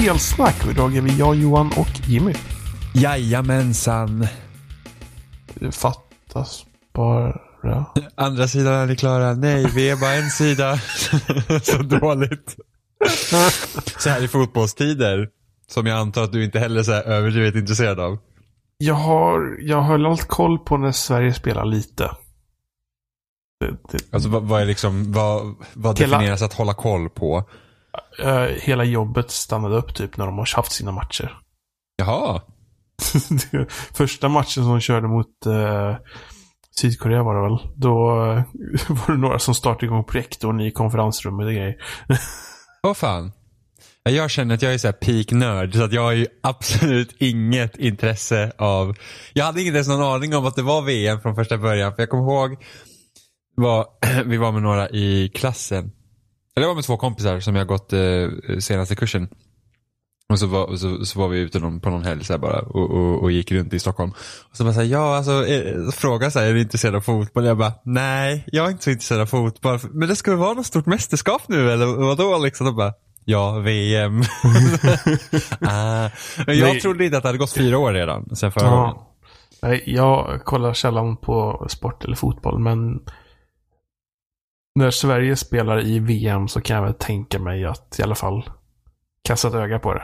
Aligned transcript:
spelsnack. 0.00 0.64
Och 0.64 0.70
idag 0.70 0.96
är 0.96 1.00
vi 1.00 1.18
jag, 1.18 1.34
Johan 1.34 1.72
och 1.76 2.08
Jimmy. 2.08 2.34
Jajamensan. 2.94 4.26
Det 5.54 5.72
fattas 5.72 6.66
bara... 6.92 7.40
Andra 8.14 8.48
sidan 8.48 8.74
är 8.74 8.86
ni 8.86 8.96
klara. 8.96 9.34
Nej, 9.34 9.66
vi 9.74 9.90
är 9.90 9.96
bara 9.96 10.12
en 10.12 10.30
sida. 10.30 10.78
Så 11.62 11.82
dåligt. 11.82 12.56
Så 13.98 14.10
här 14.10 14.24
i 14.24 14.28
fotbollstider. 14.28 15.28
Som 15.66 15.86
jag 15.86 15.98
antar 15.98 16.24
att 16.24 16.32
du 16.32 16.44
inte 16.44 16.58
heller 16.58 16.90
är 16.90 17.02
överdrivet 17.02 17.54
intresserad 17.54 18.00
av. 18.00 18.18
Jag 18.78 18.94
har, 18.94 19.56
jag 19.60 19.80
har 19.80 19.98
hållit 19.98 20.28
koll 20.28 20.58
på 20.58 20.76
när 20.76 20.92
Sverige 20.92 21.34
spelar 21.34 21.64
lite. 21.64 22.10
Det, 23.60 23.70
det, 23.92 23.98
Alltså 24.12 24.28
vad, 24.28 24.42
vad 24.42 24.62
är 24.62 24.66
liksom, 24.66 25.12
vad, 25.12 25.54
vad 25.74 25.96
definieras 25.96 26.42
att 26.42 26.54
hålla 26.54 26.74
koll 26.74 27.08
på? 27.08 27.44
Eh, 28.18 28.42
hela 28.42 28.84
jobbet 28.84 29.30
stannade 29.30 29.76
upp 29.76 29.94
typ 29.94 30.16
när 30.16 30.26
de 30.26 30.38
har 30.38 30.56
haft 30.56 30.72
sina 30.72 30.92
matcher. 30.92 31.38
Jaha. 31.96 32.40
Första 33.94 34.28
matchen 34.28 34.62
som 34.62 34.68
de 34.70 34.80
körde 34.80 35.08
mot 35.08 35.46
eh, 35.46 35.96
Sydkorea 36.80 37.22
var 37.22 37.34
det 37.34 37.42
väl. 37.42 37.72
Då 37.76 38.10
eh, 38.10 38.42
var 39.06 39.14
det 39.14 39.20
några 39.20 39.38
som 39.38 39.54
startade 39.54 39.86
igång 39.86 40.04
projektorn 40.04 40.60
i 40.60 40.70
konferensrummet 40.70 41.46
och 41.46 41.52
grejer. 41.52 41.76
Vad 42.82 42.96
fan. 42.96 43.32
Ja, 44.02 44.10
Jag 44.10 44.30
känner 44.30 44.54
att 44.54 44.62
jag 44.62 44.74
är 44.74 44.78
så 44.78 44.92
peak 44.92 45.32
nörd 45.32 45.74
så 45.74 45.82
att 45.84 45.92
jag 45.92 46.02
har 46.02 46.12
ju 46.12 46.26
absolut 46.42 47.16
inget 47.18 47.76
intresse 47.76 48.52
av. 48.58 48.96
Jag 49.32 49.44
hade 49.44 49.62
inte 49.62 49.74
ens 49.74 49.88
någon 49.88 50.02
aning 50.02 50.36
om 50.36 50.46
att 50.46 50.56
det 50.56 50.62
var 50.62 50.82
VM 50.82 51.20
från 51.20 51.34
första 51.34 51.58
början. 51.58 51.94
För 51.94 52.02
jag 52.02 52.10
kommer 52.10 52.22
ihåg, 52.22 52.56
var, 53.56 53.86
vi 54.24 54.36
var 54.36 54.52
med 54.52 54.62
några 54.62 54.88
i 54.88 55.30
klassen. 55.34 55.92
Eller 56.60 56.66
jag 56.66 56.70
var 56.70 56.74
med 56.74 56.84
två 56.84 56.96
kompisar 56.96 57.40
som 57.40 57.56
jag 57.56 57.66
gått 57.66 57.92
eh, 57.92 58.28
senaste 58.58 58.96
kursen. 58.96 59.28
Och 60.28 60.38
så 60.38 60.46
var, 60.46 60.76
så, 60.76 61.04
så 61.04 61.20
var 61.20 61.28
vi 61.28 61.38
ute 61.38 61.58
någon, 61.58 61.80
på 61.80 61.90
någon 61.90 62.04
helg 62.04 62.24
så 62.24 62.38
bara 62.38 62.60
och, 62.60 62.90
och, 62.90 63.22
och 63.22 63.32
gick 63.32 63.52
runt 63.52 63.72
i 63.72 63.78
Stockholm. 63.78 64.10
Och 64.50 64.56
så 64.56 64.64
bara 64.64 64.74
så 64.74 64.80
här, 64.80 64.86
ja 64.86 65.16
alltså, 65.16 65.46
eh, 65.46 65.90
fråga 65.90 66.30
så 66.30 66.38
här, 66.38 66.46
är 66.46 66.54
du 66.54 66.60
intresserad 66.60 66.94
av 66.94 67.00
fotboll? 67.00 67.44
Jag 67.44 67.58
bara, 67.58 67.72
nej, 67.84 68.44
jag 68.46 68.66
är 68.66 68.70
inte 68.70 68.84
så 68.84 68.90
intresserad 68.90 69.20
av 69.20 69.26
fotboll. 69.26 69.78
Men 69.90 70.08
det 70.08 70.16
ska 70.16 70.30
väl 70.30 70.40
vara 70.40 70.54
något 70.54 70.66
stort 70.66 70.86
mästerskap 70.86 71.42
nu 71.48 71.72
eller 71.72 71.86
vadå 71.86 72.38
liksom? 72.38 72.66
Och 72.66 72.74
bara, 72.74 72.92
ja, 73.24 73.58
VM. 73.58 74.20
ah. 75.60 76.08
Men 76.46 76.58
jag 76.58 76.68
Nej. 76.68 76.80
trodde 76.80 77.04
inte 77.04 77.16
att 77.16 77.22
det 77.22 77.28
hade 77.28 77.38
gått 77.38 77.52
fyra 77.52 77.78
år 77.78 77.92
redan 77.92 78.36
sen 78.36 78.52
förra 78.52 78.70
gången. 78.70 78.94
Ja. 78.96 79.16
Nej, 79.62 79.82
jag 79.86 80.44
kollar 80.44 80.72
sällan 80.72 81.16
på 81.16 81.66
sport 81.70 82.04
eller 82.04 82.16
fotboll, 82.16 82.58
men 82.58 83.00
när 84.74 84.90
Sverige 84.90 85.36
spelar 85.36 85.86
i 85.86 85.98
VM 85.98 86.48
så 86.48 86.60
kan 86.60 86.76
jag 86.76 86.82
väl 86.84 86.94
tänka 86.94 87.38
mig 87.38 87.64
att 87.64 87.98
i 87.98 88.02
alla 88.02 88.14
fall 88.14 88.50
kasta 89.24 89.48
ett 89.48 89.54
öga 89.54 89.78
på 89.78 89.94
det. 89.94 90.02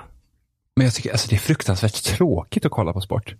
Men 0.76 0.84
jag 0.84 0.94
tycker 0.94 1.10
alltså, 1.10 1.28
det 1.28 1.36
är 1.36 1.38
fruktansvärt 1.38 2.02
tråkigt 2.04 2.66
att 2.66 2.72
kolla 2.72 2.92
på 2.92 3.00
sport. 3.00 3.34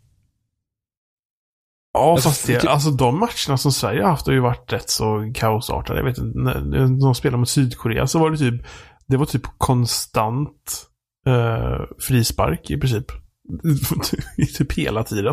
Ja, 1.93 2.13
Alltså, 2.13 2.29
fast 2.29 2.47
det, 2.47 2.65
alltså 2.65 2.91
de 2.91 3.19
matcherna 3.19 3.57
som 3.57 3.73
Sverige 3.73 4.03
har 4.03 4.11
haft 4.11 4.27
har 4.27 4.35
ju 4.35 4.41
varit 4.41 4.73
rätt 4.73 4.91
så 4.91 5.33
kaosartade. 5.35 5.99
Jag 5.99 6.05
vet 6.05 6.19
inte, 6.19 6.39
när 6.39 7.01
de 7.01 7.15
spelade 7.15 7.39
mot 7.39 7.49
Sydkorea 7.49 8.07
så 8.07 8.19
var 8.19 8.31
det 8.31 8.37
typ, 8.39 8.67
det 9.07 9.17
var 9.17 9.27
typ 9.27 9.43
konstant 9.59 10.87
eh, 11.27 11.81
frispark 11.99 12.71
i 12.71 12.81
princip. 12.81 13.07
Typ 14.59 14.73
hela 14.73 15.05
tiden. 15.05 15.25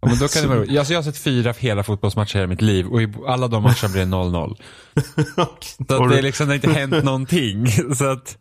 Ja, 0.00 0.08
men 0.08 0.18
då 0.18 0.28
kan 0.28 0.42
det 0.42 0.48
vara 0.48 0.58
roligt. 0.58 0.78
alltså, 0.78 0.92
jag 0.92 0.98
har 0.98 1.04
sett 1.04 1.18
fyra 1.18 1.52
hela 1.52 1.82
fotbollsmatcher 1.82 2.36
i 2.36 2.38
hela 2.38 2.48
mitt 2.48 2.62
liv 2.62 2.86
och 2.86 3.02
i 3.02 3.12
alla 3.26 3.48
de 3.48 3.62
matcherna 3.62 3.88
blir 3.92 4.04
det 4.04 4.10
0-0. 4.10 4.56
Så 5.34 5.42
att 5.42 5.76
det, 5.78 6.18
är 6.18 6.22
liksom, 6.22 6.46
det 6.46 6.52
har 6.52 6.54
inte 6.54 6.72
hänt 6.72 6.92
någonting. 7.04 7.66
Så 7.94 8.10
att 8.10 8.38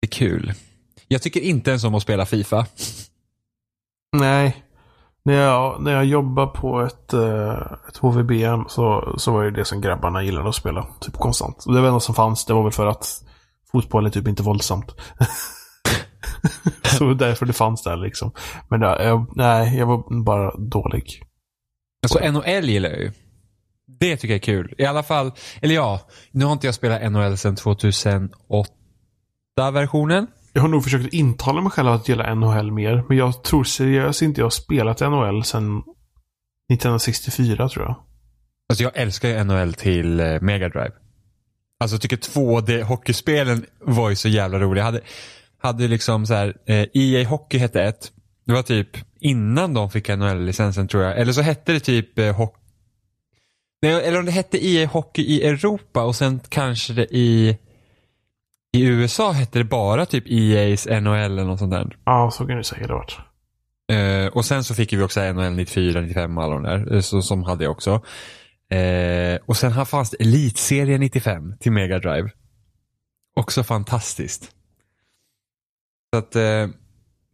det 0.00 0.06
är 0.06 0.10
kul. 0.10 0.52
Jag 1.08 1.22
tycker 1.22 1.40
inte 1.40 1.70
ens 1.70 1.84
om 1.84 1.94
att 1.94 2.02
spela 2.02 2.26
FIFA. 2.26 2.66
Nej. 4.16 4.64
När 5.22 5.34
jag, 5.34 5.82
när 5.82 5.92
jag 5.92 6.04
jobbade 6.04 6.46
på 6.46 6.80
ett, 6.80 7.12
eh, 7.12 7.62
ett 7.88 7.96
HVBM 7.96 8.64
så, 8.68 9.14
så 9.18 9.32
var 9.32 9.44
det 9.44 9.50
det 9.50 9.64
som 9.64 9.80
grabbarna 9.80 10.22
gillade 10.22 10.48
att 10.48 10.54
spela. 10.54 10.86
Typ 11.00 11.14
konstant. 11.14 11.64
Och 11.66 11.72
det 11.72 11.78
var 11.78 11.82
det 11.82 11.88
enda 11.88 12.00
som 12.00 12.14
fanns. 12.14 12.44
Det 12.44 12.54
var 12.54 12.62
väl 12.62 12.72
för 12.72 12.86
att 12.86 13.24
fotboll 13.72 14.06
är 14.06 14.10
typ 14.10 14.28
inte 14.28 14.42
våldsamt. 14.42 14.94
så 16.98 17.14
därför 17.14 17.46
det 17.46 17.52
fanns 17.52 17.82
där 17.82 17.96
liksom. 17.96 18.32
Men 18.68 18.80
ja, 18.80 19.02
jag, 19.02 19.26
nej, 19.36 19.78
jag 19.78 19.86
var 19.86 20.24
bara 20.24 20.56
dålig. 20.56 21.22
Alltså 22.02 22.32
NHL 22.32 22.68
gillar 22.68 22.90
jag 22.90 23.00
ju. 23.00 23.12
Det 24.00 24.16
tycker 24.16 24.34
jag 24.34 24.38
är 24.38 24.42
kul. 24.42 24.74
I 24.78 24.84
alla 24.84 25.02
fall, 25.02 25.32
eller 25.62 25.74
ja, 25.74 26.00
nu 26.30 26.44
har 26.44 26.52
inte 26.52 26.66
jag 26.66 26.74
spelat 26.74 27.12
NHL 27.12 27.36
sedan 27.36 27.56
2008-versionen. 27.56 30.26
Jag 30.52 30.62
har 30.62 30.68
nog 30.68 30.84
försökt 30.84 31.14
intala 31.14 31.60
mig 31.60 31.70
själv 31.70 31.88
att 31.88 32.08
gilla 32.08 32.34
NHL 32.34 32.72
mer. 32.72 33.04
Men 33.08 33.16
jag 33.16 33.44
tror 33.44 33.64
seriöst 33.64 34.22
inte 34.22 34.40
jag 34.40 34.46
har 34.46 34.50
spelat 34.50 35.00
NHL 35.00 35.44
sedan 35.44 35.78
1964 36.72 37.68
tror 37.68 37.84
jag. 37.84 37.94
Alltså 38.68 38.84
jag 38.84 38.92
älskar 38.94 39.28
ju 39.28 39.44
NHL 39.44 39.74
till 39.74 40.20
eh, 40.20 40.40
Mega 40.40 40.68
Drive. 40.68 40.92
Alltså 41.80 41.94
jag 41.94 42.00
tycker 42.00 42.16
2D-hockeyspelen 42.16 43.64
var 43.80 44.10
ju 44.10 44.16
så 44.16 44.28
jävla 44.28 44.58
roliga. 44.58 44.80
Jag 44.80 44.86
hade, 44.86 45.00
hade 45.62 45.88
liksom 45.88 46.26
så 46.26 46.34
här, 46.34 46.56
eh, 46.66 46.86
EA 46.94 47.28
Hockey 47.28 47.58
hette 47.58 47.82
ett. 47.82 48.12
Det 48.46 48.52
var 48.52 48.62
typ 48.62 48.88
innan 49.20 49.74
de 49.74 49.90
fick 49.90 50.08
NHL-licensen 50.08 50.88
tror 50.88 51.02
jag. 51.02 51.18
Eller 51.18 51.32
så 51.32 51.40
hette 51.42 51.72
det 51.72 51.80
typ 51.80 52.18
eh, 52.18 52.36
hockey. 52.36 52.56
Nej, 53.82 53.92
eller 54.06 54.18
om 54.18 54.24
det 54.24 54.32
hette 54.32 54.66
EA 54.66 54.86
Hockey 54.86 55.22
i 55.22 55.42
Europa 55.46 56.02
och 56.04 56.16
sen 56.16 56.40
kanske 56.48 56.92
det 56.92 57.06
i 57.16 57.58
i 58.72 58.82
USA 58.86 59.32
hette 59.32 59.58
det 59.58 59.64
bara 59.64 60.06
typ 60.06 60.26
EA's 60.26 61.00
NHL 61.00 61.14
eller 61.32 61.44
något 61.44 61.58
sånt 61.58 61.70
där. 61.72 61.96
Ja, 62.04 62.30
så 62.32 62.46
kan 62.46 62.56
det 62.56 62.64
säkert 62.64 62.88
ha 62.88 62.96
varit. 62.96 63.18
Eh, 63.92 64.26
och 64.32 64.44
sen 64.44 64.64
så 64.64 64.74
fick 64.74 64.92
vi 64.92 65.02
också 65.02 65.32
NHL 65.32 65.52
94, 65.52 66.00
95 66.00 66.38
och 66.38 66.44
alla 66.44 66.54
de 66.54 66.62
där. 66.62 66.94
eh, 66.94 67.00
Så, 67.00 67.22
som 67.22 67.42
hade 67.42 67.64
jag 67.64 67.70
också. 67.70 67.90
Eh, 68.70 69.38
och 69.46 69.56
sen 69.56 69.72
här 69.72 69.84
fanns 69.84 70.10
det 70.10 70.16
Elitserie 70.20 70.98
95 70.98 71.54
till 71.60 71.72
Mega 71.72 71.98
Drive. 71.98 72.30
Också 73.36 73.62
fantastiskt. 73.64 74.50
Så 76.14 76.18
att 76.18 76.36
eh, 76.36 76.68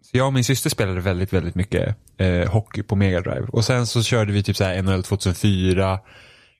så 0.02 0.16
jag 0.16 0.26
och 0.26 0.32
min 0.32 0.44
syster 0.44 0.70
spelade 0.70 1.00
väldigt, 1.00 1.32
väldigt 1.32 1.54
mycket 1.54 1.96
eh, 2.16 2.50
hockey 2.50 2.82
på 2.82 2.96
Mega 2.96 3.20
Drive. 3.20 3.46
Och 3.52 3.64
sen 3.64 3.86
så 3.86 4.02
körde 4.02 4.32
vi 4.32 4.42
typ 4.42 4.56
så 4.56 4.64
här 4.64 4.82
NHL 4.82 5.02
2004. 5.02 5.98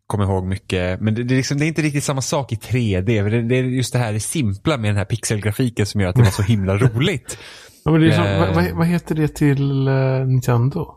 Kommer 0.07 0.25
ihåg 0.25 0.45
mycket. 0.45 1.01
Men 1.01 1.15
det, 1.15 1.25
det, 1.25 1.35
är 1.35 1.37
liksom, 1.37 1.59
det 1.59 1.65
är 1.65 1.69
inte 1.69 1.83
riktigt 1.83 2.05
samma 2.05 2.23
sak 2.23 2.53
i 2.53 2.57
3D. 2.57 3.23
för 3.23 3.31
Det, 3.31 3.43
det 3.43 3.57
är 3.57 3.63
just 3.63 3.93
det 3.93 3.99
här 3.99 4.13
det 4.13 4.21
simpla 4.21 4.77
med 4.77 4.91
den 4.91 4.97
här 4.97 5.05
pixelgrafiken 5.05 5.87
som 5.87 6.01
gör 6.01 6.09
att 6.09 6.17
det 6.17 6.23
var 6.23 6.31
så 6.31 6.43
himla 6.43 6.77
roligt. 6.79 7.39
Ja, 7.85 7.91
men 7.91 8.01
det 8.01 8.07
är 8.07 8.13
som, 8.13 8.25
Eh. 8.25 8.55
vad, 8.55 8.71
vad, 8.71 8.87
heter 8.87 9.15
det 9.15 9.29
till 9.29 9.89
eh, 9.89 10.27
Nintendo? 10.27 10.95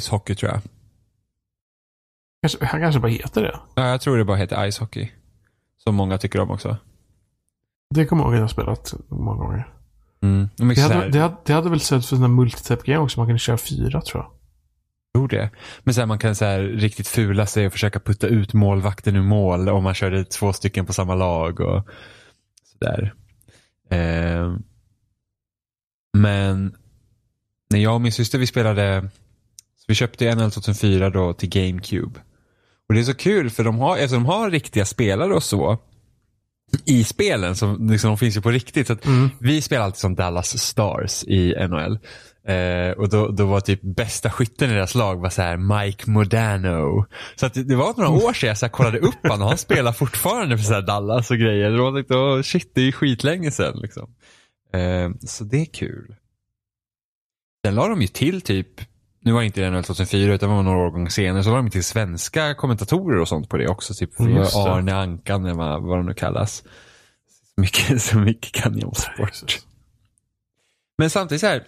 Ice 0.00 0.08
Hockey 0.08 0.34
tror 0.34 0.52
jag. 0.52 0.60
Kanske, 2.42 2.64
han 2.66 2.80
kanske 2.80 3.00
bara 3.00 3.12
heter 3.12 3.42
det. 3.42 3.60
Ja, 3.74 3.88
jag 3.88 4.00
tror 4.00 4.18
det 4.18 4.24
bara 4.24 4.36
heter 4.36 4.70
Ice 4.70 4.78
Hockey. 4.78 5.10
Som 5.84 5.94
många 5.94 6.18
tycker 6.18 6.40
om 6.40 6.50
också. 6.50 6.76
Det 7.94 8.06
kommer 8.06 8.22
jag 8.22 8.28
ihåg 8.28 8.34
att 8.34 8.40
jag 8.40 8.50
spelat 8.50 8.94
många 9.08 9.44
gånger. 9.44 9.79
Mm. 10.22 10.48
De 10.56 10.68
Det 10.68 10.80
hade, 10.80 11.08
det, 11.08 11.18
hade, 11.18 11.36
det 11.44 11.52
hade 11.52 11.70
väl 11.70 11.80
sett 11.80 11.88
för 11.88 12.00
sådana 12.08 12.28
multitap-grejer 12.28 13.00
också. 13.00 13.20
Man 13.20 13.26
kunde 13.26 13.38
köra 13.38 13.58
fyra 13.58 14.00
tror 14.02 14.22
jag. 14.22 14.32
tror 15.12 15.28
det. 15.28 15.50
Men 15.80 15.94
så 15.94 16.00
här, 16.00 16.06
man 16.06 16.18
kan 16.18 16.34
så 16.34 16.44
här, 16.44 16.60
riktigt 16.60 17.08
fula 17.08 17.46
sig 17.46 17.66
och 17.66 17.72
försöka 17.72 18.00
putta 18.00 18.26
ut 18.26 18.52
målvakten 18.52 19.16
ur 19.16 19.22
mål 19.22 19.68
om 19.68 19.84
man 19.84 19.94
körde 19.94 20.24
två 20.24 20.52
stycken 20.52 20.86
på 20.86 20.92
samma 20.92 21.14
lag 21.14 21.60
och 21.60 21.88
sådär. 22.64 23.14
Eh, 23.90 24.56
men 26.18 26.76
när 27.70 27.78
jag 27.78 27.94
och 27.94 28.00
min 28.00 28.12
syster 28.12 28.38
vi 28.38 28.46
spelade, 28.46 29.10
så 29.76 29.84
vi 29.88 29.94
köpte 29.94 30.34
NHL 30.34 30.50
2004 30.50 31.10
då 31.10 31.32
till 31.32 31.48
GameCube. 31.48 32.20
Och 32.88 32.94
det 32.94 33.00
är 33.00 33.04
så 33.04 33.14
kul 33.14 33.50
för 33.50 33.64
de 33.64 33.78
har, 33.78 33.98
alltså 33.98 34.16
de 34.16 34.26
har 34.26 34.50
riktiga 34.50 34.84
spelare 34.84 35.34
och 35.34 35.42
så 35.42 35.78
i 36.84 37.04
spelen 37.04 37.56
som 37.56 37.90
liksom, 37.90 38.08
de 38.08 38.18
finns 38.18 38.36
ju 38.36 38.40
på 38.40 38.50
riktigt. 38.50 38.86
Så 38.86 38.92
att 38.92 39.06
Vi 39.40 39.62
spelar 39.62 39.84
alltid 39.84 39.98
som 39.98 40.14
Dallas 40.14 40.58
Stars 40.62 41.24
i 41.24 41.54
NHL. 41.68 41.98
Eh, 42.46 42.90
och 42.90 43.08
då, 43.08 43.28
då 43.28 43.46
var 43.46 43.60
typ 43.60 43.80
bästa 43.82 44.30
skytten 44.30 44.70
i 44.70 44.74
deras 44.74 44.94
lag 44.94 45.20
var 45.20 45.30
så 45.30 45.42
här 45.42 45.56
Mike 45.56 46.10
Modano. 46.10 47.06
Så 47.36 47.46
att 47.46 47.54
det, 47.54 47.76
var 47.76 47.94
några 47.96 48.10
år 48.10 48.32
sedan 48.32 48.48
jag 48.48 48.58
så 48.58 48.66
här 48.66 48.70
kollade 48.70 48.98
upp 48.98 49.22
honom 49.22 49.42
och 49.42 49.48
han 49.48 49.58
spelar 49.58 49.92
fortfarande 49.92 50.58
för 50.58 50.64
så 50.64 50.74
här 50.74 50.82
Dallas 50.82 51.30
och 51.30 51.38
grejer. 51.38 51.70
Var 51.70 51.92
lite, 51.92 52.14
oh, 52.14 52.42
shit 52.42 52.70
det 52.74 52.80
är 52.80 52.84
ju 52.84 52.92
skitlänge 52.92 53.50
sedan 53.50 53.78
liksom. 53.82 54.14
Eh, 54.72 55.10
så 55.26 55.44
det 55.44 55.60
är 55.60 55.64
kul. 55.64 56.14
Sen 57.64 57.74
la 57.74 57.88
de 57.88 58.00
ju 58.00 58.06
till 58.06 58.40
typ, 58.40 58.80
nu 59.22 59.32
var 59.32 59.42
inte 59.42 59.60
det 59.60 59.70
NHL 59.70 59.84
2004 59.84 60.34
utan 60.34 60.48
det 60.48 60.54
var 60.54 60.62
några 60.62 60.78
årgångar 60.78 61.08
senare, 61.10 61.44
så 61.44 61.50
la 61.50 61.56
de 61.56 61.70
till 61.70 61.84
svenska 61.84 62.54
kommentatorer 62.54 63.18
och 63.20 63.28
sånt 63.28 63.48
på 63.48 63.56
det 63.56 63.68
också. 63.68 63.94
Typ 63.94 64.10
det. 64.18 64.24
Arne 64.70 64.94
Ankan 64.94 65.44
eller 65.44 65.54
vad, 65.54 65.98
de 65.98 66.06
nu 66.06 66.14
kallas. 66.14 66.56
Så 67.54 67.60
mycket, 67.60 68.02
så 68.10 68.18
mycket 68.18 68.52
kan 68.52 68.78
jag 68.78 68.88
om 68.88 68.94
sport. 68.94 69.58
Men 70.98 71.10
samtidigt 71.10 71.40
så 71.40 71.46
här, 71.46 71.62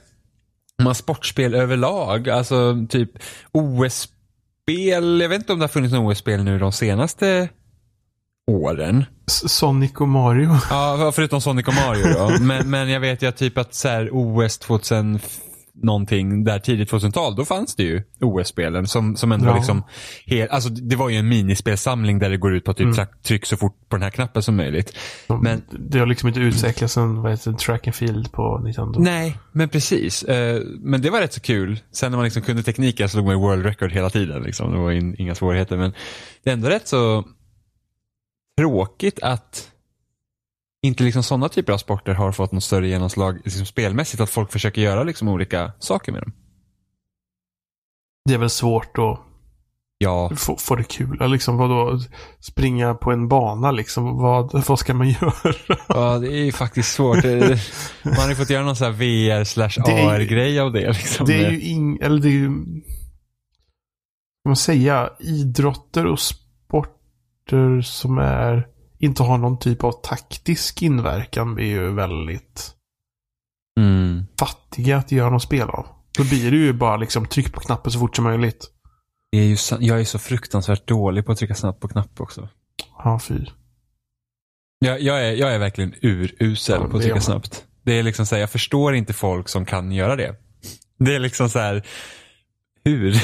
om 0.78 0.84
man 0.84 0.94
sportspel 0.94 1.54
överlag, 1.54 2.28
alltså 2.28 2.86
typ 2.88 3.10
OS-spel, 3.52 5.20
jag 5.20 5.28
vet 5.28 5.38
inte 5.38 5.52
om 5.52 5.58
det 5.58 5.62
har 5.62 5.68
funnits 5.68 5.94
några 5.94 6.12
OS-spel 6.12 6.44
nu 6.44 6.58
de 6.58 6.72
senaste 6.72 7.48
åren. 8.46 9.04
Sonic 9.26 9.92
och 9.94 10.08
Mario. 10.08 10.56
Ja, 10.70 11.12
förutom 11.14 11.40
Sonic 11.40 11.66
och 11.68 11.74
Mario 11.74 12.04
då. 12.14 12.36
Men, 12.44 12.70
men 12.70 12.88
jag 12.88 13.00
vet 13.00 13.22
ju 13.22 13.32
typ 13.32 13.58
att 13.58 13.74
så 13.74 13.88
här, 13.88 14.08
OS 14.12 14.58
2000 14.58 15.16
f- 15.16 15.38
någonting 15.82 16.44
där 16.44 16.58
tidigt 16.58 16.90
2000-tal, 16.90 17.36
då 17.36 17.44
fanns 17.44 17.74
det 17.76 17.82
ju 17.82 18.02
OS-spelen 18.20 18.86
som, 18.86 19.16
som 19.16 19.32
ändå 19.32 19.46
Ja. 19.46 19.54
liksom 19.56 19.82
helt, 20.26 20.50
alltså 20.50 20.70
det 20.70 20.96
var 20.96 21.08
ju 21.08 21.16
en 21.16 21.28
minispelsamling 21.28 22.18
där 22.18 22.30
det 22.30 22.36
går 22.36 22.54
ut 22.54 22.64
på 22.64 22.70
att 22.70 22.76
typ 22.76 22.94
Mm. 22.98 23.06
tryck 23.22 23.46
så 23.46 23.56
fort 23.56 23.88
på 23.88 23.96
den 23.96 24.02
här 24.02 24.10
knappen 24.10 24.42
som 24.42 24.56
möjligt. 24.56 24.96
Men- 25.42 25.62
Det 25.70 25.98
har 25.98 26.06
liksom 26.06 26.28
inte 26.28 26.40
utvecklats 26.40 26.94
sen, 26.94 27.22
vad 27.22 27.30
heter 27.30 27.50
det, 27.50 27.58
track 27.58 27.86
and 27.86 27.94
field 27.94 28.32
på 28.32 28.58
Nintendo. 28.64 29.00
Nej, 29.00 29.38
men 29.52 29.68
precis. 29.68 30.22
Eh, 30.22 30.62
men 30.80 31.02
det 31.02 31.10
var 31.10 31.20
rätt 31.20 31.32
så 31.32 31.40
kul. 31.40 31.80
Sen 31.92 32.10
när 32.10 32.16
man 32.18 32.24
liksom 32.24 32.42
kunde 32.42 32.62
tekniken 32.62 33.08
så 33.08 33.12
slog 33.12 33.26
man 33.26 33.36
world 33.40 33.64
record 33.66 33.92
hela 33.92 34.10
tiden. 34.10 34.42
Liksom. 34.42 34.72
Det 34.72 34.78
var 34.78 34.90
in, 34.90 35.14
inga 35.18 35.34
svårigheter. 35.34 35.76
Men 35.76 35.92
det 36.44 36.50
är 36.50 36.54
ändå 36.54 36.68
rätt 36.68 36.88
så 36.88 37.24
tråkigt 38.58 39.18
att 39.22 39.68
inte 40.82 41.04
liksom 41.04 41.22
sådana 41.22 41.48
typer 41.48 41.72
av 41.72 41.78
sporter 41.78 42.14
har 42.14 42.32
fått 42.32 42.52
något 42.52 42.64
större 42.64 42.88
genomslag 42.88 43.40
liksom 43.44 43.66
spelmässigt. 43.66 44.20
Att 44.20 44.30
folk 44.30 44.52
försöker 44.52 44.82
göra 44.82 45.02
liksom 45.02 45.28
olika 45.28 45.72
saker 45.78 46.12
med 46.12 46.22
dem. 46.22 46.32
Det 48.24 48.34
är 48.34 48.38
väl 48.38 48.50
svårt 48.50 48.98
att 48.98 49.20
Ja, 49.98 50.30
få, 50.36 50.56
få 50.56 50.76
det 50.76 50.84
kul. 50.84 51.30
Liksom, 51.30 51.56
vadå, 51.56 51.98
springa 52.40 52.94
på 52.94 53.12
en 53.12 53.28
bana 53.28 53.70
liksom. 53.70 54.16
Vad, 54.16 54.66
vad 54.68 54.78
ska 54.78 54.94
man 54.94 55.08
göra? 55.20 55.54
ja 55.88 56.18
det 56.18 56.32
är 56.32 56.44
ju 56.44 56.52
faktiskt 56.52 56.92
svårt. 56.92 57.24
Man 58.04 58.14
har 58.16 58.28
ju 58.28 58.34
fått 58.34 58.50
göra 58.50 58.64
någon 58.64 58.76
sån 58.76 58.86
här 58.86 58.92
VR 58.92 59.44
slash 59.44 59.82
AR-grej 59.84 60.60
av 60.60 60.72
det. 60.72 60.88
Liksom. 60.88 61.26
Det 61.26 61.34
är 61.34 61.50
ju 61.50 61.60
ing, 61.60 61.98
eller 62.02 62.20
det 62.20 62.28
är 62.28 62.30
ju, 62.30 62.48
vad 64.42 64.50
man 64.50 64.56
säga, 64.56 65.10
idrotter 65.20 66.06
och 66.06 66.20
sporter 66.20 67.80
som 67.80 68.18
är, 68.18 68.68
inte 69.02 69.22
har 69.22 69.38
någon 69.38 69.58
typ 69.58 69.84
av 69.84 69.92
taktisk 69.92 70.82
inverkan 70.82 71.54
blir 71.54 71.66
ju 71.66 71.90
väldigt 71.94 72.74
Mm. 73.80 74.26
fattiga 74.38 74.96
att 74.96 75.12
göra 75.12 75.30
något 75.30 75.42
spel 75.42 75.70
av. 75.70 75.86
Då 76.18 76.24
blir 76.24 76.50
det 76.50 76.56
ju 76.56 76.72
bara 76.72 76.96
liksom 76.96 77.26
tryck 77.26 77.52
på 77.52 77.60
knappen 77.60 77.92
så 77.92 77.98
fort 77.98 78.16
som 78.16 78.24
möjligt. 78.24 78.70
Det 79.32 79.38
är 79.38 79.44
ju, 79.44 79.56
jag 79.86 80.00
är 80.00 80.04
så 80.04 80.18
fruktansvärt 80.18 80.86
dålig 80.86 81.26
på 81.26 81.32
att 81.32 81.38
trycka 81.38 81.54
snabbt 81.54 81.80
på 81.80 81.88
knapp 81.88 82.20
också. 82.20 82.48
Ja, 83.04 83.20
fy. 83.28 83.46
Jag, 84.78 85.00
jag, 85.00 85.24
är, 85.28 85.32
jag 85.32 85.54
är 85.54 85.58
verkligen 85.58 85.94
urusel 86.02 86.80
Ja, 86.82 86.88
på 86.88 86.96
att 86.96 87.02
trycka 87.02 87.20
snabbt. 87.20 87.66
Det 87.82 87.98
är 87.98 88.02
liksom 88.02 88.26
så 88.26 88.34
här, 88.34 88.40
jag 88.40 88.50
förstår 88.50 88.94
inte 88.94 89.12
folk 89.12 89.48
som 89.48 89.64
kan 89.64 89.92
göra 89.92 90.16
det. 90.16 90.36
Det 90.98 91.14
är 91.14 91.18
liksom 91.18 91.48
så 91.50 91.58
här, 91.58 91.86
hur? 92.84 93.12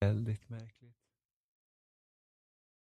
Väldigt 0.00 0.48
märkligt. 0.50 0.63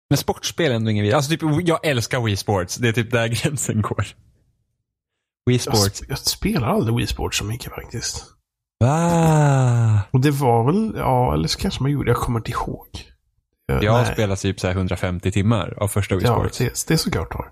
Men 0.09 0.17
sportspel 0.17 0.71
är 0.71 0.75
ändå 0.75 0.91
ingen. 0.91 1.15
Alltså 1.15 1.31
typ, 1.31 1.41
jag 1.63 1.85
älskar 1.85 2.21
Wii 2.21 2.37
Sports. 2.37 2.75
Det 2.75 2.87
är 2.87 2.93
typ 2.93 3.11
där 3.11 3.27
gränsen 3.43 3.81
går. 3.81 4.05
Wii 5.45 5.55
Jag, 5.55 5.61
Sports. 5.61 6.01
sp- 6.01 6.05
jag 6.09 6.17
spelar 6.17 6.67
aldrig 6.67 6.95
Wii 6.97 7.07
Sports 7.07 7.37
så 7.37 7.43
mycket 7.45 7.73
faktiskt. 7.73 8.23
Ah. 8.83 9.99
Och 10.11 10.21
det 10.21 10.31
var 10.31 10.63
väl, 10.65 10.93
ja, 10.97 11.33
eller 11.33 11.47
så 11.47 11.59
kanske 11.59 11.83
man 11.83 11.91
gjorde, 11.91 12.09
jag 12.11 12.17
kommer 12.17 12.39
inte 12.39 12.51
ihåg. 12.51 12.87
Eh, 13.71 13.77
Jag 13.81 13.91
har 13.91 14.01
nej. 14.03 14.13
spelat 14.13 14.39
typ 14.41 14.59
så 14.59 14.67
här 14.67 14.73
150 14.75 15.31
timmar 15.31 15.73
av 15.77 15.87
första 15.87 16.15
Wii 16.15 16.25
Ja, 16.25 16.35
Sports. 16.39 16.57
det, 16.57 16.83
det 16.87 16.93
är 16.93 16.97
såklart 16.97 17.33
har. 17.33 17.51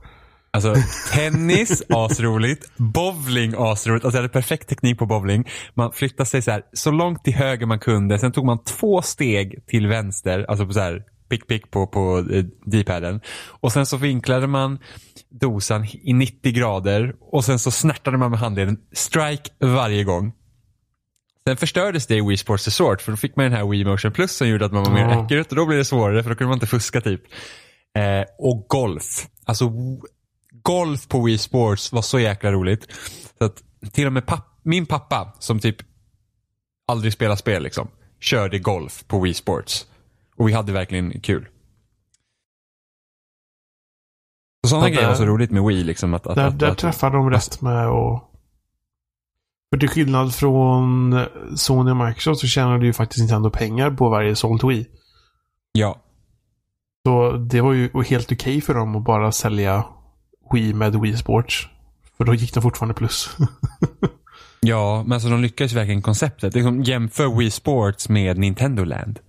Alltså 0.54 0.76
tennis, 1.14 1.84
asroligt. 1.90 2.72
Bowling, 2.78 3.54
asroligt. 3.58 4.06
Alltså 4.06 4.18
jag 4.18 4.22
hade 4.22 4.34
perfekt 4.34 4.70
teknik 4.70 5.00
på 5.00 5.06
bowling. 5.06 5.48
Man 5.74 5.92
flyttade 5.92 6.30
sig 6.30 6.42
så 6.42 6.52
här 6.52 6.62
så 6.74 6.92
långt 6.92 7.24
till 7.24 7.34
höger 7.36 7.66
man 7.66 7.80
kunde. 7.80 8.20
Sen 8.20 8.32
tog 8.32 8.46
man 8.46 8.64
två 8.64 9.02
steg 9.02 9.66
till 9.68 9.88
vänster. 9.88 10.46
Alltså 10.50 10.66
på 10.68 10.74
så 10.74 10.80
här 10.80 11.04
pick 11.30 11.48
pick 11.48 11.72
på, 11.72 11.88
på 11.88 12.18
eh, 12.32 12.46
D-paden. 12.66 13.22
Och 13.48 13.72
sen 13.72 13.86
så 13.86 13.98
vinklade 13.98 14.48
man 14.48 14.80
dosan 15.30 15.86
i 15.92 16.14
90 16.14 16.52
grader. 16.52 17.16
Och 17.20 17.46
sen 17.46 17.60
så 17.60 17.72
snärtade 17.72 18.18
man 18.18 18.32
med 18.32 18.40
handleden. 18.40 18.78
Strike 18.94 19.50
varje 19.60 20.04
gång. 20.04 20.34
Sen 21.48 21.58
förstördes 21.58 22.08
det 22.08 22.16
i 22.16 22.22
Wii 22.22 22.38
Sports 22.38 22.68
Resort 22.68 23.02
för 23.02 23.12
då 23.12 23.18
fick 23.18 23.36
man 23.36 23.44
den 23.44 23.54
här 23.54 23.66
Wii 23.70 23.86
Motion 23.86 24.12
Plus 24.12 24.32
som 24.36 24.48
gjorde 24.50 24.66
att 24.66 24.72
man 24.74 24.84
var 24.84 24.92
mer 24.92 25.02
Ja. 25.10 25.24
accurate 25.24 25.50
och 25.50 25.56
då 25.56 25.66
blev 25.66 25.78
det 25.78 25.86
svårare 25.86 26.24
för 26.24 26.30
då 26.30 26.36
kunde 26.36 26.50
man 26.50 26.56
inte 26.56 26.68
fuska 26.68 27.02
typ. 27.02 27.22
Eh, 27.98 28.24
och 28.40 28.66
golf. 28.70 29.28
Alltså 29.46 29.72
golf 30.64 31.08
på 31.08 31.22
Wii 31.24 31.38
Sports 31.38 31.92
var 31.92 32.02
så 32.02 32.20
jäkla 32.20 32.52
roligt. 32.52 32.88
Så 33.38 33.46
att 33.46 33.64
till 33.94 34.08
och 34.08 34.14
med 34.14 34.26
papp, 34.26 34.60
min 34.64 34.86
pappa 34.86 35.34
som 35.40 35.60
typ 35.60 35.76
aldrig 36.88 37.14
spelar 37.14 37.36
spel 37.36 37.64
liksom, 37.64 37.88
körde 38.20 38.60
golf 38.60 39.04
på 39.08 39.20
Wii 39.20 39.34
Sports. 39.34 39.86
Och 40.38 40.48
vi 40.50 40.54
hade 40.54 40.72
verkligen 40.72 41.22
kul. 41.22 41.48
Så 44.64 44.70
sådana 44.70 44.90
Ja, 44.90 44.94
grejer 44.96 45.08
var 45.08 45.16
så 45.16 45.26
roligt 45.26 45.52
med 45.52 45.64
Wii 45.64 45.84
liksom. 45.84 46.14
Att, 46.14 46.28
att, 46.28 46.36
Där, 46.36 46.48
att, 46.48 46.60
där 46.60 46.72
att, 46.72 46.78
träffar 46.78 47.12
de 47.12 47.30
rätt 47.30 47.62
med 47.62 47.90
och... 47.90 48.32
För 49.74 49.80
till 49.80 49.90
skillnad 49.90 50.36
från 50.36 51.26
Sony 51.56 51.92
och 51.92 51.98
Microsoft 51.98 52.42
så 52.42 52.48
tjänade 52.48 52.86
ju 52.86 52.94
faktiskt 52.94 53.20
Nintendo 53.20 53.50
pengar 53.50 53.92
på 53.92 54.10
varje 54.10 54.36
sålt 54.36 54.64
Wii. 54.64 54.88
Ja. 55.72 56.02
Så 57.06 57.32
det 57.32 57.62
var 57.62 57.74
ju 57.74 57.90
helt 58.04 58.32
okej 58.32 58.62
för 58.62 58.74
dem 58.74 58.96
att 58.96 59.04
bara 59.04 59.32
sälja 59.32 59.86
Wii 60.54 60.74
med 60.74 60.96
Wii 61.02 61.18
Sports. 61.18 61.70
För 62.18 62.24
då 62.24 62.34
gick 62.34 62.54
de 62.54 62.62
fortfarande 62.62 62.94
plus. 62.94 63.38
Ja, 64.68 65.04
men 65.04 65.14
alltså 65.14 65.30
de 65.30 65.42
lyckades 65.42 65.74
verkligen 65.74 66.02
konceptet. 66.02 66.54
Liksom, 66.54 66.84
jämför 66.84 67.38
Wii 67.38 67.52
Sports 67.52 68.10
med 68.10 68.38
Nintendo 68.38 68.84
Land. 68.84 69.20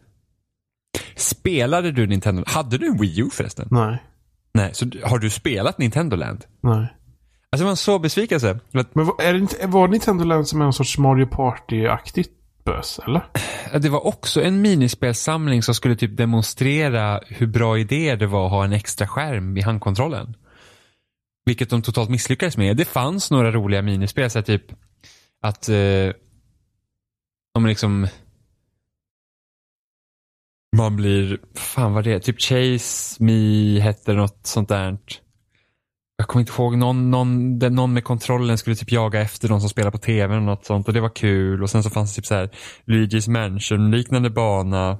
Spelade 1.16 1.92
du 1.92 2.06
Nintendo? 2.06 2.42
Hade 2.46 2.78
du 2.78 2.86
en 2.86 2.98
Wii 2.98 3.20
U 3.20 3.28
förresten? 3.32 3.68
nej, 3.70 4.02
Nej, 4.54 4.70
så 4.74 4.86
har 5.04 5.18
du 5.18 5.30
spelat 5.30 5.78
Nintendo 5.78 6.16
Land? 6.16 6.44
nej. 6.60 6.92
Alltså 7.50 7.66
en 7.68 7.76
så 7.76 7.98
besvikelse. 7.98 8.58
Men 8.70 8.86
var, 9.06 9.22
är 9.22 9.32
det 9.32 9.38
inte, 9.38 9.66
var 9.66 9.88
Nintendo 9.88 10.24
Land 10.24 10.48
som 10.48 10.62
en 10.62 10.72
sorts 10.72 10.98
Mario 10.98 11.26
Party-aktigt 11.26 12.28
bös, 12.64 13.00
eller? 13.06 13.24
Det 13.78 13.88
var 13.88 14.06
också 14.06 14.42
en 14.42 14.60
minispelsamling 14.62 15.62
som 15.62 15.74
skulle 15.74 15.96
typ 15.96 16.16
demonstrera 16.16 17.20
hur 17.28 17.46
bra 17.46 17.78
idé 17.78 18.16
det 18.16 18.26
var 18.26 18.46
att 18.46 18.50
ha 18.52 18.64
en 18.64 18.72
extra 18.72 19.06
skärm 19.06 19.56
i 19.56 19.60
handkontrollen. 19.60 20.34
Vilket 21.44 21.70
de 21.70 21.82
totalt 21.82 22.10
misslyckades 22.10 22.56
med. 22.56 22.76
Det 22.76 22.84
fanns 22.84 23.30
några 23.30 23.52
roliga 23.52 23.82
minispel, 23.82 24.30
så 24.30 24.42
typ 24.42 24.62
att 25.42 25.68
eh, 25.68 26.10
om 27.54 27.66
liksom 27.66 28.06
man 30.76 30.96
blir, 30.96 31.38
fan 31.54 31.92
vad 31.92 32.04
det 32.04 32.12
är, 32.12 32.18
typ 32.18 32.40
Chase 32.40 33.24
Me 33.24 33.80
hette 33.80 34.12
det, 34.12 34.18
något 34.18 34.40
sånt 34.42 34.68
där. 34.68 34.98
Jag 36.16 36.28
kommer 36.28 36.40
inte 36.40 36.52
ihåg, 36.52 36.76
någon, 36.78 37.10
någon, 37.10 37.58
någon 37.58 37.92
med 37.92 38.04
kontrollen 38.04 38.58
skulle 38.58 38.76
typ 38.76 38.92
jaga 38.92 39.20
efter 39.20 39.48
de 39.48 39.60
som 39.60 39.68
spelar 39.68 39.90
på 39.90 39.98
tv 39.98 40.36
och 40.36 40.42
något 40.42 40.66
sånt 40.66 40.88
och 40.88 40.94
det 40.94 41.00
var 41.00 41.08
kul. 41.08 41.62
Och 41.62 41.70
sen 41.70 41.82
så 41.82 41.90
fanns 41.90 42.14
det 42.14 42.16
typ 42.16 42.26
så 42.26 42.34
här 42.34 42.50
Luigi's 42.84 43.30
Mansion 43.30 43.90
liknande 43.90 44.30
bana 44.30 44.98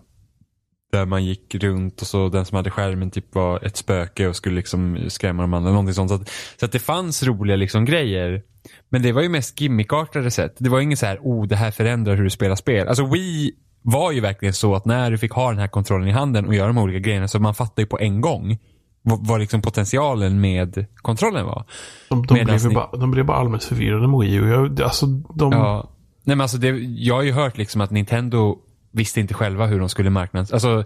där 0.93 1.07
man 1.07 1.25
gick 1.25 1.55
runt 1.55 2.01
och 2.01 2.07
så 2.07 2.29
den 2.29 2.45
som 2.45 2.57
hade 2.57 2.71
skärmen 2.71 3.11
typ 3.11 3.35
var 3.35 3.65
ett 3.65 3.77
spöke 3.77 4.29
och 4.29 4.37
skulle 4.37 4.57
liksom 4.57 4.99
skrämma 5.09 5.43
de 5.43 5.55
andra. 5.55 5.71
Någonting 5.71 5.95
sånt. 5.95 6.11
Så 6.11 6.15
att, 6.15 6.31
så 6.61 6.67
att 6.67 6.73
det 6.73 6.79
fanns 6.79 7.23
roliga 7.23 7.57
liksom 7.57 7.85
grejer. 7.85 8.43
Men 8.89 9.03
det 9.03 9.13
var 9.13 9.23
ju 9.23 9.29
mest 9.29 9.61
gimmickartade 9.61 10.31
sätt. 10.31 10.57
Det 10.59 10.69
var 10.69 10.81
inget 10.81 10.99
så 10.99 11.07
här, 11.07 11.19
oh 11.23 11.47
det 11.47 11.57
här 11.57 11.71
förändrar 11.71 12.17
hur 12.17 12.25
du 12.25 12.31
spelar 12.31 12.57
spel. 12.57 12.89
Alltså 12.89 13.07
Wii 13.07 13.53
var 13.87 14.13
ju 14.13 14.21
verkligen 14.21 14.55
så 14.55 14.75
att 14.75 14.85
när 14.85 15.11
du 15.11 15.19
fick 15.19 15.33
ha 15.33 15.51
den 15.51 15.59
här 15.59 15.69
kontrollen 15.69 16.09
i 16.09 16.13
handen 16.13 16.47
och 16.47 16.55
göra 16.55 16.67
de 16.67 16.79
olika 16.79 16.99
grejerna 16.99 17.29
så 17.29 17.39
man 17.39 17.55
fattar 17.55 17.83
ju 17.83 17.87
på 17.87 17.99
en 17.99 18.21
gång 18.21 18.59
vad, 19.03 19.27
vad 19.27 19.41
liksom 19.41 19.63
potentialen 19.63 20.41
med 20.41 20.87
kontrollen 20.97 21.47
var. 21.47 21.65
De, 22.09 22.27
de, 22.27 22.35
Medans 22.35 22.63
blev, 22.63 22.69
ni- 22.71 22.75
bara, 22.75 22.91
de 22.97 23.11
blev 23.11 23.25
bara 23.27 23.37
allmänt 23.37 23.65
förvirrade 23.65 24.09
med 24.09 24.21
Wii 24.21 24.35
U. 24.35 24.49
Jag, 24.51 24.83
alltså, 24.83 25.07
de... 25.35 25.53
Ja. 25.53 25.91
Nej 26.25 26.37
men 26.37 26.41
alltså 26.41 26.59
det, 26.59 26.69
jag 26.99 27.15
har 27.15 27.23
ju 27.23 27.33
hört 27.33 27.59
liksom 27.59 27.81
att 27.81 27.91
Nintendo 27.91 28.59
visste 28.93 29.21
inte 29.21 29.35
själva 29.35 29.67
hur 29.67 29.81
de 29.81 29.89
skulle 29.89 30.11
marknadsföra, 30.11 30.79
alltså 30.79 30.85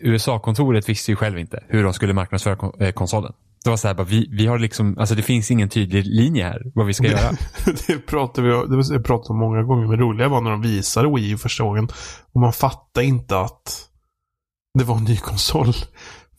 USA-kontoret 0.00 0.88
visste 0.88 1.12
ju 1.12 1.16
själv 1.16 1.38
inte 1.38 1.64
hur 1.68 1.84
de 1.84 1.92
skulle 1.92 2.12
marknadsföra 2.12 2.86
eh, 2.86 2.92
konsolen. 2.92 3.32
Det 3.64 3.70
var 3.70 3.76
så 3.76 3.88
här, 3.88 3.94
bara, 3.94 4.06
vi, 4.06 4.28
vi 4.30 4.46
har 4.46 4.58
liksom, 4.58 4.98
alltså 4.98 5.14
det 5.14 5.22
finns 5.22 5.50
ingen 5.50 5.68
tydlig 5.68 6.06
linje 6.06 6.44
här 6.44 6.62
vad 6.74 6.86
vi 6.86 6.94
ska 6.94 7.06
göra. 7.06 7.30
det 7.86 7.98
pratade 8.06 8.48
vi 8.48 8.82
det 8.96 9.02
pratade 9.02 9.28
om 9.32 9.38
många 9.38 9.62
gånger, 9.62 9.86
men 9.86 9.98
det 9.98 10.04
roliga 10.04 10.28
var 10.28 10.40
när 10.40 10.50
de 10.50 10.62
visade 10.62 11.14
Wii 11.14 11.30
U 11.30 11.36
första 11.38 11.64
gången. 11.64 11.88
Och 12.34 12.40
man 12.40 12.52
fattade 12.52 13.06
inte 13.06 13.38
att 13.38 13.88
det 14.78 14.84
var 14.84 14.96
en 14.96 15.04
ny 15.04 15.16
konsol. 15.16 15.72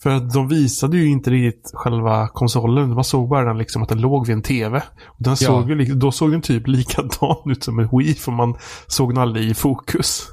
För 0.04 0.10
att 0.10 0.34
de 0.34 0.48
visade 0.48 0.98
ju 0.98 1.10
inte 1.10 1.30
riktigt 1.32 1.72
själva 1.74 2.28
konsolen. 2.28 2.94
Man 2.94 3.04
såg 3.04 3.30
bara 3.30 3.46
den 3.46 3.58
liksom 3.58 3.84
att 3.84 3.90
den 3.90 4.02
låg 4.02 4.28
vid 4.28 4.36
en 4.36 4.42
TV. 4.42 4.84
Och 5.06 5.24
den 5.24 5.38
såg 5.38 5.70
ju, 5.70 5.96
då 5.96 6.12
såg 6.12 6.32
den 6.32 6.42
typ 6.42 6.68
likadan 6.68 7.38
ut 7.46 7.64
som 7.64 7.80
en 7.80 7.90
Wii, 7.98 8.14
för 8.14 8.32
man 8.32 8.56
såg 8.88 9.10
den 9.10 9.18
aldrig 9.18 9.50
i 9.50 9.54
fokus. 9.54 10.28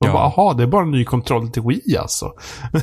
Man 0.00 0.08
Ja. 0.08 0.12
bara, 0.12 0.22
aha, 0.24 0.54
det 0.54 0.62
är 0.62 0.66
bara 0.66 0.82
en 0.82 0.90
ny 0.90 1.04
kontroll 1.04 1.48
till 1.48 1.62
Wii 1.62 1.96
alltså. 1.96 2.32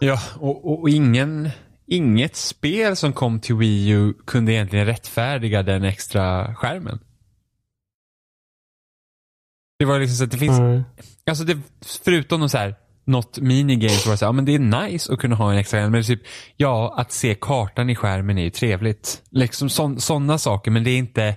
Ja, 0.00 0.18
och, 0.40 0.64
och, 0.70 0.80
och 0.82 0.88
ingen, 0.88 1.50
inget 1.86 2.36
spel 2.36 2.96
som 2.96 3.12
kom 3.12 3.40
till 3.40 3.54
Wii 3.54 3.88
U 3.88 4.14
kunde 4.26 4.52
egentligen 4.52 4.86
rättfärdiga 4.86 5.62
den 5.62 5.84
extra 5.84 6.54
skärmen. 6.54 6.98
Det 9.78 9.84
var 9.84 9.98
liksom 9.98 10.16
så 10.16 10.24
att 10.24 10.30
det 10.30 10.38
finns, 10.38 10.58
Nej. 10.58 10.82
alltså 11.26 11.44
det, 11.44 11.58
förutom 12.04 12.40
de 12.40 12.48
så 12.48 12.58
här 12.58 12.74
något 13.04 13.38
minigame 13.38 13.88
så 13.88 14.08
var 14.08 14.14
det 14.14 14.18
så 14.18 14.24
här, 14.24 14.28
ja 14.28 14.32
men 14.32 14.44
det 14.44 14.54
är 14.54 14.88
nice 14.88 15.12
att 15.12 15.18
kunna 15.18 15.36
ha 15.36 15.52
en 15.52 15.58
extra 15.58 15.80
skärm. 15.80 15.92
Men 15.92 16.02
typ, 16.02 16.22
ja, 16.56 16.94
att 16.96 17.12
se 17.12 17.34
kartan 17.40 17.90
i 17.90 17.96
skärmen 17.96 18.38
är 18.38 18.42
ju 18.42 18.50
trevligt. 18.50 19.22
Liksom 19.30 19.68
sådana 19.98 20.38
saker, 20.38 20.70
men 20.70 20.84
det 20.84 20.90
är 20.90 20.98
inte... 20.98 21.36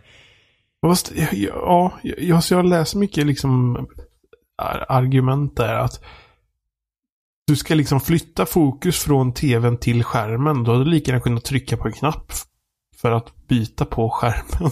Fast, 0.85 1.11
ja, 1.31 1.99
jag, 2.03 2.43
så 2.43 2.53
jag 2.53 2.65
läser 2.65 2.99
mycket 2.99 3.25
liksom 3.25 3.87
argument 4.87 5.57
där 5.57 5.73
att 5.73 6.03
du 7.47 7.55
ska 7.55 7.75
liksom 7.75 7.99
flytta 7.99 8.45
fokus 8.45 8.99
från 8.99 9.33
tvn 9.33 9.77
till 9.77 10.03
skärmen. 10.03 10.63
Då 10.63 10.71
hade 10.71 10.83
du 10.83 10.89
lika 10.89 11.11
gärna 11.11 11.21
kunnat 11.23 11.45
trycka 11.45 11.77
på 11.77 11.87
en 11.87 11.93
knapp 11.93 12.31
för 13.01 13.11
att 13.11 13.47
byta 13.47 13.85
på 13.85 14.09
skärmen. 14.09 14.71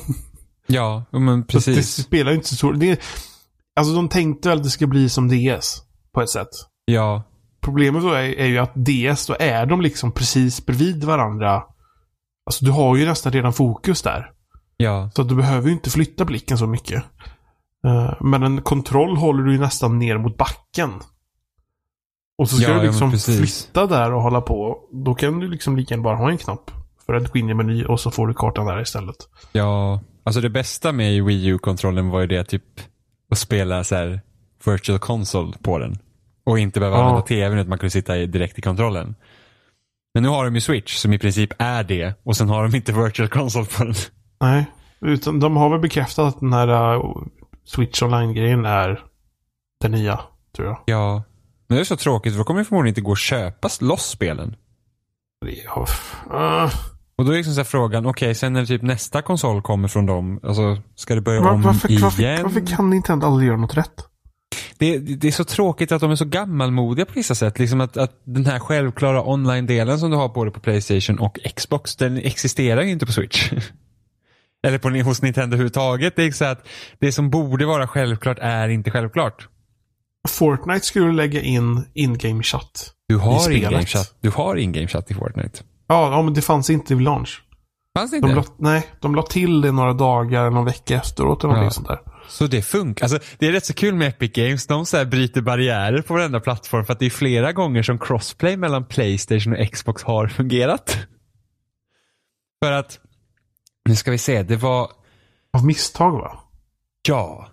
Ja, 0.67 1.05
men 1.11 1.47
precis. 1.47 1.75
det 1.75 2.03
spelar 2.03 2.31
ju 2.31 2.37
inte 2.37 2.49
så 2.49 2.55
stor... 2.55 2.73
Det, 2.73 3.01
alltså 3.75 3.95
de 3.95 4.09
tänkte 4.09 4.49
väl 4.49 4.57
att 4.57 4.63
det 4.63 4.69
ska 4.69 4.87
bli 4.87 5.09
som 5.09 5.27
DS 5.27 5.81
på 6.13 6.21
ett 6.21 6.29
sätt. 6.29 6.49
Ja. 6.85 7.23
Problemet 7.61 8.03
då 8.03 8.09
är, 8.09 8.23
är 8.23 8.45
ju 8.45 8.57
att 8.57 8.75
DS, 8.75 9.27
då 9.27 9.35
är 9.39 9.65
de 9.65 9.81
liksom 9.81 10.11
precis 10.11 10.65
bredvid 10.65 11.03
varandra. 11.03 11.63
Alltså 12.45 12.65
du 12.65 12.71
har 12.71 12.95
ju 12.95 13.05
nästan 13.05 13.31
redan 13.31 13.53
fokus 13.53 14.01
där. 14.01 14.31
Ja. 14.77 15.09
Så 15.15 15.23
du 15.23 15.35
behöver 15.35 15.67
ju 15.67 15.73
inte 15.73 15.89
flytta 15.89 16.25
blicken 16.25 16.57
så 16.57 16.67
mycket. 16.67 17.03
Uh, 17.87 18.13
men 18.21 18.43
en 18.43 18.61
kontroll 18.61 19.17
håller 19.17 19.43
du 19.43 19.51
ju 19.53 19.59
nästan 19.59 19.99
ner 19.99 20.17
mot 20.17 20.37
backen. 20.37 20.91
Och 22.37 22.49
så 22.49 22.55
ska 22.55 22.67
Ja, 22.67 22.73
du 22.73 22.79
ja, 22.79 22.83
liksom 22.91 23.11
precis. 23.11 23.37
flytta 23.65 23.85
där 23.87 24.13
och 24.13 24.21
hålla 24.21 24.41
på. 24.41 24.77
Då 24.91 25.15
kan 25.15 25.39
du 25.39 25.47
liksom 25.47 25.77
lika 25.77 25.93
gärna 25.93 26.03
bara 26.03 26.15
ha 26.15 26.29
en 26.31 26.37
knapp. 26.37 26.71
För 27.05 27.13
att 27.13 27.31
gå 27.31 27.39
in 27.39 27.49
i 27.49 27.53
meny 27.53 27.85
och 27.85 27.99
så 27.99 28.11
får 28.11 28.27
du 28.27 28.33
kartan 28.33 28.65
där 28.65 28.81
istället. 28.81 29.15
Ja, 29.51 30.01
alltså 30.23 30.41
det 30.41 30.49
bästa 30.49 30.91
med 30.91 31.23
Wii 31.23 31.45
U-kontrollen 31.47 32.09
var 32.09 32.21
ju 32.21 32.27
det 32.27 32.43
typ 32.43 32.63
att 33.31 33.37
spela 33.37 33.83
så 33.83 33.95
här 33.95 34.21
virtual 34.65 34.99
console 34.99 35.53
på 35.63 35.77
den. 35.77 35.97
Och 36.45 36.59
inte 36.59 36.79
behöva 36.79 36.97
Ja. 36.97 37.03
använda 37.03 37.21
tvn 37.27 37.57
utan 37.59 37.69
man 37.69 37.77
kunde 37.77 37.91
sitta 37.91 38.13
direkt 38.15 38.59
i 38.59 38.61
kontrollen. 38.61 39.15
Men 40.13 40.23
nu 40.23 40.29
har 40.29 40.45
de 40.45 40.55
ju 40.55 40.61
Switch 40.61 40.95
som 40.95 41.13
i 41.13 41.19
princip 41.19 41.49
är 41.59 41.83
det 41.83 42.13
och 42.23 42.35
sen 42.37 42.49
har 42.49 42.63
de 42.63 42.75
inte 42.75 42.93
virtual 42.93 43.29
console 43.29 43.65
på 43.77 43.83
den. 43.83 43.93
Nej. 44.41 44.65
Utan 45.01 45.39
de 45.39 45.57
har 45.57 45.69
väl 45.69 45.79
bekräftat 45.79 46.27
att 46.27 46.39
den 46.39 46.53
här 46.53 46.95
uh, 46.95 47.23
Switch 47.65 48.01
Online-grejen 48.03 48.65
är 48.65 48.99
den 49.81 49.91
nya, 49.91 50.19
tror 50.55 50.67
jag. 50.67 50.77
Ja. 50.85 51.23
Det 51.75 51.81
är 51.81 51.85
så 51.85 51.95
tråkigt 51.95 52.33
för 52.33 52.37
då 52.37 52.43
kommer 52.43 52.59
det 52.59 52.65
förmodligen 52.65 52.91
inte 52.91 53.01
gå 53.01 53.11
att 53.11 53.19
köpa 53.19 53.69
loss 53.81 54.05
spelen. 54.09 54.55
Det 55.45 55.67
uh, 55.67 56.73
Och 57.15 57.25
då 57.25 57.31
är 57.31 57.37
liksom 57.37 57.53
så 57.53 57.59
här 57.59 57.65
frågan, 57.65 58.05
okej 58.05 58.35
sen 58.35 58.53
när 58.53 58.65
typ 58.65 58.81
nästa 58.81 59.21
konsol 59.21 59.61
kommer 59.61 59.87
från 59.87 60.05
dem, 60.05 60.39
alltså 60.43 60.77
ska 60.95 61.15
det 61.15 61.21
börja 61.21 61.41
var, 61.41 61.51
om 61.51 61.61
varför, 61.61 61.91
igen? 61.91 62.01
varför, 62.01 62.43
varför 62.43 62.75
kan 62.75 62.89
Nintendo 62.89 63.27
aldrig 63.27 63.47
göra 63.47 63.57
något 63.57 63.77
rätt? 63.77 64.05
Det, 64.77 64.97
det 64.99 65.27
är 65.27 65.31
så 65.31 65.43
tråkigt 65.43 65.91
att 65.91 66.01
de 66.01 66.11
är 66.11 66.15
så 66.15 66.25
gammalmodiga 66.25 67.05
på 67.05 67.11
vissa 67.15 67.35
sätt. 67.35 67.59
Liksom 67.59 67.81
att, 67.81 67.97
att 67.97 68.21
den 68.23 68.45
här 68.45 68.59
självklara 68.59 69.23
online-delen 69.29 69.99
som 69.99 70.11
du 70.11 70.17
har 70.17 70.29
både 70.29 70.51
på 70.51 70.59
Playstation 70.59 71.19
och 71.19 71.39
Xbox, 71.55 71.95
den 71.95 72.17
existerar 72.17 72.81
ju 72.81 72.91
inte 72.91 73.05
på 73.05 73.11
Switch. 73.11 73.51
Eller 74.67 74.77
på, 74.77 74.89
hos 74.89 75.21
Nintendo 75.21 75.47
överhuvudtaget. 75.47 76.15
Det 76.15 76.23
är 76.23 76.31
så 76.31 76.45
att 76.45 76.67
det 76.99 77.11
som 77.11 77.29
borde 77.29 77.65
vara 77.65 77.87
självklart 77.87 78.37
är 78.41 78.69
inte 78.69 78.91
självklart. 78.91 79.47
Fortnite 80.29 80.85
skulle 80.85 81.11
lägga 81.13 81.41
in 81.41 81.85
in-game 81.93 82.43
chat. 82.43 82.91
Du 83.07 83.17
har 83.17 83.51
in-game 83.51 83.85
chat, 83.85 84.15
du 84.21 84.29
har 84.29 84.55
in-game 84.55 84.87
chat 84.87 85.11
i 85.11 85.13
Fortnite. 85.13 85.63
Ja, 85.87 86.21
men 86.21 86.33
det 86.33 86.41
fanns 86.41 86.69
inte 86.69 86.95
vid 86.95 87.03
launch. 87.03 87.41
Fanns 87.97 88.11
det 88.11 88.17
inte? 88.17 88.29
De 88.29 88.35
la, 88.35 88.43
nej, 88.57 88.87
de 89.01 89.15
la 89.15 89.21
till 89.23 89.61
det 89.61 89.71
några 89.71 89.93
dagar 89.93 90.49
någon 90.49 90.65
vecka 90.65 90.95
efteråt 90.95 91.43
eller 91.43 91.53
någonting 91.53 91.65
Ja. 91.65 91.71
sånt 91.71 91.87
där. 91.87 91.99
Så 92.27 92.47
det 92.47 92.61
funkar. 92.61 93.05
Alltså, 93.05 93.19
det 93.39 93.47
är 93.47 93.51
rätt 93.51 93.65
så 93.65 93.73
kul 93.73 93.95
med 93.95 94.07
Epic 94.07 94.31
Games. 94.33 94.67
De 94.67 94.85
så 94.85 94.97
här 94.97 95.05
bryter 95.05 95.41
barriärer 95.41 96.01
på 96.01 96.13
varenda 96.13 96.39
plattform 96.39 96.85
för 96.85 96.93
att 96.93 96.99
det 96.99 97.05
är 97.05 97.09
flera 97.09 97.51
gånger 97.53 97.83
som 97.83 97.99
crossplay 97.99 98.57
mellan 98.57 98.85
Playstation 98.85 99.53
och 99.55 99.71
Xbox 99.71 100.03
har 100.03 100.27
fungerat. 100.27 100.97
För 102.63 102.71
att, 102.71 102.99
nu 103.89 103.95
ska 103.95 104.11
vi 104.11 104.17
se, 104.17 104.43
det 104.43 104.55
var, 104.55 104.89
Av 105.53 105.65
misstag 105.65 106.11
va? 106.11 106.39
ja, 107.07 107.47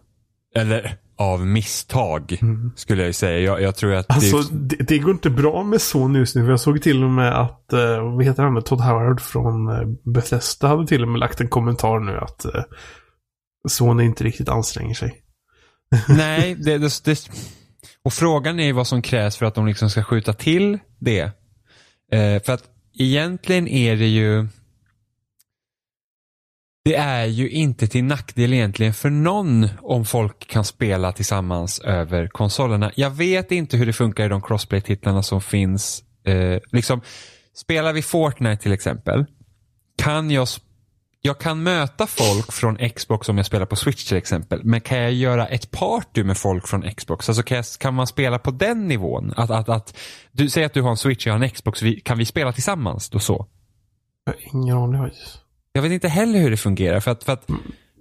eller 0.55 0.97
av 1.16 1.47
misstag 1.47 2.40
skulle 2.76 3.04
jag 3.04 3.14
säga. 3.14 3.38
Jag, 3.38 3.62
jag 3.62 3.76
tror 3.76 3.95
att 3.95 4.11
Mm. 4.11 4.37
Alltså, 4.37 4.54
det, 4.54 4.76
det, 4.76 4.85
det 4.85 4.99
går 4.99 5.11
inte 5.11 5.31
bra 5.31 5.62
med 5.62 5.81
Sony 5.81 6.19
just 6.19 6.37
nu. 6.37 6.45
För 6.45 6.50
jag 6.50 6.61
såg 6.61 6.83
till 6.83 7.04
och 7.04 7.11
med 7.11 7.40
att, 7.40 7.73
eh, 7.73 8.14
vad 8.14 8.25
heter 8.25 8.42
han, 8.42 8.62
Todd 8.62 8.81
Howard 8.81 9.21
från 9.21 9.69
eh, 9.69 10.12
Bethesda 10.14 10.69
hade 10.69 10.87
till 10.87 11.02
och 11.02 11.09
med 11.09 11.19
lagt 11.21 11.40
en 11.40 11.49
kommentar 11.49 12.00
nu 12.00 12.19
att 12.19 12.45
eh, 12.45 12.62
Sony 13.69 14.04
inte 14.04 14.25
riktigt 14.25 14.49
anstränger 14.49 14.95
sig. 14.95 15.23
nej, 16.09 16.54
det, 16.54 16.78
det, 16.78 17.04
det, 17.04 17.31
och 18.02 18.12
frågan 18.12 18.61
är 18.61 18.73
vad 18.73 18.87
som 18.87 19.02
krävs 19.02 19.37
för 19.37 19.47
att 19.47 19.54
de 19.54 19.66
liksom 19.66 19.90
ska 19.90 20.02
skjuta 20.02 20.33
till 20.33 20.78
det. 20.99 21.23
Eh, 22.12 22.42
för 22.42 22.52
att 22.52 22.64
egentligen 22.99 23.69
är 23.69 23.97
det 23.97 24.07
ju 24.09 24.49
det 26.85 26.95
är 26.95 27.27
ju 27.27 27.51
inte 27.51 27.87
till 27.87 28.05
nackdel 28.05 28.53
egentligen 28.53 28.95
för 28.95 29.11
någon 29.11 29.69
om 29.81 30.05
folk 30.05 30.49
kan 30.49 30.65
spela 30.65 31.12
tillsammans 31.12 31.79
över 31.79 32.29
konsolerna. 32.29 32.93
Jag 32.95 33.11
vet 33.11 33.53
inte 33.53 33.77
hur 33.77 33.87
det 33.87 33.93
funkar 33.93 34.25
i 34.25 34.29
de 34.29 34.43
crossplay-titlarna 34.43 35.23
som 35.23 35.41
finns. 35.41 36.03
Eh, 36.27 36.61
liksom, 36.73 37.01
spelar 37.55 37.93
vi 37.93 38.03
Fortnite 38.03 38.62
till 38.62 38.73
exempel, 38.73 39.25
kan 39.97 40.31
jag, 40.31 40.49
jag 41.21 41.39
kan 41.39 41.62
möta 41.62 42.07
folk 42.07 42.53
från 42.53 42.89
Xbox 42.91 43.29
om 43.29 43.37
jag 43.37 43.47
spelar 43.47 43.67
på 43.67 43.77
Switch 43.77 44.09
till 44.09 44.17
exempel. 44.17 44.61
Men 44.65 44.81
kan 44.81 44.99
jag 44.99 45.12
göra 45.12 45.47
ett 45.47 45.71
party 45.71 46.25
med 46.25 46.39
folk 46.39 46.69
från 46.69 46.91
Xbox? 46.95 47.29
Alltså 47.29 47.43
kan, 47.43 47.57
jag, 47.57 47.65
kan 47.79 47.95
man 47.95 48.07
spela 48.07 48.39
på 48.39 48.51
den 48.51 48.89
nivån? 48.89 49.33
Att, 49.37 49.51
att, 49.51 49.69
att, 49.69 49.99
du 50.33 50.49
säger 50.49 50.67
att 50.67 50.75
du 50.75 50.83
har 50.83 50.91
en 50.91 50.97
Switch 50.97 51.27
och 51.27 51.31
jag 51.31 51.39
har 51.39 51.45
en 51.45 51.51
Xbox, 51.51 51.83
vi, 51.83 52.01
kan 52.01 52.19
vi 52.19 52.25
spela 52.25 52.53
tillsammans 52.53 53.11
då 53.11 53.19
så? 53.19 53.47
Jag 54.25 54.33
har 54.33 54.41
ingen 54.55 54.77
aning 54.77 55.03
faktiskt. 55.03 55.42
Jag 55.73 55.83
vet 55.83 55.93
inte 55.93 56.09
heller 56.09 56.38
hur 56.38 56.50
det 56.50 56.57
fungerar. 56.57 57.00
För 57.00 57.11
att, 57.11 57.25
för 57.25 57.33
att 57.33 57.47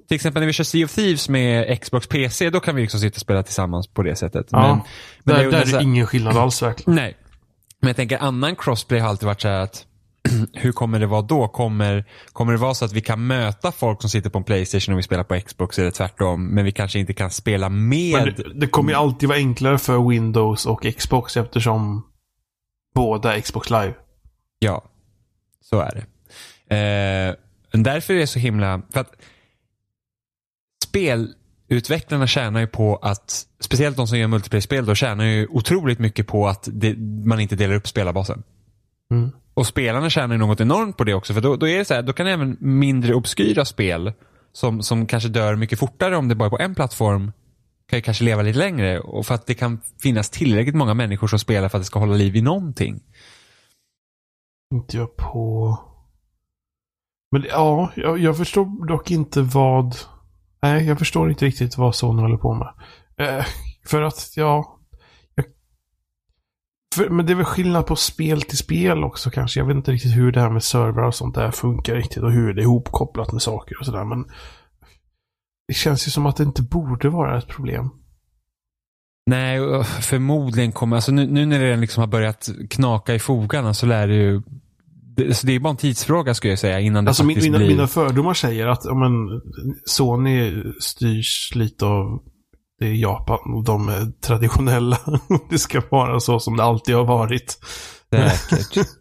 till 0.08 0.16
exempel 0.16 0.42
när 0.42 0.48
vi 0.48 0.54
kör 0.54 0.64
Sea 0.64 0.86
of 0.86 0.96
Thieves 0.96 1.30
med 1.30 1.82
Xbox 1.82 2.08
PC, 2.08 2.50
då 2.50 2.60
kan 2.60 2.76
vi 2.76 2.82
liksom 2.82 3.00
sitta 3.00 3.16
och 3.16 3.22
spela 3.22 3.44
tillsammans 3.44 3.88
på 3.88 4.04
det 4.04 4.16
sättet. 4.16 4.48
Ja, 4.50 4.68
men, 4.68 4.82
men 5.24 5.36
där, 5.36 5.44
det, 5.44 5.52
där 5.52 5.62
är 5.62 5.66
här- 5.66 5.82
ingen 5.82 6.08
skillnad 6.08 6.38
alls 6.38 6.62
verkligen. 6.62 6.96
Nej. 6.96 7.18
Men 7.80 7.88
jag 7.88 7.96
tänker 7.96 8.18
annan 8.18 8.56
crossplay 8.56 9.00
har 9.00 9.10
alltid 9.10 9.26
varit 9.28 9.42
så 9.42 9.48
här 9.48 9.60
att 9.60 9.86
hur 10.54 10.72
kommer 10.72 11.00
det 11.00 11.08
vara 11.08 11.22
då? 11.22 11.48
Kommer, 11.48 12.06
kommer 12.34 12.52
det 12.54 12.60
vara 12.60 12.74
så 12.74 12.86
att 12.86 12.94
vi 12.94 13.02
kan 13.02 13.28
möta 13.28 13.72
folk 13.72 14.02
som 14.02 14.10
sitter 14.10 14.30
på 14.30 14.38
en 14.38 14.44
Playstation 14.44 14.94
och 14.94 15.00
vi 15.00 15.04
spelar 15.04 15.24
på 15.24 15.40
Xbox 15.40 15.80
eller 15.80 15.92
tvärtom, 15.92 16.48
men 16.48 16.66
vi 16.66 16.72
kanske 16.72 17.00
inte 17.00 17.14
kan 17.14 17.30
spela 17.30 17.70
med? 17.70 18.14
Men 18.14 18.26
det, 18.26 18.54
det 18.54 18.68
kommer 18.68 18.92
ju 18.92 18.98
alltid 18.98 19.30
vara 19.30 19.38
enklare 19.40 19.78
för 19.78 20.10
Windows 20.10 20.66
och 20.66 20.86
Xbox 20.98 21.38
eftersom 21.38 22.06
båda 22.96 23.42
Xbox 23.42 23.70
Live. 23.70 23.94
Ja, 24.60 24.84
så 25.62 25.80
är 25.80 25.92
det. 25.96 26.06
Eh, 26.76 27.36
därför 27.72 28.14
är 28.14 28.18
det 28.18 28.28
så 28.28 28.40
himla... 28.40 28.82
För 28.90 29.00
att 29.00 29.12
spelutvecklarna 30.84 32.28
tjänar 32.28 32.60
ju 32.60 32.68
på 32.68 32.96
att, 32.96 33.46
speciellt 33.60 33.98
de 33.98 34.08
som 34.08 34.18
gör 34.18 34.28
multiplayer-spel, 34.28 34.86
då 34.86 34.96
tjänar 34.96 35.26
ju 35.26 35.48
otroligt 35.48 36.00
mycket 36.00 36.28
på 36.28 36.48
att 36.48 36.70
det, 36.72 36.98
man 37.26 37.40
inte 37.40 37.56
delar 37.56 37.76
upp 37.76 37.88
spelarbasen. 37.88 38.44
Mm. 39.12 39.32
Och 39.54 39.68
spelarna 39.68 40.10
tjänar 40.10 40.36
ju 40.36 40.40
något 40.40 40.62
enormt 40.62 40.98
på 40.98 41.04
det 41.04 41.14
också, 41.14 41.34
för 41.34 41.42
då, 41.42 41.56
då 41.56 41.68
är 41.68 41.78
det 41.78 41.86
så 41.86 41.94
här, 41.94 42.02
då 42.02 42.14
kan 42.14 42.28
även 42.28 42.58
mindre 42.60 43.14
obskyra 43.14 43.66
spel 43.66 44.14
som, 44.54 44.84
som 44.84 45.08
kanske 45.08 45.30
dör 45.30 45.56
mycket 45.56 45.80
fortare 45.80 46.18
om 46.18 46.28
det 46.28 46.36
bara 46.36 46.46
är 46.46 46.50
på 46.50 46.60
en 46.60 46.76
plattform 46.76 47.32
kan 47.92 47.98
ju 47.98 48.02
kanske 48.02 48.24
leva 48.24 48.42
lite 48.42 48.60
längre 48.60 49.00
och 49.00 49.26
för 49.26 49.36
att 49.36 49.46
det 49.46 49.54
kan 49.54 49.82
finnas 50.02 50.30
tillräckligt 50.30 50.76
många 50.76 50.94
människor 50.94 51.28
som 51.28 51.40
spelar 51.40 51.70
för 51.70 51.78
att 51.78 51.82
det 51.82 51.86
ska 51.86 52.00
hålla 52.00 52.16
liv 52.16 52.36
i 52.36 52.42
någonting. 52.42 53.00
Inte 54.74 54.98
jag 54.98 55.16
på... 55.16 55.78
Men 57.32 57.46
ja, 57.50 57.92
jag, 57.96 58.20
jag 58.20 58.38
förstår 58.38 58.88
dock 58.88 59.12
inte 59.12 59.42
vad... 59.42 59.96
Nej, 60.62 60.88
jag 60.88 61.00
förstår 61.00 61.30
inte 61.30 61.46
riktigt 61.46 61.78
vad 61.78 61.96
Sony 61.96 62.22
håller 62.22 62.38
på 62.38 62.54
med. 62.54 62.74
Eh, 63.18 63.46
för 63.86 64.02
att, 64.02 64.34
ja... 64.36 64.80
Jag, 65.36 65.46
för, 66.96 67.10
men 67.10 67.26
det 67.26 67.34
är 67.34 67.36
väl 67.36 67.46
skillnad 67.46 67.86
på 67.86 67.96
spel 67.96 68.42
till 68.42 68.58
spel 68.58 69.04
också 69.04 69.30
kanske. 69.30 69.60
Jag 69.60 69.68
vet 69.68 69.76
inte 69.76 69.92
riktigt 69.92 70.16
hur 70.16 70.32
det 70.32 70.42
här 70.42 70.50
med 70.50 70.64
servrar 70.64 71.08
och 71.08 71.16
sånt 71.16 71.36
där 71.36 71.52
funkar 71.52 71.96
riktigt 71.96 72.24
och 72.24 72.32
hur 72.32 72.54
det 72.54 72.62
är 72.62 72.64
ihopkopplat 72.64 73.32
med 73.32 73.42
saker 73.42 73.80
och 73.80 73.86
sådär. 73.86 74.06
Men 74.06 74.26
det 75.68 75.74
känns 75.74 76.08
ju 76.08 76.12
som 76.12 76.26
att 76.26 76.36
det 76.36 76.44
inte 76.44 76.62
borde 76.62 77.10
vara 77.10 77.38
ett 77.38 77.48
problem. 77.48 77.90
Nej, 79.26 79.84
förmodligen 79.84 80.72
kommer, 80.72 80.96
alltså 80.96 81.12
nu, 81.12 81.28
nu 81.28 81.46
när 81.46 81.60
det 81.60 81.76
liksom 81.76 82.02
har 82.02 82.08
börjat 82.08 82.50
knaka 82.70 83.16
i 83.16 83.20
fogarna 83.20 83.74
så 83.74 83.86
lär 83.86 84.08
det 84.08 84.16
ju, 84.16 84.42
det, 85.28 85.34
så 85.34 85.48
det 85.48 85.56
är 85.56 85.60
bara 85.60 85.70
en 85.70 85.78
tidsfråga 85.78 86.34
skulle 86.34 86.52
jag 86.52 86.60
säga 86.60 86.80
innan 86.80 87.06
det 87.06 87.10
Alltså 87.10 87.24
faktiskt 87.24 87.46
mina, 87.46 87.58
blir. 87.58 87.68
mina 87.68 87.88
fördomar 87.88 88.34
säger 88.34 88.68
att 88.68 88.82
ja, 88.86 88.94
men, 88.96 89.12
Sony 89.86 90.64
styrs 90.80 91.52
lite 91.56 91.86
av 91.86 92.20
det 92.80 92.88
är 92.88 92.94
Japan 92.94 93.54
och 93.56 93.64
de 93.64 93.90
är 93.90 94.22
traditionella. 94.22 94.98
det 95.50 95.60
ska 95.60 95.82
vara 95.92 96.20
så 96.20 96.40
som 96.40 96.58
det 96.58 96.64
alltid 96.64 96.96
har 96.96 97.06
varit. 97.06 97.58
Säkert. 98.50 98.88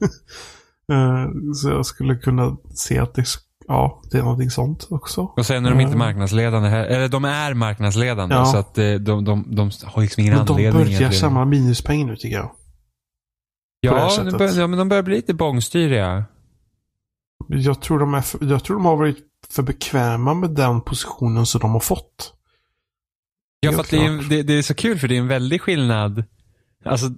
Eh, 0.92 1.26
så 1.54 1.68
jag 1.68 1.86
skulle 1.86 2.14
kunna 2.16 2.56
se 2.74 2.98
att 2.98 3.14
det, 3.14 3.24
Ja, 3.68 4.02
det 4.10 4.18
är 4.18 4.22
någonting 4.22 4.50
sånt 4.50 4.86
också. 4.90 5.20
Och 5.20 5.46
sen 5.46 5.66
är 5.66 5.70
de 5.70 5.80
inte 5.80 5.88
Mm. 5.94 5.98
marknadsledande 5.98 6.68
här. 6.68 6.84
Eller 6.84 7.08
de 7.08 7.24
är 7.24 7.54
marknadsledande. 7.54 8.34
Ja. 8.34 8.44
Så 8.44 8.56
att 8.56 8.78
eh, 8.78 8.84
de, 8.94 9.24
de, 9.24 9.44
de 9.56 9.70
har 9.84 10.02
liksom 10.02 10.20
ingen 10.20 10.34
Men 10.36 10.46
de 10.46 10.52
anledning. 10.52 10.82
börjar 10.84 11.00
egentligen. 11.00 11.48
minuspengar 11.48 12.06
nu 12.06 12.16
tycker 12.16 12.36
jag. 12.36 12.50
Ja, 13.80 14.22
de 14.24 14.38
bör, 14.38 14.58
ja, 14.58 14.66
men 14.66 14.78
de 14.78 14.88
börjar 14.88 15.02
bli 15.02 15.16
lite 15.16 15.34
bångstyriga. 15.34 16.24
Jag 17.48 17.82
tror, 17.82 17.98
de 17.98 18.14
är 18.14 18.20
för, 18.20 18.44
jag 18.46 18.64
tror 18.64 18.76
de 18.76 18.84
har 18.84 18.96
varit 18.96 19.26
för 19.48 19.62
bekväma 19.62 20.34
med 20.34 20.50
den 20.50 20.80
positionen 20.80 21.46
som 21.46 21.60
de 21.60 21.70
har 21.72 21.80
fått. 21.80 22.34
Ja, 23.60 23.72
för 23.72 23.80
att 23.80 23.90
det 23.90 23.96
är, 24.04 24.28
det, 24.28 24.42
det 24.42 24.52
är 24.58 24.62
så 24.62 24.74
kul 24.74 24.98
för 24.98 25.08
det 25.08 25.14
är 25.16 25.20
en 25.20 25.28
väldig 25.28 25.60
skillnad. 25.60 26.24
Alltså 26.84 27.08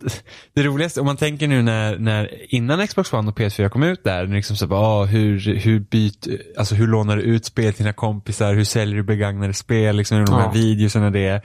det 0.55 0.63
roligaste, 0.63 1.01
om 1.01 1.07
man 1.07 1.17
tänker 1.17 1.49
nu 1.49 1.63
när, 1.63 1.99
när 1.99 2.55
innan 2.55 2.87
Xbox 2.87 3.13
One 3.13 3.31
och 3.31 3.39
PS4 3.39 3.69
kom 3.69 3.83
ut 3.83 4.05
där, 4.05 4.27
liksom 4.27 4.57
så 4.57 4.67
bara, 4.67 4.81
ah, 4.81 5.05
hur, 5.05 5.55
hur 5.55 5.81
byt, 5.81 6.29
alltså 6.59 6.75
hur 6.75 6.87
lånar 6.87 7.17
du 7.17 7.23
ut 7.23 7.45
spel 7.45 7.73
till 7.73 7.85
dina 7.85 7.93
kompisar, 7.93 8.55
hur 8.55 8.65
säljer 8.65 8.97
du 8.97 9.03
begagnade 9.03 9.55
spel, 9.55 9.97
liksom 9.97 10.19
hur 10.19 10.27
de 10.27 10.35
här 10.35 10.43
Ja. 10.45 10.51
videorna 10.51 11.11
det. 11.11 11.43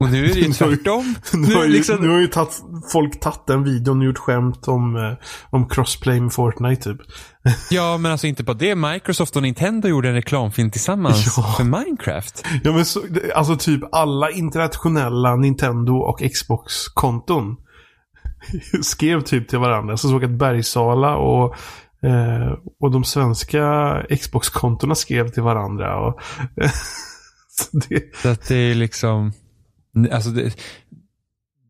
Och 0.00 0.10
nu 0.10 0.24
är 0.24 0.34
det 0.34 0.40
ju 0.40 0.52
tvärtom. 0.52 1.14
Nu 1.34 1.54
har 1.54 1.64
ju, 1.64 1.70
liksom, 1.70 1.96
nu 2.00 2.08
har 2.08 2.20
ju 2.20 2.26
tatt, 2.26 2.62
folk 2.92 3.20
tagit 3.20 3.46
den 3.46 3.64
videon 3.64 3.98
och 3.98 4.04
gjort 4.04 4.18
skämt 4.18 4.68
om, 4.68 4.96
eh, 4.96 5.12
om 5.50 5.68
crossplay 5.68 6.20
med 6.20 6.32
Fortnite 6.32 6.82
typ. 6.82 6.98
Ja, 7.70 7.98
men 7.98 8.12
alltså 8.12 8.26
inte 8.26 8.44
på 8.44 8.52
det. 8.52 8.74
Microsoft 8.74 9.36
och 9.36 9.42
Nintendo 9.42 9.88
gjorde 9.88 10.08
en 10.08 10.14
reklamfilm 10.14 10.70
tillsammans 10.70 11.34
Ja. 11.36 11.54
för 11.56 11.64
Minecraft. 11.64 12.44
Ja 12.64 12.72
men 12.72 12.84
så, 12.84 13.00
alltså 13.34 13.56
typ 13.56 13.80
alla 13.92 14.30
internationella 14.30 15.36
Nintendo 15.36 15.92
och 15.96 16.22
Xbox-konton 16.34 17.56
skrev 18.82 19.20
typ 19.20 19.48
till 19.48 19.58
varandra. 19.58 19.96
Så 19.96 20.08
såg 20.08 20.22
jag 20.22 20.32
att 20.32 20.38
Bergsala 20.38 21.16
och, 21.16 21.54
eh, 22.04 22.52
och 22.80 22.90
de 22.90 23.04
svenska 23.04 23.94
Xbox-kontona 24.20 24.94
skrev 24.94 25.28
till 25.28 25.42
varandra. 25.42 25.96
Och, 26.06 26.20
så 27.50 27.78
det, 27.88 28.16
Så 28.22 28.28
att 28.28 28.48
det 28.48 28.54
är 28.56 28.74
liksom, 28.74 29.32
alltså 30.12 30.30
det, 30.30 30.56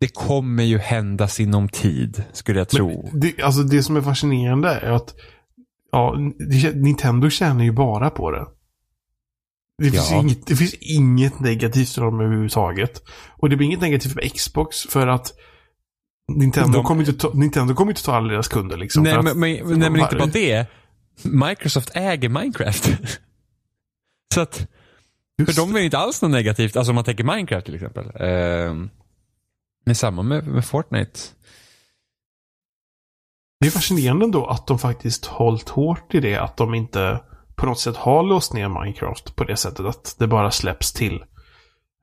det 0.01 0.09
kommer 0.09 0.63
ju 0.63 0.79
hända 0.79 1.29
sinom 1.29 1.69
tid, 1.69 2.25
skulle 2.33 2.59
jag 2.59 2.69
tro. 2.69 3.11
det, 3.13 3.43
alltså 3.43 3.63
det 3.63 3.83
som 3.83 3.97
är 3.97 4.01
fascinerande 4.01 4.69
är 4.71 4.91
att 4.91 5.15
ja, 5.93 6.17
Nintendo 6.75 7.31
tjänar 7.31 7.65
ju 7.65 7.73
bara 7.73 8.11
på 8.11 8.31
det. 8.31 8.47
Det 9.83 9.91
finns, 9.91 10.11
Ja. 10.11 10.21
inget, 10.21 10.47
det 10.47 10.57
finns 10.57 10.75
inget 10.75 11.41
negativt 11.41 11.89
för 11.89 12.03
dem 12.03 12.21
överhuvudtaget. 12.21 13.03
Och 13.37 13.49
det 13.51 13.57
blir 13.57 13.67
inget 13.67 13.81
negativt 13.81 14.13
för 14.13 14.21
Xbox 14.29 14.77
för 14.83 15.07
att 15.07 15.33
Nintendo, 16.37 16.73
De- 16.79 16.85
kommer, 16.85 17.01
inte 17.09 17.13
ta, 17.21 17.31
Nintendo 17.35 17.75
kommer 17.75 17.93
inte 17.93 18.05
ta 18.05 18.15
alla 18.17 18.33
deras 18.33 18.49
kunder 18.49 18.77
liksom. 18.77 19.03
nej, 19.03 19.17
men, 19.17 19.27
att- 19.27 19.37
men, 19.37 19.51
nej, 19.79 19.91
men 19.91 20.01
inte 20.01 20.17
bara 20.17 20.27
det. 20.27 20.67
Microsoft 21.23 21.91
äger 21.95 22.29
Minecraft. 22.29 22.91
Så 24.35 24.41
att, 24.41 24.67
Just 25.41 25.55
för 25.55 25.67
de 25.67 25.75
är 25.75 25.79
ju 25.79 25.85
inte 25.85 25.99
alls 25.99 26.23
något 26.23 26.31
negativt, 26.31 26.77
alltså 26.77 26.91
om 26.91 26.95
man 26.95 27.05
tänker 27.05 27.25
Minecraft 27.25 27.67
till 27.67 27.75
exempel. 27.75 28.05
Um, 28.05 28.91
men 29.85 29.95
samma 29.95 30.23
med, 30.23 30.47
med 30.47 30.65
Fortnite. 30.65 31.21
Det 33.61 33.67
är 33.67 33.71
fascinerande 33.71 34.25
ändå 34.25 34.47
att 34.47 34.67
de 34.67 34.79
faktiskt 34.79 35.27
hållit 35.27 35.69
hårt 35.69 36.15
i 36.15 36.21
det. 36.21 36.37
Att 36.37 36.57
de 36.57 36.75
inte 36.75 37.21
på 37.57 37.67
något 37.67 37.81
sätt 37.81 37.97
har 37.97 38.23
låst 38.23 38.53
ner 38.53 38.69
Minecraft 38.69 39.37
på 39.37 39.45
det 39.45 39.57
sättet 39.57 39.87
att 39.87 40.17
det 40.19 40.27
bara 40.27 40.51
släpps 40.51 40.93
till 40.93 41.25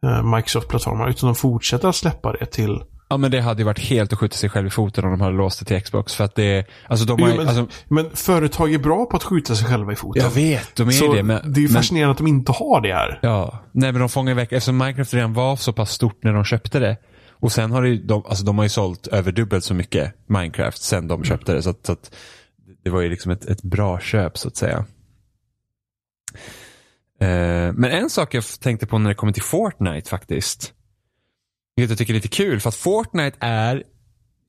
eh, 0.04 0.24
Microsoft-plattformar. 0.24 1.10
Utan 1.10 1.28
de 1.28 1.36
fortsätter 1.36 1.88
att 1.88 1.96
släppa 1.96 2.32
det 2.32 2.46
till 2.46 2.84
Ja 3.10 3.18
men 3.18 3.32
det 3.32 3.42
hade 3.42 3.62
ju 3.62 3.66
varit 3.66 3.80
helt 3.80 4.14
att 4.14 4.20
skjuta 4.20 4.38
sig 4.38 4.50
själv 4.50 4.68
i 4.68 4.70
foten 4.70 5.04
om 5.06 5.12
de 5.12 5.22
hade 5.22 5.38
låst 5.38 5.60
det 5.60 5.66
till 5.66 5.82
Xbox. 5.82 6.16
För 6.16 6.24
att 6.24 6.36
det, 6.36 6.66
alltså 6.88 7.06
de 7.06 7.22
har 7.22 7.30
Jo, 7.30 7.36
men, 7.38 7.48
alltså, 7.48 7.68
men 7.88 8.10
företag 8.14 8.74
är 8.74 8.80
bra 8.80 9.06
på 9.06 9.18
att 9.18 9.24
skjuta 9.24 9.56
sig 9.56 9.68
själva 9.68 9.94
i 9.94 9.96
foten. 9.96 10.24
jag 10.24 10.30
vet, 10.30 10.76
de 10.76 10.88
är 10.88 10.92
Så 10.92 11.14
det. 11.14 11.24
Men, 11.24 11.52
det 11.54 11.60
är 11.60 11.62
ju 11.62 11.68
men, 11.68 11.76
fascinerande 11.76 12.12
att 12.12 12.18
de 12.18 12.28
inte 12.28 12.52
har 12.52 12.82
det 12.82 12.94
här. 12.94 13.20
Ja, 13.22 13.60
nej 13.72 13.92
men 13.92 14.00
de 14.00 14.10
fångar 14.10 14.32
iväg, 14.32 14.48
eftersom 14.52 14.78
Minecraft 14.78 15.14
redan 15.14 15.34
var 15.34 15.56
så 15.56 15.74
pass 15.74 15.92
stort 15.92 16.24
när 16.24 16.34
de 16.34 16.44
köpte 16.44 16.80
det. 16.80 16.98
Och 17.40 17.52
sen 17.52 17.72
har 17.72 17.82
det 17.82 17.98
de, 17.98 18.24
alltså 18.26 18.46
de 18.46 18.58
har 18.58 18.66
ju 18.66 18.70
sålt 18.70 19.08
över 19.08 19.32
dubbelt 19.32 19.64
så 19.64 19.74
mycket 19.74 20.14
Minecraft 20.28 20.82
sen 20.82 21.08
de 21.08 21.24
köpte 21.24 21.54
det. 21.54 21.62
Så 21.62 21.70
att, 21.70 21.86
så 21.86 21.92
att 21.92 22.16
det 22.84 22.90
var 22.90 23.02
ju 23.02 23.10
liksom 23.10 23.32
ett, 23.32 23.46
ett 23.46 23.62
bra 23.62 24.00
köp 24.00 24.38
så 24.38 24.48
att 24.48 24.56
säga. 24.56 24.86
Eh, 27.20 27.74
men 27.74 27.86
en 27.86 28.10
sak 28.10 28.34
jag 28.34 28.44
tänkte 28.60 28.88
på 28.88 28.98
när 28.98 29.10
det 29.10 29.16
kommer 29.16 29.34
till 29.34 29.44
Fortnite 29.44 30.10
faktiskt. 30.10 30.74
Vilket 31.78 31.90
jag 31.90 31.98
tycker 31.98 32.14
är 32.14 32.16
lite 32.16 32.28
kul 32.28 32.60
för 32.60 32.70
att 32.70 32.76
Fortnite 32.76 33.38
är 33.40 33.84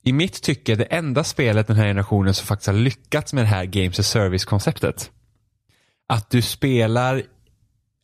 i 0.03 0.13
mitt 0.13 0.41
tycke 0.41 0.75
det 0.75 0.83
enda 0.83 1.23
spelet 1.23 1.67
den 1.67 1.75
här 1.75 1.87
generationen 1.87 2.33
som 2.33 2.47
faktiskt 2.47 2.67
har 2.67 2.73
lyckats 2.73 3.33
med 3.33 3.43
det 3.43 3.47
här 3.47 3.65
Games 3.65 3.99
as 3.99 4.07
Service-konceptet. 4.07 5.11
Att 6.07 6.29
du 6.29 6.41
spelar 6.41 7.23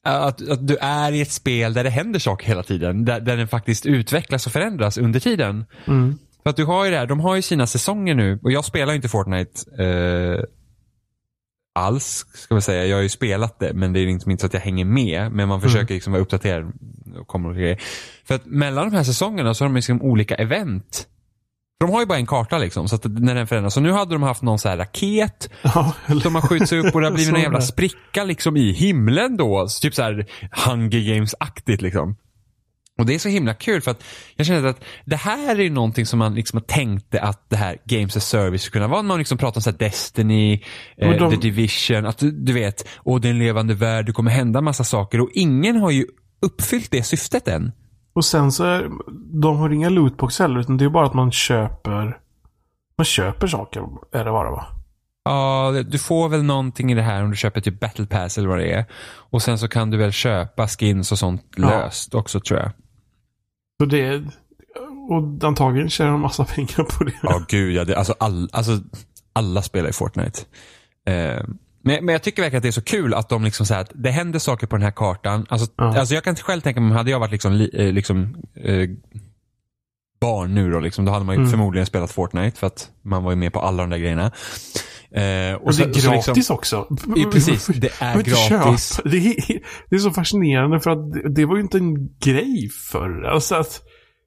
att, 0.03 0.49
att 0.49 0.67
du 0.67 0.77
är 0.77 1.11
i 1.11 1.21
ett 1.21 1.31
spel 1.31 1.73
där 1.73 1.83
det 1.83 1.89
händer 1.89 2.19
saker 2.19 2.47
hela 2.47 2.63
tiden. 2.63 3.05
Där, 3.05 3.19
där 3.19 3.37
den 3.37 3.47
faktiskt 3.47 3.85
utvecklas 3.85 4.45
och 4.45 4.51
förändras 4.51 4.97
under 4.97 5.19
tiden. 5.19 5.65
Mm. 5.87 6.17
För 6.43 6.49
att 6.49 6.55
du 6.55 6.65
har 6.65 6.85
ju 6.85 6.91
det 6.91 6.97
här, 6.97 7.05
de 7.05 7.19
har 7.19 7.35
ju 7.35 7.41
sina 7.41 7.67
säsonger 7.67 8.15
nu 8.15 8.39
och 8.43 8.51
jag 8.51 8.65
spelar 8.65 8.93
ju 8.93 8.95
inte 8.95 9.09
Fortnite 9.09 9.83
eh, 9.83 10.43
alls, 11.75 12.25
ska 12.33 12.55
vi 12.55 12.61
säga. 12.61 12.85
Jag 12.85 12.97
har 12.97 13.01
ju 13.01 13.09
spelat 13.09 13.59
det 13.59 13.73
men 13.73 13.93
det 13.93 13.99
är 13.99 14.05
liksom 14.05 14.31
inte 14.31 14.41
så 14.41 14.47
att 14.47 14.53
jag 14.53 14.61
hänger 14.61 14.85
med. 14.85 15.31
Men 15.31 15.47
man 15.47 15.61
försöker 15.61 15.93
liksom 15.93 16.13
vara 16.13 16.23
uppdaterad 16.23 16.73
och 17.19 17.27
kommer 17.27 17.49
och 17.49 17.55
grejer. 17.55 17.81
För 18.25 18.35
att 18.35 18.45
mellan 18.45 18.89
de 18.89 18.95
här 18.95 19.03
säsongerna 19.03 19.53
så 19.53 19.63
har 19.63 19.69
de 19.69 19.75
liksom 19.75 20.01
olika 20.01 20.35
event. 20.35 21.07
De 21.79 21.89
har 21.89 21.99
ju 21.99 22.05
bara 22.05 22.17
en 22.17 22.25
karta 22.25 22.57
liksom, 22.57 22.87
så 22.87 22.95
att 22.95 23.05
när 23.05 23.35
den 23.35 23.47
förändras. 23.47 23.73
Så 23.73 23.79
nu 23.79 23.91
hade 23.91 24.15
de 24.15 24.23
haft 24.23 24.41
någon 24.41 24.59
så 24.59 24.69
här 24.69 24.77
raket 24.77 25.49
Ja, 25.61 25.93
som 26.23 26.35
har 26.35 26.41
skjuts 26.41 26.71
upp 26.71 26.95
och 26.95 27.01
det 27.01 27.07
har 27.07 27.13
blivit 27.13 27.33
en 27.35 27.41
jävla 27.41 27.61
spricka 27.61 28.23
liksom 28.23 28.57
i 28.57 28.71
himlen 28.71 29.37
då. 29.37 29.67
Så 29.67 29.81
typ 29.81 29.95
så 29.95 30.01
här 30.01 30.25
Hunger 30.65 30.99
Games-aktigt 30.99 31.81
liksom. 31.81 32.15
Och 32.97 33.05
det 33.05 33.15
är 33.15 33.19
så 33.19 33.29
himla 33.29 33.53
kul 33.53 33.81
för 33.81 33.91
att 33.91 34.03
jag 34.35 34.47
känner 34.47 34.67
att 34.67 34.83
det 35.05 35.15
här 35.15 35.55
är 35.55 35.63
ju 35.63 35.69
någonting 35.69 36.05
som 36.05 36.19
man 36.19 36.35
liksom 36.35 36.61
tänkte 36.61 37.21
att 37.21 37.49
det 37.49 37.55
här 37.57 37.77
Games 37.85 38.17
as 38.17 38.27
Service 38.29 38.61
skulle 38.61 38.81
kunna 38.83 38.93
vara. 38.93 39.01
Man 39.01 39.17
liksom 39.19 39.37
pratar 39.37 39.57
om 39.57 39.61
så 39.61 39.71
Destiny, 39.71 40.63
eh, 40.97 41.09
de- 41.11 41.31
The 41.31 41.35
Division, 41.37 42.05
att 42.05 42.17
du, 42.17 42.53
vet, 42.53 42.87
och 42.97 43.21
det 43.21 43.27
är 43.27 43.29
en 43.29 43.39
levande 43.39 43.73
värld, 43.73 44.05
det 44.05 44.11
kommer 44.11 44.31
hända 44.31 44.61
massa 44.61 44.83
saker 44.83 45.21
och 45.21 45.29
ingen 45.33 45.75
har 45.77 45.91
ju 45.91 46.05
uppfyllt 46.41 46.91
det 46.91 47.03
syftet 47.03 47.47
än. 47.47 47.71
Och 48.15 48.25
sen 48.25 48.51
så 48.51 48.63
är 48.63 48.89
de 49.41 49.57
har 49.57 49.69
inga 49.69 49.89
lootbox 49.89 50.39
heller. 50.39 50.59
Utan 50.59 50.77
det 50.77 50.85
är 50.85 50.89
bara 50.89 51.05
att 51.05 51.13
man 51.13 51.31
köper 51.31 52.17
man 52.97 53.05
köper 53.05 53.47
saker 53.47 53.81
är 54.13 54.25
det 54.25 54.31
bara 54.31 54.51
va? 54.51 54.65
Ja, 55.25 55.73
du 55.87 55.97
får 55.99 56.29
väl 56.29 56.43
någonting 56.43 56.91
i 56.91 56.95
det 56.95 57.01
här 57.01 57.23
om 57.23 57.29
du 57.31 57.35
köper 57.37 57.61
typ 57.61 57.79
Battle 57.79 58.05
Pass 58.05 58.37
eller 58.37 58.47
vad 58.47 58.57
det 58.59 58.71
är. 58.73 58.85
Och 59.31 59.41
sen 59.41 59.57
så 59.59 59.67
kan 59.67 59.89
du 59.89 59.97
väl 59.97 60.11
köpa 60.11 60.67
skins 60.67 61.11
och 61.11 61.19
sånt 61.19 61.41
Ja. 61.55 61.69
löst 61.69 62.13
också 62.15 62.39
tror 62.39 62.59
jag. 62.59 62.71
Så 63.79 63.85
det 63.85 64.23
och 65.09 65.43
antagligen 65.47 65.89
tjänar 65.89 66.11
de 66.11 66.21
massa 66.21 66.45
pengar 66.45 66.83
på 66.97 67.03
det. 67.03 67.13
Ja, 67.23 67.45
gud 67.47 67.73
ja. 67.73 67.83
Det, 67.85 67.95
alltså, 67.95 68.15
all, 68.19 68.49
alltså, 68.53 68.79
alla 69.33 69.61
spelar 69.61 69.89
i 69.89 69.93
Fortnite. 69.93 70.39
Eh, 71.07 71.43
men, 71.83 72.05
men 72.05 72.07
jag 72.13 72.23
tycker 72.23 72.41
verkligen 72.41 72.59
att 72.59 72.63
det 72.63 72.69
är 72.69 72.71
så 72.71 72.81
kul 72.81 73.13
att 73.13 73.29
de 73.29 73.43
liksom 73.43 73.65
säger 73.65 73.81
att 73.81 73.91
det 73.93 74.11
händer 74.11 74.39
saker 74.39 74.67
på 74.67 74.75
den 74.75 74.83
här 74.83 74.91
kartan. 74.91 75.45
Alltså, 75.49 75.67
Ja. 75.77 75.99
alltså 75.99 76.13
jag 76.15 76.23
kan 76.23 76.35
själv 76.35 76.61
tänka 76.61 76.81
mig, 76.81 76.97
hade 76.97 77.11
jag 77.11 77.19
varit 77.19 77.31
liksom, 77.31 77.53
li, 77.53 77.69
eh, 77.73 77.93
liksom 77.93 78.35
eh, 78.55 78.89
barn 80.21 80.55
nu 80.55 80.71
då, 80.71 80.79
liksom, 80.79 81.05
då 81.05 81.11
hade 81.11 81.25
man 81.25 81.35
ju 81.35 81.39
Mm. 81.39 81.51
förmodligen 81.51 81.85
spelat 81.85 82.11
Fortnite 82.11 82.59
för 82.59 82.67
att 82.67 82.89
man 83.01 83.23
var 83.23 83.31
ju 83.31 83.35
med 83.37 83.53
på 83.53 83.59
alla 83.59 83.83
de 83.83 83.89
där 83.89 83.97
grejerna. 83.97 84.31
Eh, 85.11 85.53
Och 85.55 85.73
det 85.75 85.83
är 85.83 85.93
så- 85.93 85.99
så 86.01 86.09
gratis 86.11 86.35
liksom- 86.35 86.55
också. 86.55 86.87
Ja, 87.15 87.29
precis. 87.31 87.65
Det 87.67 87.89
är 87.99 88.21
gratis. 88.21 88.99
Det 89.05 89.17
är, 89.17 89.59
det 89.89 89.95
är 89.95 89.99
så 89.99 90.11
fascinerande 90.11 90.79
för 90.79 90.91
att 90.91 91.35
det, 91.35 91.45
var 91.45 91.55
ju 91.55 91.61
inte 91.61 91.77
en 91.77 92.17
grej 92.19 92.69
förr. 92.91 93.23
Alltså 93.25 93.55
att, 93.55 93.81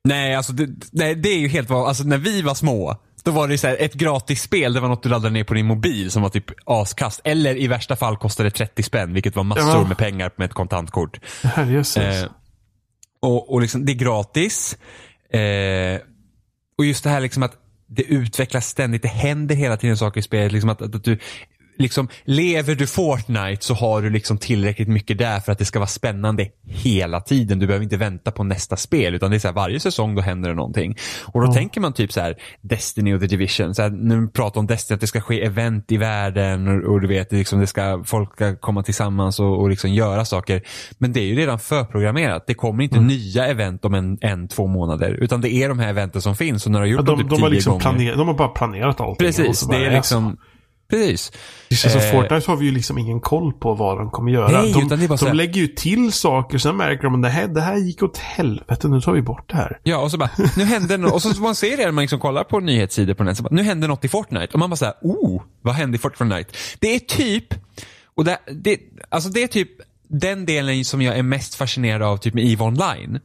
Nej, 0.04 0.34
alltså 0.34 0.52
det, 0.52 0.68
nej, 0.92 1.14
det 1.14 1.28
är 1.28 1.38
ju 1.38 1.48
helt 1.48 1.70
vad, 1.70 1.88
alltså 1.88 2.04
när 2.04 2.18
vi 2.18 2.42
var 2.42 2.54
små, 2.54 2.96
då 3.24 3.30
var 3.30 3.48
det 3.48 3.58
så 3.58 3.66
här, 3.66 3.76
ett 3.80 3.94
gratis 3.94 4.42
spel, 4.42 4.72
det 4.72 4.80
var 4.80 4.88
något 4.88 5.02
du 5.02 5.08
laddade 5.08 5.30
ner 5.34 5.44
på 5.44 5.54
din 5.54 5.66
mobil 5.66 6.10
som 6.10 6.22
var 6.22 6.28
typ 6.30 6.44
askast. 6.66 7.20
Eller 7.24 7.56
i 7.56 7.66
värsta 7.66 7.96
fall 7.96 8.16
kostade 8.16 8.50
30 8.50 8.82
spänn, 8.82 9.12
vilket 9.14 9.36
var 9.36 9.44
massor 9.44 9.68
Ja. 9.82 9.88
med 9.88 9.98
pengar 9.98 10.30
med 10.36 10.44
ett 10.44 10.54
kontantkort. 10.54 11.20
Eh, 11.44 12.24
och, 13.22 13.52
och 13.52 13.60
liksom, 13.60 13.84
det 13.84 13.92
är 13.92 13.94
gratis. 13.94 14.78
Eh, 15.32 16.00
och 16.78 16.84
just 16.84 17.04
det 17.04 17.10
här 17.10 17.20
liksom 17.20 17.42
att 17.42 17.52
det 17.88 18.02
utvecklas 18.02 18.68
ständigt, 18.68 19.02
det 19.02 19.08
händer 19.08 19.54
hela 19.54 19.76
tiden 19.76 19.96
saker 19.96 20.20
i 20.20 20.22
spelet. 20.22 20.52
Liksom 20.52 20.70
att, 20.70 20.82
att, 20.82 20.94
att 20.94 21.04
du, 21.04 21.18
liksom, 21.78 22.08
lever 22.24 22.74
du 22.74 22.86
Fortnite 22.86 23.64
så 23.64 23.74
har 23.74 24.02
du 24.02 24.10
liksom 24.10 24.38
tillräckligt 24.38 24.88
mycket 24.88 25.18
där 25.18 25.40
för 25.40 25.52
att 25.52 25.58
det 25.58 25.64
ska 25.64 25.78
vara 25.78 25.86
spännande 25.86 26.48
hela 26.66 27.20
tiden. 27.20 27.58
Du 27.58 27.66
behöver 27.66 27.84
inte 27.84 27.96
vänta 27.96 28.30
på 28.30 28.44
nästa 28.44 28.76
spel 28.76 29.14
utan 29.14 29.30
det 29.30 29.36
är 29.36 29.38
så 29.38 29.48
här, 29.48 29.54
varje 29.54 29.80
säsong 29.80 30.14
då 30.14 30.22
händer 30.22 30.48
det 30.50 30.56
någonting. 30.56 30.96
Och 31.24 31.40
då 31.40 31.46
Ja. 31.46 31.52
tänker 31.52 31.80
man 31.80 31.92
typ 31.92 32.12
så 32.12 32.20
här 32.20 32.34
Destiny 32.60 33.14
och 33.14 33.20
The 33.20 33.26
Division. 33.26 33.74
Så 33.74 33.82
här, 33.82 34.20
vi 34.20 34.28
pratar 34.32 34.60
om 34.60 34.66
Destiny 34.66 34.94
att 34.94 35.00
det 35.00 35.06
ska 35.06 35.20
ske 35.20 35.44
event 35.44 35.92
i 35.92 35.96
världen 35.96 36.68
och, 36.68 36.92
och 36.92 37.00
du 37.00 37.08
vet, 37.08 37.32
liksom, 37.32 37.60
det 37.60 37.66
ska, 37.66 38.02
folk 38.06 38.32
ska 38.32 38.56
komma 38.56 38.82
tillsammans 38.82 39.40
och, 39.40 39.60
och 39.60 39.70
liksom 39.70 39.90
göra 39.90 40.24
saker. 40.24 40.62
Men 40.98 41.12
det 41.12 41.20
är 41.20 41.24
ju 41.26 41.34
redan 41.36 41.58
förprogrammerat. 41.58 42.44
Det 42.46 42.54
kommer 42.54 42.84
inte 42.84 43.00
nya 43.00 43.46
event 43.46 43.84
om 43.84 43.94
en, 43.94 44.18
en, 44.20 44.48
två 44.48 44.66
månader. 44.66 45.10
Utan 45.10 45.40
det 45.40 45.52
är 45.52 45.68
de 45.68 45.78
här 45.78 45.88
eventen 45.88 46.22
som 46.22 46.36
finns 46.36 46.66
och 46.66 46.72
när 46.72 46.78
du 46.80 46.86
har 46.86 46.88
Ja, 46.88 46.92
gjort 46.96 47.06
de, 47.06 47.10
dem 47.18 47.20
typ 47.20 47.30
de, 47.30 47.42
har 47.42 47.50
liksom 47.50 47.70
gånger. 47.70 47.82
planer, 47.82 48.16
de 48.16 48.28
har 48.28 48.34
bara 48.34 48.48
planerat 48.48 49.00
allting. 49.00 49.26
Precis, 49.26 49.66
det 49.68 49.76
är 49.86 49.90
liksom 49.90 50.36
precis. 50.90 51.32
Just 51.68 51.90
så 51.90 51.98
Eh. 51.98 52.12
Fortnite 52.12 52.50
har 52.50 52.56
vi 52.56 52.66
ju 52.66 52.72
liksom 52.72 52.98
ingen 52.98 53.20
koll 53.20 53.52
på 53.52 53.74
vad 53.74 53.98
de 53.98 54.10
kommer 54.10 54.32
göra. 54.32 54.60
Nej, 54.62 54.72
de 54.72 54.82
utan 54.86 54.98
det 54.98 55.04
är 55.04 55.08
bara 55.08 55.16
de 55.16 55.26
här- 55.26 55.34
lägger 55.34 55.60
ju 55.60 55.66
till 55.66 56.12
saker, 56.12 56.58
sen 56.58 56.76
märker 56.76 57.02
de 57.02 57.14
att 57.14 57.22
det 57.22 57.28
här, 57.28 57.48
det 57.48 57.60
här 57.60 57.76
gick 57.76 58.02
åt 58.02 58.18
helvete, 58.18 58.88
nu 58.88 59.00
tar 59.00 59.12
vi 59.12 59.22
bort 59.22 59.50
det 59.50 59.56
här. 59.56 59.78
Ja, 59.82 59.98
och 59.98 60.10
så 60.10 60.18
bara, 60.18 60.30
nu 60.56 60.64
hände 60.64 60.96
något. 60.96 61.12
Och 61.12 61.22
så 61.22 61.42
man 61.42 61.54
ser 61.54 61.76
det 61.76 61.84
när 61.84 61.92
man 61.92 62.02
liksom 62.02 62.20
kollar 62.20 62.44
på 62.44 62.60
nyhetssidor 62.60 63.14
på 63.14 63.24
nätet. 63.24 63.46
Nu 63.50 63.62
hände 63.62 63.86
något 63.86 64.04
i 64.04 64.08
Fortnite. 64.08 64.52
Och 64.52 64.58
man 64.58 64.70
bara 64.70 64.76
såhär, 64.76 64.94
oh, 65.02 65.42
vad 65.62 65.74
hände 65.74 65.96
i 65.96 65.98
Fortnite? 65.98 66.52
Det 66.78 66.94
är 66.94 66.98
typ, 66.98 67.54
och 68.14 68.24
det, 68.24 68.38
det, 68.62 68.78
alltså 69.08 69.28
det 69.30 69.42
är 69.42 69.48
typ 69.48 69.70
den 70.08 70.46
delen 70.46 70.84
som 70.84 71.02
jag 71.02 71.18
är 71.18 71.22
mest 71.22 71.54
fascinerad 71.54 72.02
av 72.02 72.16
typ 72.16 72.34
med 72.34 72.44
EVE 72.44 72.64
Online. 72.64 73.18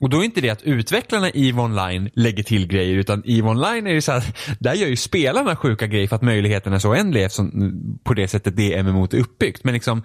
Och 0.00 0.10
då 0.10 0.20
är 0.20 0.24
inte 0.24 0.40
det 0.40 0.50
att 0.50 0.62
utvecklarna 0.62 1.30
i 1.30 1.48
EVE 1.48 1.60
Online 1.60 2.10
lägger 2.14 2.42
till 2.42 2.66
grejer 2.66 2.96
utan 2.96 3.22
EVE 3.24 3.48
Online 3.48 3.86
är 3.86 3.94
det 3.94 4.02
så 4.02 4.12
här, 4.12 4.24
där 4.60 4.74
gör 4.74 4.88
ju 4.88 4.96
spelarna 4.96 5.56
sjuka 5.56 5.86
grejer 5.86 6.08
för 6.08 6.16
att 6.16 6.22
möjligheterna 6.22 6.76
är 6.76 6.80
så 6.80 6.90
oändliga 6.90 7.26
eftersom 7.26 7.50
mm, 7.50 7.98
på 8.04 8.14
det 8.14 8.28
sättet 8.28 8.56
det 8.56 8.82
MMO 8.82 9.04
är 9.04 9.14
uppbyggt. 9.14 9.64
Men 9.64 9.74
liksom 9.74 10.02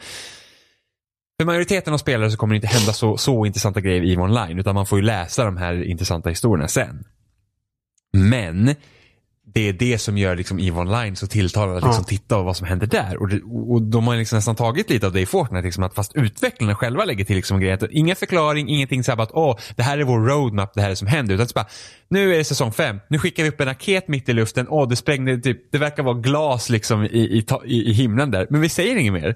för 1.40 1.46
majoriteten 1.46 1.94
av 1.94 1.98
spelare 1.98 2.32
så 2.32 2.38
kommer 2.38 2.54
det 2.54 2.56
inte 2.56 2.78
hända 2.78 2.94
så, 2.94 3.18
så 3.18 3.46
intressanta 3.46 3.82
grejer 3.82 4.02
i 4.02 4.14
EVE 4.14 4.22
Online 4.22 4.60
utan 4.60 4.76
man 4.76 4.86
får 4.86 5.00
ju 5.00 5.06
läsa 5.06 5.46
de 5.46 5.58
här 5.58 5.84
intressanta 5.84 6.30
historierna 6.30 6.68
sen. 6.68 7.04
Men 8.14 8.76
det 9.56 9.70
är 9.70 9.74
det 9.74 9.98
som 9.98 10.18
gör 10.18 10.36
liksom 10.36 10.60
EVE 10.60 10.80
Online 10.80 11.16
så 11.16 11.28
tilltalande 11.28 11.78
att 11.78 11.84
liksom 11.84 12.02
Ja. 12.08 12.08
titta 12.10 12.36
på 12.36 12.44
vad 12.44 12.58
som 12.58 12.68
händer 12.68 12.88
där. 12.88 13.18
Och, 13.22 13.28
det, 13.30 13.42
och 13.44 13.82
de 13.82 14.08
har 14.08 14.16
liksom 14.16 14.38
nästan 14.38 14.56
tagit 14.56 14.90
lite 14.90 15.08
av 15.08 15.14
det 15.14 15.22
i 15.22 15.26
Fortnite, 15.26 15.66
liksom, 15.66 15.84
att 15.84 15.96
fast 15.96 16.16
utvecklarna 16.16 16.76
själva 16.76 17.06
lägger 17.06 17.26
till 17.26 17.36
liksom 17.36 17.60
grejer. 17.60 17.88
Ingen 17.92 18.16
förklaring, 18.16 18.70
ingenting 18.70 19.04
så 19.04 19.12
här 19.12 19.16
bara 19.16 19.24
att 19.24 19.32
åh, 19.34 19.58
det 19.76 19.84
här 19.84 19.98
är 19.98 20.04
vår 20.04 20.20
roadmap, 20.20 20.72
det 20.74 20.82
här 20.82 20.88
är 20.88 20.92
det 20.92 20.96
som 20.96 21.08
händer. 21.08 21.36
Utan 21.36 21.48
bara, 21.56 21.66
nu 22.10 22.34
är 22.34 22.38
det 22.38 22.44
säsong 22.44 22.72
fem, 22.72 23.00
nu 23.10 23.20
skickar 23.20 23.44
vi 23.44 23.50
upp 23.50 23.60
en 23.62 23.68
raket 23.68 24.08
mitt 24.08 24.30
i 24.30 24.34
luften, 24.34 24.68
åh 24.70 24.90
det 24.90 24.96
sprängde 24.96 25.38
typ, 25.38 25.72
det 25.72 25.78
verkar 25.78 26.04
vara 26.04 26.16
glas 26.18 26.70
liksom 26.70 27.04
i, 27.04 27.08
i, 27.08 27.46
i, 27.66 27.90
i 27.90 27.94
himlen 27.94 28.32
där. 28.32 28.48
Men 28.50 28.62
vi 28.62 28.70
säger 28.70 28.96
inget 28.96 29.14
mer. 29.14 29.36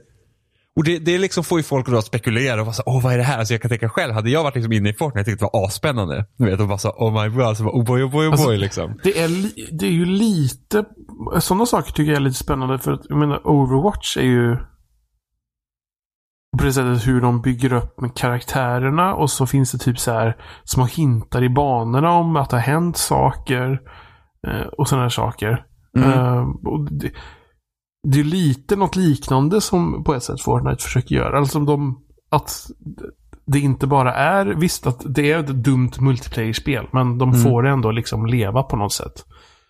Och 0.80 0.86
det, 0.86 1.00
det 1.00 1.18
liksom 1.18 1.44
får 1.44 1.60
ju 1.60 1.64
folk 1.64 1.90
att 1.90 2.06
spekulera 2.06 2.60
och 2.60 2.66
vara 2.66 2.74
så 2.74 2.84
åh 2.86 3.04
vad 3.04 3.14
är 3.14 3.18
det 3.18 3.24
här? 3.24 3.38
Alltså 3.40 3.54
jag 3.54 3.62
kan 3.62 3.70
tänka 3.70 3.90
själv, 3.90 4.14
hade 4.14 4.30
jag 4.30 4.44
varit 4.44 4.56
liksom 4.56 4.74
inne 4.74 4.90
i 4.90 4.94
Fortnite, 4.94 5.20
jag 5.20 5.26
tyckte 5.26 5.46
det 5.46 5.50
var 5.54 5.66
asspännande. 5.66 6.26
Du 6.38 6.46
vet, 6.46 6.60
och 6.60 6.68
bara 6.68 6.78
så, 6.78 6.90
oh 6.90 7.24
my 7.24 7.30
god, 7.30 7.46
alltså, 7.46 7.64
oh 7.64 7.86
boy, 7.86 8.04
oh 8.04 8.12
boy, 8.12 8.28
oh 8.28 8.32
Alltså, 8.32 8.48
boy 8.48 8.58
liksom. 8.58 9.00
Det 9.04 9.20
är, 9.20 9.30
det 9.80 9.86
är 9.86 9.92
ju 9.92 10.06
lite, 10.06 10.86
sådana 11.40 11.66
saker 11.66 11.92
tycker 11.92 12.12
jag 12.12 12.16
är 12.16 12.22
lite 12.22 12.38
spännande 12.38 12.80
för 12.80 12.92
att, 12.92 13.02
jag 13.10 13.18
menar, 13.18 13.48
Overwatch 13.48 14.18
är 14.18 14.22
ju 14.22 14.58
på 16.58 16.64
det 16.64 16.74
sättet 16.74 17.08
hur 17.08 17.22
de 17.22 17.42
bygger 17.42 17.74
upp 17.74 18.02
med 18.02 18.16
karaktärerna 18.16 19.16
och 19.16 19.30
så 19.30 19.48
finns 19.48 19.72
det 19.72 19.78
typ 19.78 20.00
så 20.00 20.12
här 20.12 20.38
små 20.64 20.86
hintar 20.86 21.44
i 21.44 21.50
banorna 21.50 22.12
om 22.12 22.36
att 22.36 22.50
det 22.50 22.56
har 22.56 22.62
hänt 22.62 22.98
saker 22.98 23.82
eh, 24.48 24.68
och 24.78 24.88
sådana 24.88 25.04
här 25.04 25.10
saker. 25.10 25.66
Mm. 25.98 26.10
Eh, 26.10 26.42
och 26.66 26.92
det, 26.92 27.12
det 28.08 28.20
är 28.20 28.24
lite 28.24 28.76
något 28.76 28.96
liknande 28.96 29.62
som 29.62 30.04
på 30.04 30.14
ett 30.16 30.24
sätt 30.24 30.42
Fortnite 30.42 30.84
försöker 30.84 31.16
göra. 31.16 31.38
Alltså 31.38 31.60
de, 31.60 32.00
att 32.30 32.66
det 33.46 33.60
inte 33.60 33.88
bara 33.88 34.14
är, 34.16 34.46
visst 34.46 34.88
att 34.88 35.02
det 35.16 35.32
är 35.32 35.40
ett 35.40 35.48
dumt 35.64 35.92
multiplayer-spel, 36.00 36.88
men 36.94 37.18
de 37.18 37.30
Mm. 37.30 37.42
får 37.44 37.68
ändå 37.68 37.92
liksom 37.92 38.26
leva 38.26 38.64
på 38.64 38.76
något 38.76 38.94
sätt. 38.94 39.26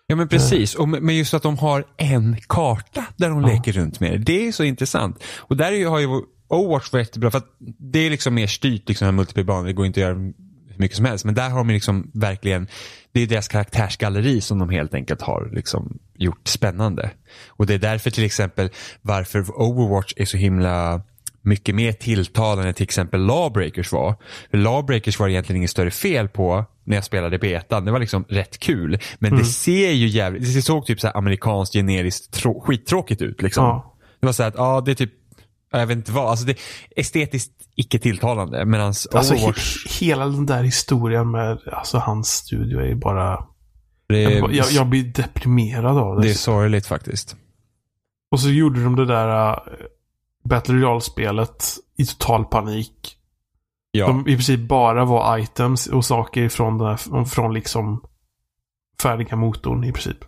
Ja 0.06 0.16
men 0.16 0.28
precis, 0.28 0.74
och 0.74 0.88
med- 0.88 1.02
men 1.02 1.16
just 1.16 1.34
att 1.34 1.42
de 1.42 1.58
har 1.58 1.84
en 1.96 2.36
karta 2.48 3.04
där 3.16 3.28
de 3.30 3.40
Ja. 3.40 3.46
leker 3.48 3.72
runt 3.72 4.00
med 4.00 4.12
det. 4.12 4.18
Det 4.18 4.48
är 4.48 4.52
så 4.52 4.64
intressant. 4.64 5.22
Och 5.38 5.56
där 5.56 5.86
har 5.88 5.98
ju 5.98 6.06
Overwatch 6.48 6.92
varit 6.92 7.06
jättebra 7.06 7.30
för 7.30 7.38
att 7.38 7.46
det 7.92 7.98
är 7.98 8.10
liksom 8.10 8.34
mer 8.34 8.46
styrt 8.46 8.88
liksom 8.88 9.04
här 9.04 9.12
multiplayer 9.12 9.64
det 9.64 9.72
går 9.72 9.86
inte 9.86 10.00
att 10.00 10.08
göra 10.16 10.32
mycket 10.80 10.96
som 10.96 11.04
helst. 11.04 11.24
Men 11.24 11.34
där 11.34 11.50
har 11.50 11.58
de 11.58 11.68
liksom 11.70 12.10
verkligen, 12.14 12.68
det 13.12 13.20
är 13.20 13.26
deras 13.26 13.48
karaktärsgalleri 13.48 14.40
som 14.40 14.58
de 14.58 14.70
helt 14.70 14.94
enkelt 14.94 15.22
har 15.22 15.50
liksom 15.52 15.98
gjort 16.14 16.48
spännande. 16.48 17.10
Och 17.48 17.66
det 17.66 17.74
är 17.74 17.78
därför 17.78 18.10
till 18.10 18.24
exempel 18.24 18.70
varför 19.02 19.60
Overwatch 19.60 20.12
är 20.16 20.24
så 20.24 20.36
himla 20.36 21.02
mycket 21.42 21.74
mer 21.74 21.92
tilltalande 21.92 22.72
till 22.72 22.84
exempel 22.84 23.20
Lawbreakers 23.20 23.92
var. 23.92 24.14
För 24.50 24.58
Lawbreakers 24.58 25.18
var 25.18 25.28
egentligen 25.28 25.56
inget 25.56 25.70
större 25.70 25.90
fel 25.90 26.28
på 26.28 26.64
när 26.84 26.96
jag 26.96 27.04
spelade 27.04 27.38
betan. 27.38 27.84
Det 27.84 27.92
var 27.92 27.98
liksom 27.98 28.24
rätt 28.28 28.58
kul. 28.58 28.98
Men 29.18 29.36
det 29.36 29.44
ser 29.44 29.90
ju 29.90 30.06
jävligt, 30.06 30.54
det 30.54 30.62
såg 30.62 30.86
typ 30.86 31.00
så 31.00 31.06
här 31.06 31.16
amerikanskt 31.16 31.74
generiskt 31.74 32.34
trå- 32.34 32.60
skittråkigt 32.60 33.22
ut 33.22 33.42
liksom. 33.42 33.64
Ja. 33.64 33.94
Det 34.20 34.26
var 34.26 34.32
så 34.32 34.42
här 34.42 34.48
att, 34.50 34.56
ja 34.56 34.82
det 34.84 34.90
är 34.90 34.94
typ, 34.94 35.12
jag 35.78 35.86
vet 35.86 35.96
inte 35.96 36.12
vad, 36.12 36.30
alltså 36.30 36.46
det 36.46 36.52
är 36.52 36.58
estetiskt 36.96 37.52
icke 37.74 37.98
tilltalande. 37.98 38.64
Medan 38.64 38.86
Alltså 38.86 39.34
Overwatch, 39.34 39.86
he, 39.86 40.06
hela 40.06 40.24
den 40.24 40.46
där 40.46 40.62
historien 40.62 41.30
med 41.30 41.58
alltså, 41.72 41.98
hans 41.98 42.28
studio 42.28 42.80
är 42.80 42.94
bara... 42.94 43.46
det, 44.08 44.24
är, 44.24 44.30
Jag, 44.30 44.54
jag, 44.54 44.66
jag 44.70 44.86
blir 44.86 45.04
deprimerad 45.04 45.98
av 45.98 46.16
det. 46.16 46.22
det 46.22 46.30
är 46.30 46.34
sorgligt 46.34 46.86
faktiskt. 46.86 47.36
Och 48.30 48.40
så 48.40 48.48
gjorde 48.48 48.84
de 48.84 48.96
det 48.96 49.06
där 49.06 49.50
uh, 49.50 49.58
Battle 50.44 50.74
Royale-spelet 50.74 51.64
i 51.96 52.06
total 52.06 52.44
panik. 52.44 53.16
Ja. 53.92 54.06
De 54.06 54.20
i 54.20 54.34
princip 54.34 54.60
bara 54.60 55.04
var 55.04 55.38
items 55.38 55.86
och 55.86 56.04
saker 56.04 56.48
från, 56.48 56.78
den 56.78 56.86
här, 56.86 57.24
från 57.24 57.54
liksom 57.54 58.04
färdiga 59.02 59.36
motorn 59.36 59.84
i 59.84 59.92
princip. 59.92 60.20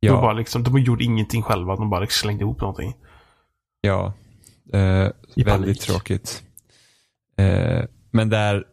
De, 0.00 0.06
ja. 0.06 0.20
bara 0.20 0.32
liksom, 0.32 0.62
de 0.62 0.78
gjorde 0.78 1.04
ingenting 1.04 1.42
själva. 1.42 1.76
De 1.76 1.90
bara 1.90 2.06
slängde 2.06 2.44
ihop 2.44 2.60
någonting. 2.60 2.94
Ja, 3.80 4.12
eh, 4.72 4.80
väldigt 5.36 5.46
panik. 5.46 5.80
tråkigt. 5.80 6.42
Eh, 7.38 7.82
men 8.10 8.28
där 8.28 8.64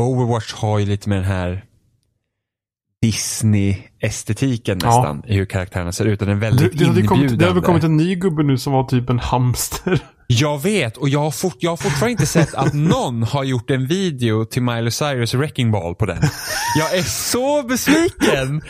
Overwatch 0.00 0.52
har 0.54 0.78
ju 0.78 0.86
lite 0.86 1.08
med 1.08 1.18
den 1.18 1.24
här 1.24 1.64
Disney-estetiken 3.02 4.78
Ja. 4.82 4.86
nästan 4.88 5.22
i 5.26 5.34
hur 5.36 5.44
karaktärerna 5.44 5.92
ser 5.92 6.04
ut. 6.04 6.20
Den 6.20 6.28
är 6.28 6.34
väldigt 6.34 6.78
det, 6.78 6.84
hade 6.86 7.02
kommit, 7.02 7.08
det 7.38 7.44
har 7.44 7.52
väl 7.52 7.56
inbjudande. 7.56 7.60
kommit 7.60 7.84
en 7.84 7.96
ny 7.96 8.14
gubbe 8.14 8.42
nu 8.42 8.58
som 8.58 8.72
var 8.72 8.84
typ 8.84 9.10
en 9.10 9.18
hamster. 9.18 10.00
Jag 10.32 10.62
vet 10.62 10.96
och 10.96 11.08
jag 11.08 11.20
har, 11.20 11.30
fort, 11.30 11.56
jag 11.58 11.70
har 11.70 11.76
fortfarande 11.76 12.10
inte 12.10 12.26
sett 12.26 12.54
att 12.54 12.74
någon 12.74 13.22
har 13.22 13.44
gjort 13.44 13.70
en 13.70 13.86
video 13.86 14.44
till 14.44 14.62
Miley 14.62 14.90
Cyrus 14.90 15.34
Wrecking 15.34 15.70
Ball 15.72 15.94
på 15.94 16.06
den. 16.06 16.18
Jag 16.78 16.98
är 16.98 17.02
så 17.02 17.62
besviken! 17.62 18.62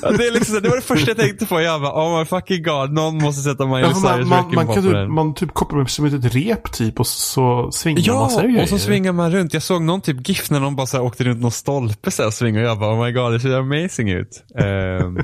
Det, 0.00 0.26
är 0.26 0.32
liksom, 0.32 0.62
det 0.62 0.68
var 0.68 0.76
det 0.76 0.82
första 0.82 1.10
jag 1.10 1.16
tänkte 1.18 1.46
på. 1.46 1.60
Jag 1.60 1.80
bara, 1.82 1.92
oh 1.92 2.18
my 2.18 2.24
fucking 2.24 2.62
god, 2.62 2.92
någon 2.92 3.18
måste 3.18 3.42
sätta 3.42 3.66
Miley 3.66 3.80
Ja, 3.82 3.88
Cyrus 3.88 4.02
man, 4.02 4.28
man, 4.28 4.38
Wrecking 4.38 4.54
man, 4.54 4.66
Ball 4.66 4.74
kan 4.74 4.84
på 4.84 4.88
typ, 4.90 4.92
den. 4.96 5.14
man 5.14 5.34
typ 5.34 5.54
kopplar 5.54 5.80
upp 5.80 5.90
som 5.90 6.04
ett 6.06 6.34
rep 6.34 6.72
typ 6.72 7.00
och 7.00 7.06
så 7.06 7.68
svingar 7.72 7.96
man 8.14 8.22
Ja, 8.22 8.30
sig 8.30 8.48
grejer. 8.48 8.62
och 8.62 8.68
så 8.68 8.78
svingar 8.78 9.12
man 9.12 9.32
runt. 9.32 9.54
Jag 9.54 9.62
såg 9.62 9.82
någon 9.82 10.00
typ 10.00 10.28
GIF 10.28 10.50
när 10.50 10.60
någon 10.60 10.76
bara 10.76 10.86
så 10.86 11.00
åkte 11.00 11.24
runt 11.24 11.40
någon 11.40 11.50
stolpe 11.50 12.10
så 12.10 12.22
här 12.22 12.26
och 12.26 12.34
svingade 12.34 12.64
och 12.66 12.70
jag 12.70 12.78
bara 12.78 12.94
oh 12.94 13.04
my 13.04 13.12
god 13.12 13.32
det 13.32 13.40
ser 13.40 13.58
amazing 13.58 14.10
ut. 14.10 14.44
Ehm, 14.58 15.18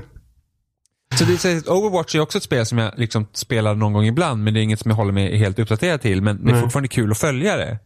så 1.19 1.25
det 1.25 1.45
är, 1.45 1.71
Overwatch 1.71 2.15
är 2.15 2.21
också 2.21 2.39
ett 2.39 2.45
spel 2.45 2.67
som 2.67 2.79
jag 2.79 2.93
liksom 2.97 3.27
spelar 3.33 3.75
någon 3.75 3.93
gång 3.93 4.05
ibland 4.05 4.45
men 4.45 4.55
det 4.55 4.61
är 4.61 4.63
inget 4.63 4.81
som 4.81 4.91
jag 4.91 4.97
håller 4.97 5.13
mig 5.13 5.39
helt 5.39 5.59
uppdaterad 5.59 6.01
till 6.01 6.23
men 6.23 6.45
det 6.45 6.53
är 6.53 6.61
fortfarande 6.61 6.89
kul 6.89 7.11
att 7.11 7.19
följa 7.19 7.57
det. 7.57 7.79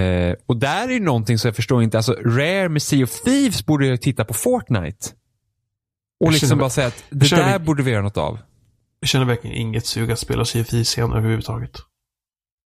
Eh, 0.00 0.34
och 0.46 0.56
där 0.56 0.88
är 0.88 0.92
ju 0.92 1.00
någonting 1.00 1.38
som 1.38 1.48
jag 1.48 1.56
förstår 1.56 1.82
inte, 1.82 1.96
alltså 1.96 2.12
Rare 2.12 2.68
med 2.68 2.82
Sea 2.82 3.04
of 3.04 3.20
Thieves 3.22 3.66
borde 3.66 3.86
ju 3.86 3.96
titta 3.96 4.24
på 4.24 4.34
Fortnite. 4.34 5.06
Och 6.24 6.32
liksom 6.32 6.48
känner- 6.48 6.60
bara 6.60 6.70
säga 6.70 6.86
att 6.86 7.04
det 7.10 7.30
där 7.30 7.58
borde 7.58 7.82
vi 7.82 7.90
göra 7.90 8.02
något 8.02 8.16
av. 8.16 8.38
Jag 9.00 9.08
känner 9.08 9.24
verkligen 9.24 9.56
inget 9.56 9.86
sug 9.86 10.12
att 10.12 10.18
spela 10.18 10.44
CFI-scen 10.44 11.12
överhuvudtaget. 11.12 11.78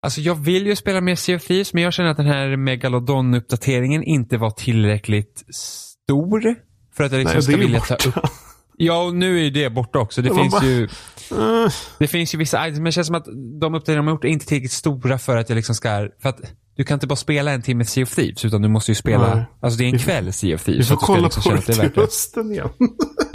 Alltså 0.01 0.21
jag 0.21 0.35
vill 0.35 0.67
ju 0.67 0.75
spela 0.75 1.01
mer 1.01 1.15
Sea 1.15 1.35
of 1.35 1.43
Thieves 1.43 1.73
men 1.73 1.83
jag 1.83 1.93
känner 1.93 2.09
att 2.09 2.17
den 2.17 2.25
här 2.25 2.55
Megalodon-uppdateringen 2.57 4.03
inte 4.03 4.37
var 4.37 4.51
tillräckligt 4.51 5.43
stor. 5.55 6.55
För 6.93 7.03
att 7.03 7.11
jag 7.11 7.19
liksom 7.19 7.35
Nej, 7.35 7.43
ska 7.43 7.57
vilja 7.57 7.79
ta 7.79 7.95
upp. 7.95 8.15
Ja, 8.77 9.03
och 9.03 9.15
nu 9.15 9.39
är 9.39 9.43
ju 9.43 9.49
det 9.49 9.69
borta 9.69 9.99
också. 9.99 10.21
Det 10.21 10.35
finns 10.35 10.51
bara- 10.53 10.65
ju 10.65 10.87
Eh, 11.31 11.71
det 11.99 12.07
finns 12.07 12.33
ju 12.33 12.37
vissa 12.37 12.67
items, 12.67 12.77
men 12.77 12.85
det 12.85 12.91
känns 12.91 13.07
som 13.07 13.15
att 13.15 13.25
de 13.61 13.75
uppdateringar 13.75 14.01
de 14.01 14.07
har 14.07 14.13
gjort 14.13 14.23
är 14.23 14.27
inte 14.27 14.45
tillräckligt 14.45 14.71
stora 14.71 15.17
för 15.17 15.37
att 15.37 15.49
jag 15.49 15.55
liksom 15.55 15.75
ska, 15.75 15.89
för 16.21 16.29
att 16.29 16.39
du 16.77 16.83
kan 16.83 16.95
inte 16.95 17.07
bara 17.07 17.15
spela 17.15 17.51
en 17.51 17.61
timme 17.61 17.85
Sea 17.85 18.03
of 18.03 18.15
Thieves 18.15 18.45
utan 18.45 18.61
du 18.61 18.67
måste 18.67 18.91
ju 18.91 18.95
spela, 18.95 19.35
Nej. 19.35 19.45
alltså 19.61 19.77
det 19.77 19.83
är 19.83 19.85
en 19.85 19.91
Vi 19.93 19.99
får- 19.99 20.05
kväll 20.05 20.33
Sea 20.33 20.55
of 20.55 20.61
vi 20.61 20.65
Thieves. 20.71 20.87
får 20.87 20.95
du 20.95 20.97
ska 20.99 21.05
kolla 21.05 21.21
liksom 21.23 21.43
på 21.43 21.49
det 21.57 21.61
till 21.89 22.01
hösten 22.01 22.51
igen. 22.51 22.69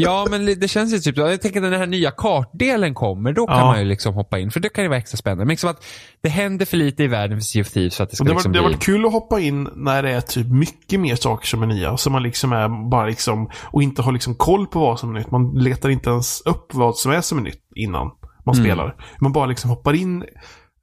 Ja, 0.02 0.26
men 0.30 0.46
det 0.46 0.68
känns 0.68 0.94
ju 0.94 0.98
typ. 0.98 1.16
Jag 1.16 1.40
tänker 1.40 1.60
när 1.60 1.70
den 1.70 1.80
här 1.80 1.86
nya 1.86 2.10
kartdelen 2.10 2.94
kommer, 2.94 3.32
då 3.32 3.46
kan 3.46 3.58
Ja. 3.58 3.64
man 3.64 3.78
ju 3.78 3.84
liksom 3.84 4.14
hoppa 4.14 4.38
in. 4.38 4.50
För 4.50 4.60
det 4.60 4.68
kan 4.68 4.84
ju 4.84 4.88
vara 4.88 4.98
extra 4.98 5.16
spännande. 5.16 5.44
Men 5.44 5.48
liksom 5.52 5.70
att 5.70 5.84
det 6.22 6.28
händer 6.28 6.66
för 6.66 6.76
lite 6.76 7.02
i 7.04 7.06
världen 7.06 7.38
för 7.38 7.44
Sea 7.44 7.62
of 7.62 7.68
Thieves 7.70 7.96
för 7.96 8.04
att 8.04 8.10
det 8.10 8.16
ska 8.16 8.22
Och 8.24 8.28
det, 8.28 8.32
liksom 8.34 8.52
varit, 8.52 8.54
det 8.54 8.58
har 8.62 8.68
bli... 8.68 8.74
varit 8.74 8.84
kul 8.84 9.06
att 9.06 9.12
hoppa 9.12 9.40
in 9.40 9.68
när 9.76 10.02
det 10.02 10.10
är 10.10 10.20
typ 10.20 10.46
mycket 10.46 11.00
mer 11.00 11.16
saker 11.16 11.46
som 11.46 11.62
är 11.62 11.66
nya. 11.66 11.96
Så 11.96 12.10
man 12.10 12.22
liksom 12.22 12.52
är 12.52 12.90
bara 12.90 13.06
liksom, 13.06 13.50
och 13.64 13.82
inte 13.82 14.02
har 14.02 14.12
liksom 14.12 14.34
koll 14.34 14.66
på 14.66 14.80
vad 14.80 14.98
som 14.98 15.10
är 15.14 15.18
nytt. 15.18 15.30
Man 15.30 15.54
letar 15.54 15.88
inte 15.88 16.10
ens 16.10 16.40
upp 16.40 16.74
vad 16.74 16.96
som 16.96 17.12
är 17.12 17.20
som 17.20 17.38
är 17.38 17.42
nytt 17.42 17.62
innan 17.76 18.10
man 18.46 18.54
Mm. 18.54 18.64
spelar. 18.66 18.94
Man 19.20 19.32
bara 19.32 19.46
liksom 19.46 19.70
hoppar 19.70 19.92
in 19.94 20.24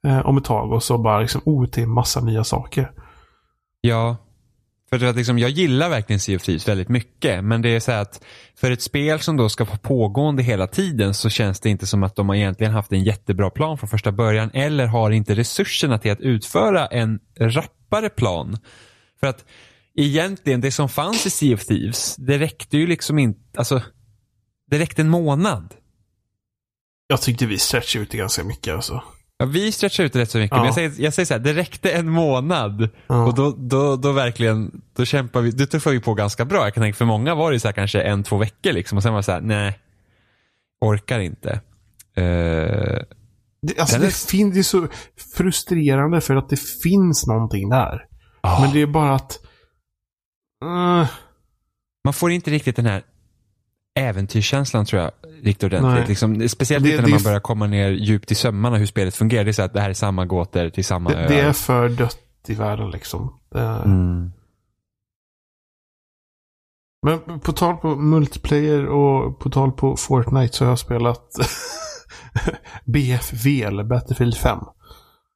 eh, 0.08 0.19
om 0.25 0.38
ett 0.38 0.43
tag 0.43 0.71
och 0.71 0.84
så 0.84 0.97
bara 0.97 1.19
liksom, 1.19 1.41
oh, 1.45 1.65
det 1.73 1.82
är 1.82 1.86
massa 1.86 2.19
nya 2.21 2.43
saker. 2.43 2.89
Ja. 3.82 4.17
För 4.89 5.06
att 5.06 5.15
liksom, 5.15 5.39
jag 5.39 5.50
gillar 5.50 5.89
verkligen 5.89 6.19
Sea 6.19 6.36
of 6.36 6.43
Thieves 6.43 6.67
väldigt 6.67 6.89
mycket. 6.89 7.43
Men 7.43 7.62
det 7.62 7.69
är 7.69 7.80
så 7.80 7.91
här 7.91 8.02
att 8.02 8.23
för 8.56 8.71
ett 8.71 8.82
spel 8.82 9.19
som 9.19 9.38
då 9.38 9.50
ska 9.50 9.63
vara 9.65 9.78
pågående 9.78 10.43
hela 10.43 10.67
tiden 10.67 11.13
så 11.13 11.30
känns 11.30 11.60
det 11.60 11.69
inte 11.69 11.88
som 11.88 12.04
att 12.04 12.15
de 12.15 12.30
har 12.30 12.36
egentligen 12.36 12.73
haft 12.73 12.91
en 12.91 13.04
jättebra 13.04 13.50
plan 13.50 13.78
från 13.78 13.89
första 13.89 14.12
början. 14.12 14.52
Eller 14.54 14.86
har 14.86 15.12
inte 15.12 15.36
resurserna 15.36 15.97
till 15.97 16.12
att 16.12 16.21
utföra 16.21 16.88
en 16.88 17.19
rappare 17.39 18.10
plan. 18.10 18.58
För 19.19 19.28
att 19.28 19.45
egentligen 19.95 20.62
det 20.62 20.71
som 20.71 20.89
fanns 20.89 21.26
i 21.26 21.30
Sea 21.30 21.56
of 21.56 21.65
Thieves, 21.65 22.15
det 22.15 22.38
räckte 22.39 22.78
ju 22.78 22.88
liksom 22.88 23.19
inte, 23.19 23.60
alltså 23.60 23.82
det 24.69 24.80
räckte 24.80 25.02
en 25.02 25.10
månad. 25.10 25.73
Jag 27.08 27.21
tyckte 27.21 27.45
vi 27.45 27.58
stretchade 27.58 28.04
ut 28.04 28.12
det 28.12 28.17
ganska 28.17 28.43
mycket 28.43 28.76
alltså. 28.76 29.04
Ja, 29.39 29.45
vi 29.45 29.71
stretchar 29.71 30.04
ut 30.04 30.13
det 30.13 30.19
rätt 30.19 30.32
så 30.32 30.38
mycket. 30.38 30.52
Ja. 30.56 30.58
Men 30.58 30.65
jag 30.65 30.76
säger, 30.76 30.93
jag 30.97 31.13
säger 31.13 31.26
så 31.26 31.34
här, 31.34 31.41
det 31.41 31.54
räckte 31.54 31.91
en 31.91 32.10
månad. 32.10 32.89
Ja. 33.08 33.26
Och 33.26 33.36
då, 33.36 33.56
då, 33.58 33.95
då 33.95 34.12
verkligen, 34.12 34.82
då 34.95 35.06
kämpar 35.06 35.41
vi, 35.41 35.52
då 35.52 35.65
tuffar 35.65 35.91
vi 35.91 36.00
på 36.00 36.13
ganska 36.13 36.45
bra. 36.45 36.63
Jag 36.63 36.73
kan 36.73 36.84
tänka 36.84 36.97
för 36.97 37.06
många 37.06 37.36
var 37.36 37.52
det 37.52 37.60
så 37.60 37.67
här 37.67 37.73
kanske 37.73 38.02
en, 38.02 38.23
två 38.23 38.38
veckor 38.38 38.71
liksom. 38.73 38.97
Och 38.97 39.04
sen 39.04 39.13
var 39.13 39.19
det 39.19 39.23
så 39.23 39.32
här, 39.32 39.41
nej, 39.41 39.80
orkar 40.86 41.19
inte. 41.19 41.50
Eh, 42.15 42.23
Det, 43.62 43.80
alltså 43.80 44.00
det, 44.00 44.06
är- 44.06 44.28
fin- 44.28 44.52
det 44.52 44.60
är 44.60 44.63
så 44.63 44.88
frustrerande 45.36 46.21
för 46.21 46.36
att 46.36 46.50
det 46.50 46.60
finns 46.84 47.28
någonting 47.28 47.69
där. 47.69 48.06
ah, 48.41 48.62
Men 48.62 48.73
det 48.73 48.82
är 48.82 48.88
bara 48.88 49.15
att... 49.15 49.39
eh, 50.63 51.10
Man 52.04 52.13
får 52.13 52.32
inte 52.32 52.52
riktigt 52.52 52.76
den 52.76 52.86
här 52.86 53.04
äventyrskänslan 54.00 54.86
tror 54.86 55.02
jag 55.02 55.12
riktigt 55.43 55.63
ordentligt. 55.63 55.93
Nej. 55.93 56.06
Liksom, 56.08 56.50
speciellt 56.50 56.84
Det- 56.84 56.89
inte 56.89 57.02
när 57.02 57.08
är 57.10 57.12
man 57.12 57.23
börjar 57.23 57.39
komma 57.39 57.67
ner 57.67 57.89
djupt 57.89 58.32
i 58.32 58.36
sömmarna 58.36 58.78
hur 58.78 58.86
spelet 58.86 59.15
fungerar. 59.15 59.43
Det 59.43 59.52
är 59.52 59.54
så 59.54 59.62
att 59.62 59.73
det 59.73 59.82
här 59.82 59.89
är 59.89 59.93
samma 59.93 60.26
gåtor 60.26 60.69
till 60.69 60.86
samma 60.86 61.10
det, 61.10 61.28
det 61.28 61.39
är 61.39 61.54
för 61.54 61.89
dött 61.89 62.19
i 62.47 62.54
världen 62.54 62.89
liksom. 62.91 63.39
Det, 63.52 63.60
mm. 63.62 64.32
Men 67.06 67.39
på 67.39 67.52
tal 67.52 67.78
på 67.78 67.95
multiplayer 67.95 68.86
och 68.86 69.39
på 69.39 69.50
tal 69.50 69.71
på 69.71 69.95
Fortnite 69.97 70.56
så 70.56 70.65
har 70.65 70.69
jag 70.71 70.80
spelat 70.80 71.30
BFV, 72.86 73.63
eller 73.63 73.84
Battlefield 73.84 74.38
5. 74.38 74.60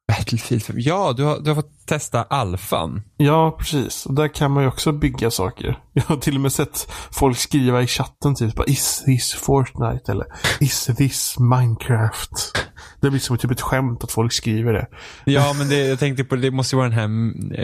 Battlefield 0.08 0.62
5. 0.62 0.76
Ja, 0.78 1.12
du 1.16 1.22
har, 1.22 1.40
du 1.40 1.50
har 1.50 1.54
fått 1.54 1.86
testa 1.86 2.22
alfan. 2.22 3.02
Ja, 3.16 3.56
precis. 3.58 4.06
Och 4.06 4.14
där 4.14 4.28
kan 4.28 4.50
man 4.50 4.62
ju 4.62 4.68
också 4.68 4.92
bygga 4.92 5.30
saker. 5.30 5.78
Jag 5.92 6.02
har 6.02 6.16
till 6.16 6.34
och 6.34 6.40
med 6.40 6.52
sett 6.52 6.88
folk 7.10 7.38
skriva 7.38 7.82
i 7.82 7.86
chatten 7.86 8.34
typ 8.34 8.54
bara, 8.54 8.66
Is 8.66 9.02
this 9.06 9.34
Fortnite? 9.34 10.12
Eller 10.12 10.26
Is 10.60 10.90
this 10.96 11.38
Minecraft? 11.38 12.30
Det 13.00 13.10
blir 13.10 13.20
som 13.20 13.38
typ 13.38 13.50
ett 13.50 13.60
skämt 13.60 14.04
att 14.04 14.12
folk 14.12 14.32
skriver 14.32 14.72
det. 14.72 14.86
Ja, 15.24 15.54
men 15.58 15.68
det, 15.68 15.86
jag 15.86 15.98
tänkte 15.98 16.24
på 16.24 16.36
det 16.36 16.50
måste 16.50 16.76
ju 16.76 16.78
vara 16.78 16.88
den 16.88 16.98
här 16.98 17.08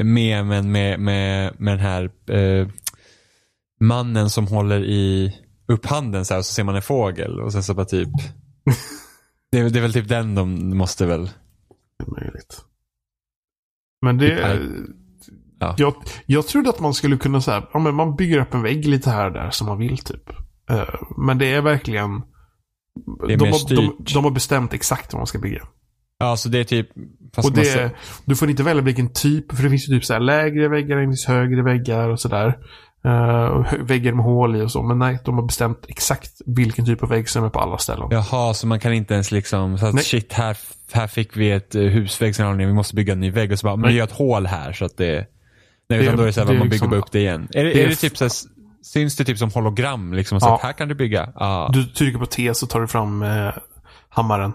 memen 0.02 0.72
med, 0.72 1.00
med, 1.00 1.54
med 1.60 1.78
den 1.78 1.86
här 1.86 2.10
eh, 2.30 2.68
mannen 3.80 4.30
som 4.30 4.46
håller 4.46 4.84
i 4.84 5.34
upp 5.68 5.86
handen 5.86 6.24
så 6.24 6.34
här 6.34 6.38
och 6.38 6.44
så 6.44 6.54
ser 6.54 6.64
man 6.64 6.76
en 6.76 6.82
fågel 6.82 7.40
och 7.40 7.52
sen 7.52 7.62
så 7.62 7.74
bara 7.74 7.86
typ. 7.86 8.08
Det, 9.52 9.68
det 9.68 9.78
är 9.78 9.82
väl 9.82 9.92
typ 9.92 10.08
den 10.08 10.34
de 10.34 10.76
måste 10.76 11.06
väl. 11.06 11.30
Det 12.38 12.38
är 12.38 12.38
möjligt. 12.38 12.64
Men 14.02 14.18
det... 14.18 14.58
Typ 14.58 14.96
Ja. 15.60 15.74
Jag, 15.78 15.94
jag 16.26 16.46
trodde 16.46 16.70
att 16.70 16.80
man 16.80 16.94
skulle 16.94 17.16
kunna 17.16 17.40
säga, 17.40 17.66
ja 17.72 17.78
men 17.78 17.94
man 17.94 18.16
bygger 18.16 18.40
upp 18.40 18.54
en 18.54 18.62
vägg 18.62 18.86
lite 18.86 19.10
här 19.10 19.26
och 19.26 19.32
där 19.32 19.50
som 19.50 19.66
man 19.66 19.78
vill 19.78 19.98
typ. 19.98 20.30
Eh, 20.70 20.94
men 21.16 21.38
det 21.38 21.46
är 21.52 21.60
verkligen... 21.62 22.22
Det 23.26 23.32
är 23.32 23.36
de, 23.36 23.44
har, 23.48 23.76
de, 23.76 24.04
de 24.14 24.24
har 24.24 24.30
bestämt 24.30 24.74
exakt 24.74 25.12
vad 25.12 25.20
man 25.20 25.26
ska 25.26 25.38
bygga. 25.38 25.62
Ja, 26.18 26.36
så 26.36 26.48
det 26.48 26.58
är 26.58 26.64
typ. 26.64 26.88
Och 27.36 27.52
det, 27.52 27.64
säger- 27.64 27.90
du 28.24 28.36
får 28.36 28.50
inte 28.50 28.62
välja 28.62 28.82
vilken 28.82 29.12
typ, 29.12 29.56
för 29.56 29.62
det 29.62 29.70
finns 29.70 29.88
ju 29.88 29.92
typ 29.94 30.04
så 30.04 30.12
här 30.12 30.20
lägre 30.20 30.68
väggar, 30.68 30.96
det 30.96 31.06
finns 31.06 31.26
högre 31.26 31.62
väggar 31.62 32.08
och 32.08 32.20
sådär. 32.20 32.58
Uh, 33.06 33.74
väggar 33.80 34.12
med 34.12 34.24
hål 34.24 34.56
i 34.56 34.62
och 34.62 34.70
så. 34.70 34.82
Men 34.82 34.98
nej, 34.98 35.18
de 35.24 35.34
har 35.34 35.42
bestämt 35.42 35.84
exakt 35.88 36.30
vilken 36.46 36.86
typ 36.86 37.02
av 37.02 37.08
vägg 37.08 37.28
som 37.28 37.44
är 37.44 37.48
på 37.48 37.60
alla 37.60 37.78
ställen. 37.78 38.08
Jaha, 38.10 38.54
så 38.54 38.66
man 38.66 38.80
kan 38.80 38.92
inte 38.92 39.14
ens 39.14 39.30
liksom, 39.30 39.78
så 39.78 39.86
att 39.86 39.94
Nej. 39.94 40.04
shit 40.04 40.32
här, 40.32 40.56
här 40.92 41.06
fick 41.06 41.36
vi 41.36 41.50
ett 41.50 41.74
uh, 41.74 41.88
husvägg 41.88 42.36
som 42.36 42.58
vi 42.58 42.72
måste 42.72 42.94
bygga 42.94 43.12
en 43.12 43.20
ny 43.20 43.30
vägg 43.30 43.52
och 43.52 43.58
så 43.58 43.66
bara, 43.66 43.76
men 43.76 43.90
vi 43.90 43.96
gör 43.96 44.04
ett 44.04 44.12
hål 44.12 44.46
här 44.46 44.72
så 44.72 44.84
att 44.84 44.96
det, 44.96 45.26
nej 45.88 46.02
utan 46.02 46.16
då 46.16 46.22
är 46.22 46.26
det 46.26 46.32
så 46.32 46.40
här, 46.40 46.46
det 46.46 46.52
man 46.52 46.62
bygger 46.62 46.70
liksom- 46.70 46.90
bara 46.90 46.96
upp 47.00 47.12
det 47.12 47.18
igen. 47.20 47.48
Är 47.54 47.64
det, 47.64 47.70
det 47.70 47.80
är 47.80 47.84
är 47.84 47.88
det 47.88 47.96
typ 47.96 48.16
så 48.16 48.24
här, 48.24 48.32
syns 48.82 49.16
det 49.16 49.24
typ 49.24 49.38
som 49.38 49.50
hologram 49.50 50.12
liksom, 50.12 50.40
så 50.40 50.46
Ja. 50.46 50.54
att 50.54 50.62
här 50.62 50.72
kan 50.72 50.88
du 50.88 50.94
bygga? 50.94 51.32
Ja. 51.34 51.70
Du 51.72 51.84
trycker 51.84 52.18
på 52.18 52.26
T 52.26 52.54
så 52.54 52.66
tar 52.66 52.80
du 52.80 52.86
fram 52.86 53.22
eh, 53.22 53.50
hammaren. 54.08 54.52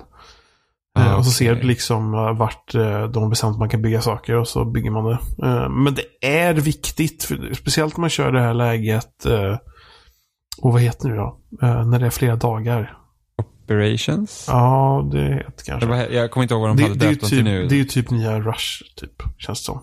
Ah, 0.96 1.06
Eh, 1.06 1.14
och 1.14 1.26
så 1.26 1.32
ser 1.32 1.56
du 1.56 1.62
liksom 1.62 2.14
eh, 2.14 2.34
vart 2.38 2.76
eh, 2.76 3.04
de 3.04 3.24
har 3.24 3.30
bestämt 3.30 3.52
att 3.54 3.60
man 3.60 3.70
kan 3.70 3.82
bygga 3.82 4.02
saker 4.02 4.36
och 4.36 4.48
så 4.48 4.66
bygger 4.66 4.92
man 4.92 5.06
det. 5.06 5.20
Men 5.70 5.94
det 5.96 6.28
är 6.28 6.54
viktigt, 6.54 7.30
speciellt 7.54 7.98
när 7.98 8.02
man 8.02 8.10
kör 8.10 8.32
det 8.32 8.42
här 8.42 8.54
läget. 8.54 9.26
Och 10.62 10.72
vad 10.74 10.82
heter 10.82 11.10
det 11.10 11.16
nu 11.16 11.20
då? 11.22 11.38
När 11.86 12.00
det 12.00 12.06
är 12.06 12.10
flera 12.10 12.36
dagar. 12.36 12.98
Operations? 13.64 14.46
Ja, 14.48 15.10
det 15.12 15.22
heter 15.24 15.44
Det 15.58 15.64
kanske. 15.66 15.88
var, 15.88 15.96
jag 15.98 16.32
kommer 16.32 16.44
inte 16.44 16.54
ihåg 16.54 16.62
vad 16.62 16.70
de 16.70 16.78
Det, 16.78 16.84
hade 16.84 16.96
det, 17.00 17.06
döpt 17.10 17.22
dem 17.22 17.30
till 17.30 17.38
typ, 17.38 17.46
nu. 17.46 17.68
det 17.68 17.76
är 17.76 17.78
ju 17.78 17.86
typ 17.86 18.10
nya 18.12 18.40
Rush, 18.40 18.84
typ. 18.96 19.24
Känns 19.38 19.60
det 19.60 19.66
som. 19.66 19.80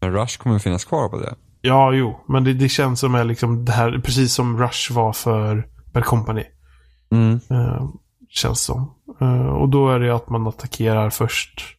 Men 0.00 0.12
Rush 0.12 0.38
kommer 0.38 0.58
finnas 0.58 0.84
kvar 0.84 1.08
på 1.08 1.18
det. 1.18 1.34
ja, 1.60 1.92
jo. 1.92 2.24
Men 2.28 2.44
det, 2.44 2.54
det 2.54 2.68
känns 2.68 3.00
som 3.00 3.14
är 3.14 3.24
liksom 3.24 3.64
det 3.64 3.72
här, 3.72 4.00
precis 4.04 4.34
som 4.34 4.58
Rush 4.62 4.92
var 4.92 5.12
för 5.12 5.66
Bad 5.92 6.04
Company. 6.04 6.44
Mm. 7.12 7.40
Känns 8.28 8.60
som. 8.62 8.94
Eh, 9.20 9.46
och 9.46 9.68
då 9.68 9.90
är 9.90 10.00
det 10.00 10.14
att 10.14 10.28
man 10.28 10.46
attackerar 10.46 11.10
först. 11.10 11.76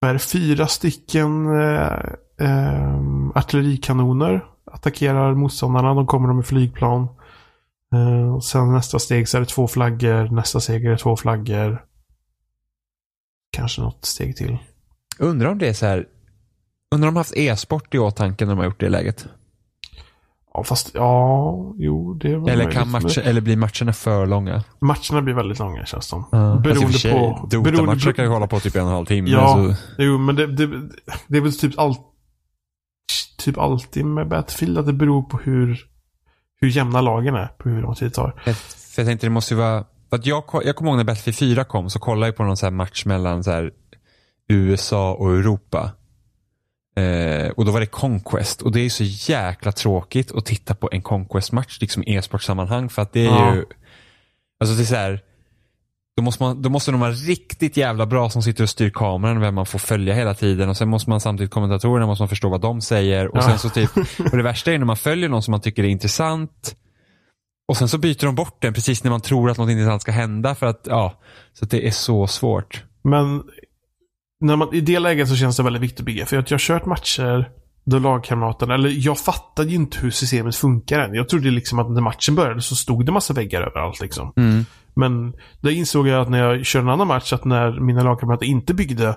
Det 0.00 0.06
är? 0.06 0.18
Fyra 0.18 0.66
stycken 0.66 1.46
eh, 1.60 1.98
eh, 2.40 2.96
artillerikanoner 3.34 4.44
attackerar 4.72 5.34
motståndarna. 5.34 5.94
De 5.94 6.06
kommer 6.06 6.28
de 6.28 6.36
med 6.36 6.46
flygplan. 6.46 7.08
Eh, 7.94 8.38
sen 8.38 8.72
nästa 8.72 8.98
steg 8.98 9.28
så 9.28 9.36
är 9.36 9.40
det 9.40 9.46
två 9.46 9.68
flaggor. 9.68 10.28
Nästa 10.34 10.60
steg 10.60 10.84
är 10.84 10.90
det 10.90 10.98
två 10.98 11.16
flaggor. 11.16 11.84
Kanske 13.52 13.80
något 13.80 14.04
steg 14.04 14.36
till. 14.36 14.58
Undrar 15.18 15.50
om 15.50 15.58
det 15.58 15.68
är 15.68 15.72
så 15.72 15.86
här, 15.86 16.06
undrar 16.94 17.08
om 17.08 17.14
de 17.14 17.18
haft 17.18 17.36
e-sport 17.36 17.94
i 17.94 17.98
åtanke 17.98 18.44
när 18.44 18.52
de 18.52 18.58
har 18.58 18.64
gjort 18.64 18.80
det 18.80 18.88
läget? 18.88 19.28
Ja, 20.56 20.64
fast 20.64 20.90
ja, 20.94 21.74
jo, 21.76 22.14
det 22.14 22.32
är 22.32 22.36
väl 22.36 22.48
Eller, 22.48 22.70
kan 22.70 22.90
matcher, 22.90 23.20
eller 23.20 23.40
blir 23.40 23.56
matcherna 23.56 23.92
för 23.92 24.26
långa? 24.26 24.64
Matcherna 24.80 25.22
blir 25.22 25.34
väldigt 25.34 25.58
långa 25.58 25.86
känns 25.86 26.06
som. 26.06 26.22
Fast 26.22 26.32
i 26.34 26.36
och 26.36 26.62
för 26.62 26.74
Beroende 26.74 26.98
sig, 26.98 27.12
på... 27.12 27.48
Dota-matcher 27.50 28.12
kan 28.12 28.24
ju 28.24 28.30
hålla 28.30 28.46
på 28.46 28.60
typ 28.60 28.76
en 28.76 28.82
och 28.82 28.88
en 28.88 28.94
halv 28.94 29.06
timme. 29.06 29.30
Ja. 29.30 29.54
Så, 29.54 29.74
Jo, 29.98 30.18
men 30.18 30.36
det, 30.36 30.46
det, 30.46 30.66
det 31.26 31.36
är 31.36 31.40
väl 31.40 31.58
typ 31.58 31.78
allt 31.78 32.00
typ 33.38 33.58
alltid 33.58 34.04
med 34.04 34.28
Battlefield 34.28 34.78
att 34.78 34.86
det 34.86 34.92
beror 34.92 35.22
på 35.22 35.38
hur 35.38 35.86
hur 36.60 36.68
jämna 36.68 37.00
lagen 37.00 37.34
är 37.34 37.46
på 37.46 37.68
hur 37.68 37.82
lång 37.82 37.94
tid 37.94 38.08
det 38.08 38.14
tar. 38.14 38.34
för 38.44 39.02
jag 39.02 39.06
tänkte 39.06 39.26
det 39.26 39.30
måste 39.30 39.54
ju 39.54 39.60
vara, 39.60 39.84
för 40.10 40.16
att 40.16 40.26
jag, 40.26 40.44
jag 40.64 40.76
kommer 40.76 40.90
ihåg 40.90 40.96
när 40.96 41.04
Battlefield 41.04 41.36
4 41.36 41.64
kom 41.64 41.90
så 41.90 41.98
kollade 41.98 42.26
jag 42.26 42.36
på 42.36 42.44
någon 42.44 42.56
så 42.56 42.66
här 42.66 42.70
match 42.70 43.04
mellan 43.04 43.44
så 43.44 43.50
här 43.50 43.70
USA 44.48 45.14
och 45.14 45.30
Europa. 45.30 45.90
Eh, 46.96 47.48
och 47.50 47.64
då 47.64 47.72
var 47.72 47.80
det 47.80 47.86
Conquest 47.86 48.62
och 48.62 48.72
det 48.72 48.80
är 48.80 48.88
så 48.90 49.04
jäkla 49.32 49.72
tråkigt 49.72 50.32
att 50.32 50.44
titta 50.44 50.74
på 50.74 50.88
en 50.92 51.02
Conquest-match 51.02 51.78
liksom 51.80 52.02
i 52.02 52.14
e-sportsammanhang 52.14 52.88
för 52.88 53.02
att 53.02 53.12
det 53.12 53.20
är 53.20 53.24
Ja. 53.24 53.54
ju, 53.54 53.64
alltså 54.60 54.76
det 54.76 54.82
är 54.82 54.84
så 54.86 54.94
här, 54.94 55.20
då 56.16 56.22
måste, 56.22 56.42
man, 56.42 56.62
då 56.62 56.68
måste 56.70 56.90
de 56.90 57.00
vara 57.00 57.10
riktigt 57.12 57.76
jävla 57.76 58.06
bra 58.06 58.30
som 58.30 58.42
sitter 58.42 58.62
och 58.64 58.70
styr 58.70 58.90
kameran, 58.90 59.40
vem 59.40 59.54
man 59.54 59.66
får 59.66 59.78
följa 59.78 60.14
hela 60.14 60.34
tiden 60.34 60.68
och 60.68 60.76
sen 60.76 60.88
måste 60.88 61.10
man 61.10 61.20
samtidigt 61.20 61.50
kommentatorerna 61.52 62.06
måste 62.06 62.22
man 62.22 62.28
förstå 62.28 62.48
vad 62.48 62.60
de 62.60 62.80
säger 62.80 63.28
och 63.28 63.36
Ja. 63.36 63.42
sen 63.42 63.58
så 63.58 63.68
typ, 63.70 63.90
och 64.32 64.36
det 64.36 64.42
värsta 64.42 64.72
är 64.72 64.78
när 64.78 64.84
man 64.86 64.96
följer 64.96 65.28
någon 65.28 65.42
som 65.42 65.50
man 65.52 65.60
tycker 65.60 65.84
är 65.84 65.88
intressant 65.88 66.76
och 67.68 67.76
sen 67.76 67.88
så 67.88 67.98
byter 67.98 68.24
de 68.26 68.34
bort 68.34 68.62
den 68.62 68.74
precis 68.74 69.04
när 69.04 69.10
man 69.10 69.20
tror 69.20 69.50
att 69.50 69.58
något 69.58 69.70
intressant 69.70 70.02
ska 70.02 70.12
hända 70.12 70.54
för 70.54 70.66
att, 70.66 70.80
ja, 70.90 71.20
så 71.52 71.64
att 71.64 71.70
det 71.70 71.86
är 71.86 71.90
så 71.90 72.26
svårt. 72.26 72.84
Men 73.04 73.42
när 74.46 74.56
man, 74.56 74.74
i 74.74 74.80
det 74.80 74.98
läget 74.98 75.28
så 75.28 75.36
känns 75.36 75.56
det 75.56 75.62
väldigt 75.62 75.82
viktigt 75.82 76.00
att 76.00 76.06
bygga. 76.06 76.26
För 76.26 76.36
att 76.36 76.50
jag 76.50 76.54
har 76.54 76.60
kört 76.60 76.86
matcher 76.86 77.50
då 77.86 77.98
lagkamraterna, 77.98 78.74
eller 78.74 79.06
jag 79.06 79.18
fattade 79.18 79.68
ju 79.68 79.74
inte 79.74 79.98
hur 79.98 80.10
systemet 80.10 80.56
funkar 80.56 81.00
än. 81.00 81.14
Jag 81.14 81.28
trodde 81.28 81.50
liksom 81.50 81.78
att 81.78 81.90
när 81.90 82.00
matchen 82.00 82.34
började 82.34 82.60
så 82.60 82.76
stod 82.76 83.06
det 83.06 83.12
massa 83.12 83.34
väggar 83.34 83.62
överallt 83.62 84.00
liksom. 84.00 84.32
Men 84.94 85.34
då 85.60 85.70
insåg 85.70 86.08
jag 86.08 86.22
att 86.22 86.30
när 86.30 86.38
jag 86.38 86.66
körde 86.66 86.82
en 86.82 86.90
annan 86.90 87.08
match 87.08 87.32
att 87.32 87.44
när 87.44 87.80
mina 87.80 88.02
lagkamrater 88.02 88.46
inte 88.46 88.74
byggde 88.74 89.16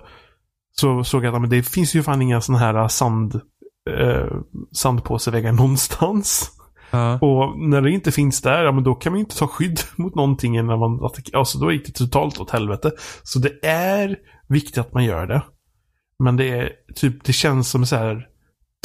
så 0.76 1.04
såg 1.04 1.26
jag 1.26 1.36
att 1.36 1.42
men 1.42 1.50
det 1.50 1.63
finns 1.63 1.96
ju 1.96 2.04
fan 2.04 2.22
inga 2.22 2.42
sådana 2.42 2.65
här 2.65 2.88
sand, 2.88 3.42
eh, 3.89 4.38
sandpåseväggar 4.72 5.52
någonstans. 5.52 6.52
Ja. 6.92 7.13
Och 7.13 7.60
när 7.60 7.82
det 7.82 7.92
inte 7.92 8.12
finns 8.12 8.42
där, 8.42 8.63
ja 8.63 8.72
men 8.72 8.84
då 8.84 8.96
kan 8.96 9.12
man 9.12 9.18
ju 9.18 9.24
inte 9.24 9.38
ta 9.38 9.48
skydd 9.48 9.80
mot 9.96 10.15
någonting 10.15 10.65
när 10.65 10.78
man. 10.78 11.10
Alltså 11.34 11.60
då 11.60 11.72
gick 11.72 11.86
det 11.86 11.92
totalt 11.92 12.39
åt 12.39 12.50
helvete. 12.50 12.92
Så 13.24 13.39
det 13.39 13.65
är 13.68 14.18
viktigt 14.50 14.78
att 14.78 14.94
man 14.94 15.04
gör 15.06 15.28
det. 15.28 15.42
Men 16.24 16.38
det 16.38 16.50
är 16.50 16.72
typ, 16.96 17.24
det 17.24 17.34
känns 17.34 17.70
som 17.70 17.82
en 17.82 17.88
så 17.88 17.96
här 17.96 18.28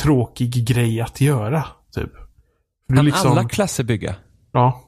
tråkig 0.03 0.67
grej 0.69 1.01
att 1.01 1.21
göra. 1.21 1.65
Typ. 1.95 2.11
För 2.89 2.97
Kan 2.97 3.05
liksom, 3.05 3.31
alla 3.33 3.49
klasser 3.49 3.85
bygga? 3.85 4.15
ja. 4.53 4.81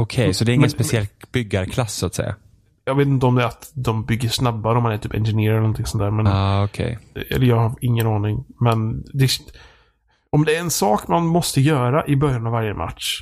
Okej, 0.00 0.34
så 0.34 0.44
det 0.44 0.52
är 0.52 0.54
ingen 0.54 0.60
Men- 0.60 0.70
speciell 0.70 1.06
byggarklass 1.32 1.94
så 1.94 2.06
att 2.06 2.14
säga? 2.14 2.36
Jag 2.84 2.94
vet 2.94 3.06
inte 3.06 3.26
om 3.26 3.34
det 3.34 3.42
är 3.42 3.46
att 3.46 3.70
de 3.74 4.04
bygger 4.04 4.28
snabbare 4.28 4.76
om 4.76 4.82
man 4.82 4.92
är 4.92 4.98
typ 4.98 5.14
engineer 5.14 5.50
eller 5.50 5.60
någonting 5.60 5.86
sånt 5.86 6.02
där. 6.02 6.10
Men, 6.10 6.26
ah, 6.26 6.64
okej. 6.64 6.98
Eller 7.30 7.46
jag 7.46 7.56
har 7.56 7.74
ingen 7.80 8.06
aning. 8.06 8.44
Men 8.60 9.04
det, 9.12 9.30
om 10.32 10.44
det 10.44 10.56
är 10.56 10.60
en 10.60 10.70
sak 10.70 11.08
man 11.08 11.26
måste 11.26 11.60
göra 11.60 12.06
i 12.06 12.16
början 12.16 12.46
av 12.46 12.52
varje 12.52 12.74
match. 12.74 13.20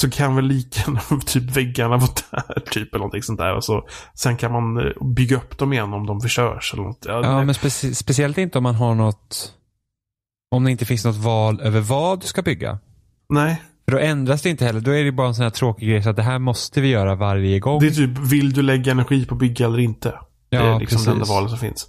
Så 0.00 0.10
kan 0.10 0.36
väl 0.36 0.44
lika 0.44 0.80
gärna 0.80 1.20
typ 1.26 1.42
väggarna 1.56 1.96
vara 1.96 2.10
där, 2.30 2.60
typ 2.60 2.88
eller 2.94 2.98
någonting 2.98 3.22
sånt 3.22 3.38
där. 3.38 3.54
Och 3.56 3.64
så, 3.64 3.88
sen 4.14 4.36
kan 4.36 4.52
man 4.52 4.78
eh, 4.86 4.92
bygga 5.14 5.36
upp 5.36 5.58
dem 5.58 5.72
igen 5.72 5.92
om 5.92 6.06
de 6.06 6.20
förstörs 6.20 6.72
eller 6.72 6.82
något. 6.82 7.04
Ja, 7.08 7.22
Ja, 7.22 7.44
men 7.44 7.54
speci 7.54 7.94
speciellt 7.94 8.38
inte 8.38 8.58
om 8.58 8.62
man 8.64 8.74
har 8.74 8.94
något, 8.94 9.52
om 10.50 10.64
det 10.64 10.70
inte 10.70 10.84
finns 10.84 11.04
något 11.04 11.16
val 11.16 11.60
över 11.60 11.80
vad 11.80 12.20
du 12.20 12.26
ska 12.26 12.42
bygga. 12.42 12.78
Nej, 13.28 13.62
För 13.84 13.92
då 13.92 13.98
ändras 13.98 14.42
det 14.42 14.50
inte 14.50 14.64
heller. 14.64 14.80
Då 14.80 14.90
är 14.90 15.04
det 15.04 15.12
bara 15.12 15.28
en 15.28 15.34
sån 15.34 15.42
här 15.42 15.50
tråkig 15.50 15.88
grej 15.88 16.02
så 16.02 16.10
att 16.10 16.16
det 16.16 16.22
här 16.22 16.38
måste 16.38 16.80
vi 16.80 16.88
göra 16.88 17.14
varje 17.14 17.60
gång. 17.60 17.80
Det 17.80 17.86
är 17.86 17.90
typ, 17.90 18.18
vill 18.18 18.52
du 18.52 18.62
lägga 18.62 18.92
energi 18.92 19.26
på 19.26 19.34
att 19.34 19.38
bygga 19.40 19.66
eller 19.66 19.78
inte? 19.78 20.14
det 20.48 20.56
är 20.56 20.66
Ja, 20.66 20.78
liksom 20.78 21.04
det 21.04 21.10
enda 21.10 21.20
precis. 21.20 21.34
valet 21.34 21.50
som 21.50 21.58
finns. 21.58 21.88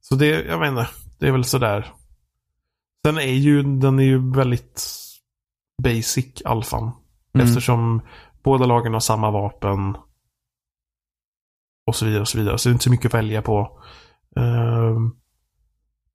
Så 0.00 0.14
det, 0.14 0.26
jag 0.26 0.58
vet 0.60 0.68
inte, 0.68 0.88
det 1.18 1.26
är 1.28 1.32
väl 1.32 1.44
sådär. 1.44 1.92
Den 3.04 3.18
är 3.18 3.32
ju, 3.32 3.62
den 3.62 3.98
är 3.98 4.02
ju 4.04 4.32
väldigt 4.32 4.82
basic, 5.82 6.26
alfan. 6.44 6.92
Mm. 7.40 7.46
Eftersom 7.46 8.02
båda 8.42 8.66
lagen 8.66 8.92
har 8.92 9.00
samma 9.00 9.30
vapen. 9.30 9.96
Och 11.86 11.96
så 11.96 12.04
vidare 12.06 12.20
och 12.20 12.28
så 12.28 12.38
vidare. 12.38 12.58
Så 12.58 12.68
det 12.68 12.70
är 12.70 12.72
inte 12.72 12.84
så 12.84 12.90
mycket 12.90 13.06
att 13.06 13.14
välja 13.14 13.42
på. 13.42 13.80
Ehm, 14.36 15.10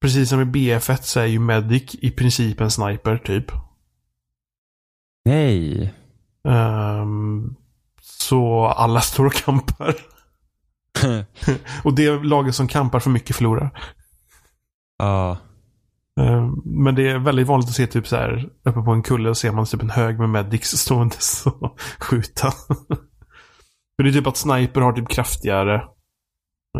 precis 0.02 0.30
som 0.30 0.42
i 0.42 0.46
BF1 0.46 0.98
så 1.02 1.20
är 1.20 1.26
ju 1.26 1.40
Medic 1.40 1.96
i 2.02 2.12
princip 2.12 2.62
en 2.62 2.72
sniper, 2.72 3.18
typ. 3.18 3.52
Nej. 5.26 5.94
Ehm, 6.48 7.56
så 8.02 8.66
alla 8.66 9.02
står 9.02 9.26
och 9.26 9.34
kampar. 9.34 9.96
Och 11.84 11.94
det 11.96 12.24
laget 12.24 12.56
som 12.56 12.68
kampar 12.68 13.00
för 13.00 13.10
mycket 13.10 13.36
förlorar. 13.36 13.82
ja. 14.98 15.32
Ehm, 15.32 15.51
Eh, 16.20 16.52
men 16.66 16.96
det 16.96 17.10
är 17.10 17.20
väldigt 17.20 17.48
vanligt 17.48 17.70
att 17.70 17.76
se 17.76 17.88
typ 17.88 18.08
så 18.08 18.16
här 18.16 18.50
uppe 18.64 18.82
på 18.82 18.92
en 18.92 19.04
kulle 19.04 19.30
och 19.30 19.38
ser 19.38 19.52
man 19.52 19.66
typ 19.66 19.82
en 19.82 19.90
hög 19.90 20.20
med 20.20 20.30
medics 20.30 20.70
stående 20.78 21.16
och 21.46 21.80
skjuta. 22.00 22.52
För 23.96 24.04
det 24.04 24.10
är 24.10 24.14
typ 24.14 24.28
att 24.28 24.38
sniper 24.38 24.82
har 24.82 24.94
typ 24.94 25.10
kraftigare. 25.10 25.76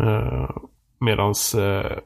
Eh, 0.00 0.50
medans 1.00 1.54
eh, 1.54 1.98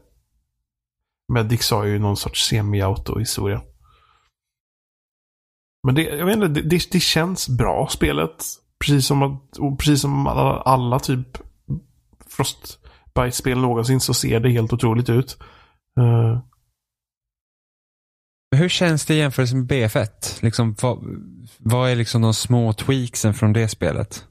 medics 1.33 1.71
har 1.71 1.85
ju 1.85 1.99
någon 1.99 2.17
sorts 2.17 2.49
semi-auto-historia. 2.49 3.63
Men 5.87 5.95
det, 5.95 6.03
jag 6.03 6.27
vet 6.27 6.37
inte, 6.37 6.49
det, 6.49 6.63
det, 6.63 6.93
det 6.93 7.01
känns 7.01 7.49
bra 7.49 7.89
spelet. 7.91 8.45
Precis 8.85 9.07
som, 9.07 9.23
att, 9.23 9.79
precis 9.79 10.01
som 10.01 10.27
alla, 10.27 10.61
alla 10.61 10.99
typ 10.99 11.39
Frostbite-spel 12.27 13.59
någonsin 13.59 14.01
så 14.01 14.15
ser 14.15 14.41
det 14.41 14.51
helt 14.51 14.73
otroligt 14.73 15.09
ut. 15.09 15.39
Hur 18.51 18.69
känns 18.69 19.07
det 19.07 19.15
i 19.15 19.19
jämförelse 19.19 19.57
med 19.57 19.73
BF1? 19.73 20.43
Liksom, 20.43 20.75
vad, 20.83 21.05
vad 21.59 21.91
är 21.91 21.97
liksom 21.97 22.23
de 22.23 22.35
små 22.35 22.73
tweaksen 22.73 23.35
från 23.35 23.53
det 23.53 23.69
spelet? 23.69 24.27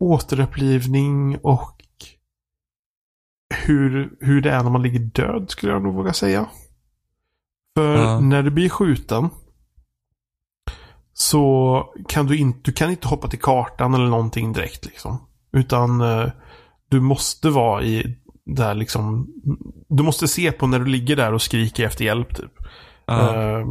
återupplivning 0.00 1.38
och 1.42 1.82
hur, 3.54 4.16
hur 4.20 4.40
det 4.40 4.50
är 4.50 4.62
när 4.62 4.70
man 4.70 4.82
ligger 4.82 4.98
död 4.98 5.50
skulle 5.50 5.72
jag 5.72 5.82
nog 5.82 5.94
våga 5.94 6.12
säga. 6.12 6.48
För 7.76 7.96
Ja. 7.96 8.20
när 8.20 8.42
du 8.42 8.50
blir 8.50 8.68
skjuten 8.68 9.28
så 11.12 11.84
kan 12.08 12.26
du 12.26 12.36
inte, 12.38 12.60
du 12.62 12.72
kan 12.72 12.90
inte 12.90 13.08
hoppa 13.08 13.28
till 13.28 13.40
kartan 13.40 13.94
eller 13.94 14.08
någonting 14.08 14.52
direkt 14.52 14.86
liksom. 14.86 15.26
Utan 15.52 16.00
eh, 16.00 16.30
du 16.88 17.00
måste 17.00 17.50
vara 17.50 17.82
i 17.82 18.18
där 18.48 18.74
liksom, 18.74 19.26
du 19.88 20.02
måste 20.02 20.28
se 20.28 20.52
på 20.52 20.66
när 20.66 20.78
du 20.78 20.84
ligger 20.84 21.16
där 21.16 21.34
och 21.34 21.42
skriker 21.42 21.86
efter 21.86 22.04
hjälp 22.04 22.36
typ. 22.36 22.52
Ehm, 23.08 23.66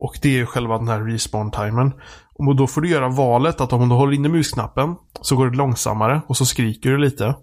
och 0.00 0.18
det 0.22 0.28
är 0.28 0.32
ju 0.32 0.46
själva 0.46 0.78
den 0.78 0.88
här 0.88 1.00
respawn-timern. 1.00 1.92
Och 2.34 2.56
då 2.56 2.66
får 2.66 2.80
du 2.80 2.88
göra 2.88 3.08
valet 3.08 3.60
att 3.60 3.72
om 3.72 3.88
du 3.88 3.94
håller 3.94 4.12
inne 4.12 4.28
musknappen 4.28 4.96
så 5.20 5.36
går 5.36 5.50
det 5.50 5.56
långsammare 5.56 6.20
och 6.26 6.36
så 6.36 6.46
skriker 6.46 6.90
du 6.90 6.98
lite. 6.98 7.34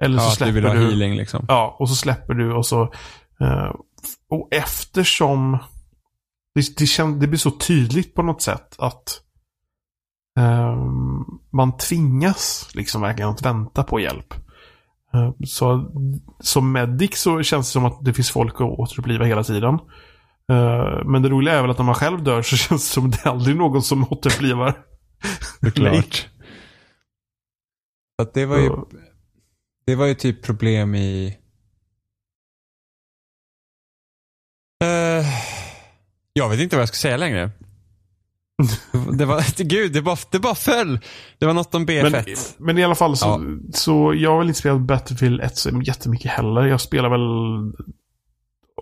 Eller 0.00 0.18
så 0.18 0.24
ja, 0.24 0.30
du 0.30 0.36
släpper 0.36 0.52
vill 0.52 0.64
ha 0.64 0.74
du. 0.74 0.80
healing 0.80 1.14
liksom. 1.14 1.44
Ja, 1.48 1.76
och 1.78 1.88
så 1.88 1.94
släpper 1.94 2.34
du 2.34 2.52
och 2.52 2.66
så... 2.66 2.82
eh, 3.40 3.74
och 4.30 4.48
eftersom 4.50 5.58
det, 6.54 6.76
det, 6.78 6.86
kän, 6.86 7.18
det 7.18 7.26
blir 7.26 7.38
så 7.38 7.50
tydligt 7.50 8.14
på 8.14 8.22
något 8.22 8.42
sätt 8.42 8.76
att 8.78 9.20
ehm, 10.38 11.24
man 11.52 11.76
tvingas 11.76 12.68
liksom 12.74 13.02
verkligen 13.02 13.30
att 13.30 13.42
vänta 13.42 13.82
på 13.82 14.00
hjälp. 14.00 14.34
Eh, 15.14 15.32
så 15.44 15.92
som 16.40 16.72
medic 16.72 17.18
så 17.18 17.42
känns 17.42 17.68
det 17.68 17.72
som 17.72 17.84
att 17.84 18.04
det 18.04 18.14
finns 18.14 18.30
folk 18.30 18.54
att 18.54 18.60
återuppliva 18.60 19.24
hela 19.24 19.44
tiden. 19.44 19.74
Eh, 20.52 21.04
men 21.04 21.22
det 21.22 21.28
roliga 21.28 21.54
är 21.54 21.62
väl 21.62 21.70
att 21.70 21.78
när 21.78 21.84
man 21.84 21.94
själv 21.94 22.24
dör 22.24 22.42
så 22.42 22.56
känns 22.68 22.88
det 22.88 22.94
som 22.94 23.06
att 23.06 23.12
det 23.12 23.28
är 23.28 23.30
aldrig 23.30 23.56
någon 23.56 23.82
som 23.82 24.04
återupplivar. 24.12 24.74
Såklart. 25.64 26.28
Att 28.22 28.34
det 28.34 28.46
var 28.46 28.58
ju 28.58 28.70
Det 29.86 29.94
var 29.94 30.06
ju 30.06 30.14
typ 30.14 30.42
problem 30.42 30.94
i... 30.94 31.38
Eh, 34.84 35.26
jag 36.32 36.48
vet 36.48 36.60
inte 36.60 36.76
vad 36.76 36.80
jag 36.80 36.88
ska 36.88 36.96
säga 36.96 37.16
längre. 37.16 37.50
Det 39.18 39.24
var, 39.24 39.64
gud, 39.64 39.92
det 39.92 40.02
bara, 40.02 40.16
det 40.30 40.38
bara 40.38 40.54
föll. 40.54 41.00
Det 41.38 41.46
var 41.46 41.54
något 41.54 41.74
om 41.74 41.82
Men, 41.84 42.06
BF1. 42.06 42.54
men 42.58 42.78
i 42.78 42.84
alla 42.84 42.94
fall 42.94 43.16
så, 43.16 43.26
Ja. 43.26 43.40
så 43.72 44.14
jag 44.16 44.30
har 44.30 44.38
väl 44.38 44.48
inte 44.48 44.60
spelat 44.60 44.80
Battlefield 44.80 45.40
1 45.40 45.56
så 45.56 45.80
jättemycket 45.84 46.30
heller. 46.30 46.62
Jag 46.62 46.80
spelar 46.80 47.08
väl 47.08 47.20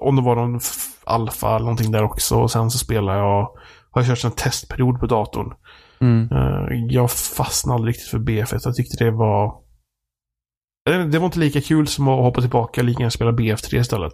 om 0.00 0.16
det 0.16 0.22
var 0.22 0.36
någon 0.36 0.60
alfa 1.04 1.48
eller 1.48 1.64
någonting 1.64 1.92
där 1.92 2.02
också. 2.02 2.36
Och 2.36 2.50
sen 2.50 2.70
så 2.70 2.78
spelar 2.78 3.18
jag, 3.18 3.48
har 3.90 4.02
jag 4.02 4.06
kört 4.06 4.24
en 4.24 4.30
testperiod 4.30 5.00
på 5.00 5.06
datorn. 5.06 5.52
Mm. 6.00 6.28
Eh, 6.32 6.84
jag 6.88 7.10
fastnade 7.10 7.74
aldrig 7.74 7.94
riktigt 7.94 8.10
för 8.10 8.18
BF1. 8.18 8.60
Jag 8.64 8.74
tyckte 8.74 9.04
det 9.04 9.10
var 9.10 9.54
det 11.10 11.18
var 11.18 11.26
inte 11.26 11.38
lika 11.38 11.60
kul 11.60 11.86
som 11.86 12.08
att 12.08 12.24
hoppa 12.24 12.40
tillbaka 12.40 12.82
lika 12.82 13.00
gärna 13.00 13.10
spela 13.10 13.30
BF3 13.30 13.80
istället. 13.80 14.12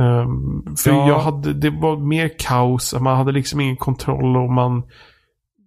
Ehm, 0.00 0.76
för 0.76 0.90
Ja. 0.90 1.08
jag 1.08 1.18
hade, 1.18 1.52
det 1.52 1.70
var 1.70 1.96
mer 1.96 2.30
kaos. 2.38 2.94
Man 3.00 3.16
hade 3.16 3.32
liksom 3.32 3.60
ingen 3.60 3.76
kontroll 3.76 4.36
och 4.36 4.50
man 4.52 4.82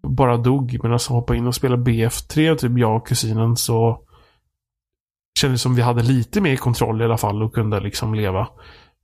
bara 0.08 0.38
dog. 0.38 0.80
Men 0.84 0.94
alltså 0.94 1.14
hoppa 1.14 1.36
in 1.36 1.48
och 1.48 1.56
spela 1.56 1.76
BF3, 1.76 2.56
typ 2.56 2.78
jag 2.78 2.96
och 2.96 3.08
kusinen, 3.08 3.56
så 3.58 4.00
kändes 5.40 5.62
det 5.62 5.64
som 5.64 5.76
vi 5.76 5.82
hade 5.82 6.04
lite 6.04 6.42
mer 6.42 6.56
kontroll 6.56 7.02
i 7.02 7.06
alla 7.06 7.18
fall 7.18 7.44
och 7.44 7.54
kunde 7.54 7.80
liksom 7.80 8.14
leva. 8.16 8.48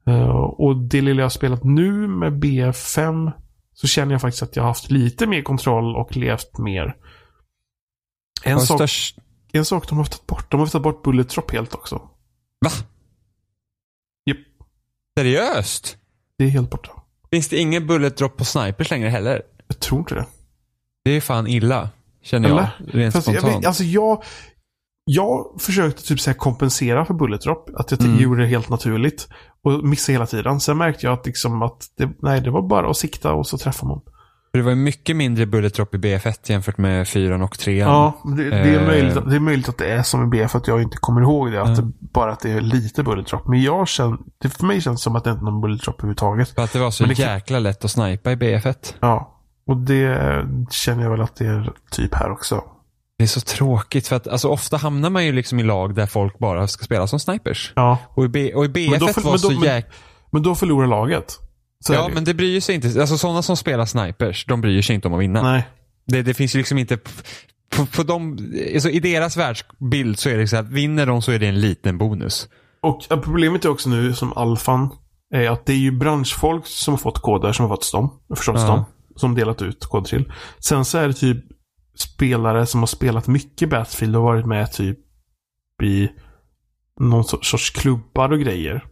Eh, 0.08 0.30
och 0.36 0.78
det 0.78 1.02
lilla 1.02 1.20
jag 1.20 1.26
har 1.26 1.30
spelat 1.30 1.64
nu 1.64 2.08
med 2.08 2.34
BF5 2.44 3.32
så 3.74 3.88
känner 3.88 4.12
jag 4.12 4.22
faktiskt 4.22 4.44
att 4.44 4.56
jag 4.56 4.64
har 4.64 4.68
haft 4.68 4.92
lite 4.92 5.28
mer 5.28 5.42
kontroll 5.42 5.96
och 5.96 6.16
levt 6.18 6.58
mer. 6.58 6.96
En 8.44 8.60
sak, 8.60 8.78
störst... 8.78 9.18
en 9.54 9.66
sak 9.66 9.90
de 9.90 9.98
har 9.98 10.06
tagit 10.06 10.28
bort. 10.28 10.52
De 10.52 10.60
har 10.60 10.68
tagit 10.68 10.84
bort 10.84 11.04
Bullet 11.04 11.30
Drop 11.30 11.52
helt 11.52 11.74
också. 11.74 11.96
Va? 12.66 12.70
Seriöst? 15.20 15.98
Det 16.38 16.44
är 16.44 16.50
helt 16.50 16.70
borta. 16.70 16.92
Finns 17.32 17.48
det 17.50 17.58
ingen 17.58 17.88
bullet 17.88 18.18
drop 18.18 18.38
på 18.38 18.46
snipers 18.46 18.92
längre 18.92 19.10
heller? 19.10 19.42
Jag 19.68 19.80
tror 19.80 20.00
inte 20.00 20.16
det. 20.16 20.26
Det 21.06 21.12
är 21.12 21.22
fan 21.22 21.48
illa. 21.48 21.90
Känner 22.22 22.50
Eller? 22.50 22.70
jag. 22.86 22.96
Rent 22.96 23.14
Fast 23.14 23.28
jag, 23.28 23.38
spontant. 23.38 23.62
vet, 23.64 23.68
alltså 23.68 23.84
jag, 23.84 24.24
jag 25.06 25.62
försökte 25.62 26.04
typ 26.04 26.20
så 26.20 26.34
kompensera 26.34 27.06
för 27.06 27.14
Bullet 27.14 27.42
Drop. 27.42 27.70
Att 27.76 27.92
jag 27.92 28.02
Mm. 28.02 28.20
gjorde 28.20 28.42
det 28.42 28.48
helt 28.48 28.70
naturligt. 28.70 29.28
Och 29.64 29.84
missade 29.84 30.14
hela 30.14 30.26
tiden. 30.26 30.60
Sen 30.60 30.78
märkte 30.78 31.06
jag 31.06 31.14
att, 31.14 31.26
liksom 31.26 31.62
att 31.62 31.88
det, 31.98 32.10
nej, 32.22 32.42
det 32.42 32.52
var 32.52 32.62
bara 32.62 32.90
att 32.90 32.98
sikta 32.98 33.34
och 33.34 33.48
så 33.48 33.58
träffar 33.58 33.88
man. 33.88 34.02
För 34.54 34.58
det 34.58 34.64
var 34.64 34.72
ju 34.72 34.76
mycket 34.76 35.16
mindre 35.16 35.46
bullet 35.46 35.74
drop 35.76 35.96
i 35.96 35.98
BF1 35.98 36.52
jämfört 36.52 36.78
med 36.78 37.08
4 37.08 37.44
och 37.44 37.60
3. 37.60 37.78
Ja, 37.78 38.22
det, 38.38 38.50
det, 38.50 38.56
är 38.56 38.80
Eh. 38.80 38.86
möjligt, 38.88 39.18
att- 39.18 39.30
det 39.30 39.36
är 39.36 39.40
möjligt 39.40 39.70
att 39.70 39.78
det 39.78 39.92
är 39.92 40.04
som 40.04 40.24
i 40.24 40.28
B 40.28 40.48
för 40.48 40.58
att 40.58 40.68
jag 40.68 40.82
inte 40.82 40.98
kommer 40.98 41.22
ihåg 41.22 41.52
det. 41.52 41.62
Att 41.62 41.68
Mm. 41.78 41.86
det 42.00 42.08
bara 42.14 42.32
att 42.32 42.40
det 42.40 42.52
är 42.52 42.62
lite 42.62 43.04
Bullet 43.04 43.28
Drop. 43.28 43.48
Men 43.48 43.62
jag 43.62 43.88
känner, 43.88 44.18
det 44.42 44.50
för 44.50 44.66
mig 44.66 44.82
känns 44.82 45.00
det 45.00 45.04
som 45.04 45.16
att 45.16 45.24
det 45.24 45.30
inte 45.30 45.42
är 45.42 45.46
någon 45.46 45.62
Bullet 45.62 45.82
Drop 45.82 45.96
överhuvudtaget. 45.96 46.50
För 46.50 46.62
att 46.64 46.74
det 46.74 46.80
var 46.80 46.92
så 46.92 47.06
det 47.06 47.20
jäkla 47.20 47.60
lätt 47.60 47.86
att 47.86 47.92
snipa 47.92 48.32
i 48.32 48.36
BF1. 48.36 48.94
Ja. 49.00 49.40
Och 49.68 49.78
det 49.78 50.46
känner 50.72 51.04
jag 51.04 51.12
väl 51.12 51.22
att 51.22 51.36
det 51.36 51.46
är 51.46 51.72
typ 51.92 52.14
här 52.16 52.32
också. 52.32 52.64
Det 53.18 53.24
är 53.24 53.28
så 53.28 53.42
tråkigt 53.42 54.08
för 54.08 54.16
att 54.16 54.28
alltså, 54.28 54.48
ofta 54.48 54.78
hamnar 54.78 55.10
man 55.10 55.26
ju 55.26 55.32
liksom 55.32 55.60
i 55.60 55.64
lag 55.64 55.96
där 55.96 56.06
folk 56.06 56.40
bara 56.40 56.68
ska 56.68 56.84
spela 56.86 57.08
som 57.08 57.20
snipers. 57.20 57.74
Ja. 57.76 57.98
Och 58.10 58.26
i, 58.26 58.28
B, 58.28 58.54
och 58.56 58.66
i 58.66 58.68
BF1 58.68 58.90
Men 58.92 59.00
då 59.00 59.08
för- 59.08 59.22
var 59.22 59.32
men 59.32 59.42
då- 59.42 59.48
så 59.50 59.52
men- 59.52 59.64
jäk... 59.64 59.86
Men 60.32 60.42
då 60.44 60.56
förlorar 60.56 60.88
laget. 60.88 61.40
Så 61.88 61.94
Ja, 61.94 62.08
det 62.08 62.14
men 62.14 62.24
det 62.24 62.34
bryr 62.34 62.60
sig 62.60 62.76
inte. 62.76 63.02
Alltså 63.02 63.18
sådana 63.18 63.42
som 63.42 63.58
spelar 63.58 63.86
snipers, 63.86 64.46
de 64.46 64.62
bryr 64.62 64.82
sig 64.82 64.96
inte 64.96 65.08
om 65.08 65.14
att 65.14 65.20
vinna. 65.22 65.42
Nej. 65.42 65.68
Det, 66.08 66.22
det 66.22 66.34
finns 66.34 66.56
ju 66.56 66.58
liksom 66.60 66.78
inte... 66.78 66.98
På, 67.76 67.86
på 67.86 68.04
dem, 68.04 68.38
alltså, 68.74 68.90
I 68.90 69.00
deras 69.00 69.38
världsbild 69.38 70.20
så 70.20 70.30
är 70.30 70.38
det 70.38 70.48
så 70.48 70.58
att 70.58 70.70
vinner 70.70 71.06
de 71.06 71.22
så 71.22 71.32
är 71.32 71.40
det 71.40 71.48
en 71.48 71.62
liten 71.62 71.98
bonus. 71.98 72.50
Och 72.82 73.06
ja, 73.10 73.18
problemet 73.18 73.66
är 73.66 73.70
också 73.70 73.90
nu 73.90 74.14
som 74.14 74.34
alfan 74.34 74.90
är 75.34 75.50
att 75.50 75.66
det 75.66 75.74
är 75.74 75.78
ju 75.78 75.92
branschfolk 75.92 76.66
som 76.68 76.94
har 76.94 77.00
fått 77.00 77.20
koder 77.22 77.52
som 77.52 77.66
har 77.70 77.76
fått 77.76 77.92
dem. 77.92 78.20
Förstås 78.36 78.62
Ja. 78.62 78.68
dem. 78.68 78.86
Som 79.16 79.36
delat 79.36 79.62
ut 79.62 79.86
koder 79.86 80.06
till. 80.10 80.32
Sen 80.60 80.86
så 80.86 80.98
är 80.98 81.08
det 81.08 81.14
typ 81.14 81.38
spelare 81.98 82.66
som 82.66 82.80
har 82.80 82.88
spelat 82.88 83.28
mycket 83.28 83.70
Battlefield 83.70 84.16
och 84.16 84.24
varit 84.24 84.46
med 84.46 84.72
typ 84.72 85.00
i 85.84 86.10
någon 87.00 87.24
sorts 87.24 87.70
klubbar 87.70 88.32
och 88.32 88.40
grejer. 88.40 88.86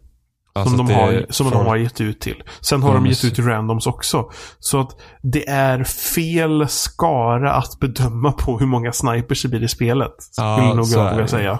Alltså 0.54 0.76
som 0.76 0.86
de, 0.86 0.92
har, 0.94 1.26
som 1.30 1.46
de 1.46 1.52
folk- 1.52 1.66
har 1.68 1.76
gett 1.76 2.00
ut 2.00 2.20
till. 2.20 2.42
Sen 2.60 2.82
har 2.82 2.88
Ja, 2.88 2.94
de 2.94 3.06
gett 3.06 3.24
ut 3.24 3.34
till 3.34 3.44
randoms 3.44 3.86
också. 3.86 4.30
Så 4.58 4.80
att 4.80 4.96
det 5.22 5.48
är 5.48 5.84
fel 5.84 6.68
skara 6.68 7.52
att 7.52 7.78
bedöma 7.80 8.32
på 8.32 8.58
hur 8.58 8.66
många 8.66 8.92
snipers 8.92 9.42
det 9.42 9.48
blir 9.48 9.62
i 9.62 9.68
spelet. 9.68 10.14
Ja, 10.36 10.56
Skulle 10.56 10.74
nog 10.74 10.86
så 10.86 10.98
jag 10.98 11.12
våga 11.14 11.26
säga. 11.28 11.58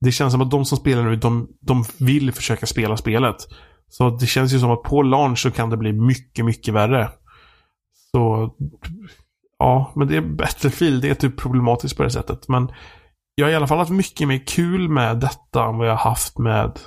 Det 0.00 0.12
känns 0.12 0.32
som 0.32 0.40
att 0.42 0.50
de 0.50 0.64
som 0.64 0.78
spelar 0.78 1.02
nu, 1.02 1.16
de, 1.16 1.48
de 1.60 1.84
vill 1.98 2.32
försöka 2.32 2.66
spela 2.66 2.96
spelet. 2.96 3.36
Så 3.88 4.10
det 4.10 4.26
känns 4.26 4.52
ju 4.54 4.58
som 4.58 4.70
att 4.70 4.82
på 4.82 5.02
launch 5.02 5.38
så 5.38 5.50
kan 5.50 5.70
det 5.70 5.76
bli 5.76 5.92
mycket, 5.92 6.44
mycket 6.44 6.74
värre. 6.74 7.10
Så 8.10 8.50
ja, 9.58 9.92
men 9.96 10.08
det 10.08 10.16
är 10.16 10.20
Battlefield. 10.36 11.02
Det 11.02 11.08
är 11.08 11.14
typ 11.14 11.36
problematiskt 11.38 11.96
på 11.96 12.02
det 12.02 12.10
sättet. 12.10 12.48
Men 12.48 12.68
jag 13.34 13.46
har 13.46 13.50
i 13.52 13.54
alla 13.54 13.66
fall 13.66 13.78
haft 13.78 13.90
mycket 13.90 14.28
mer 14.28 14.46
kul 14.46 14.88
med 14.88 15.16
detta 15.16 15.64
än 15.64 15.78
vad 15.78 15.88
jag 15.88 15.96
haft 15.96 16.38
med 16.38 16.78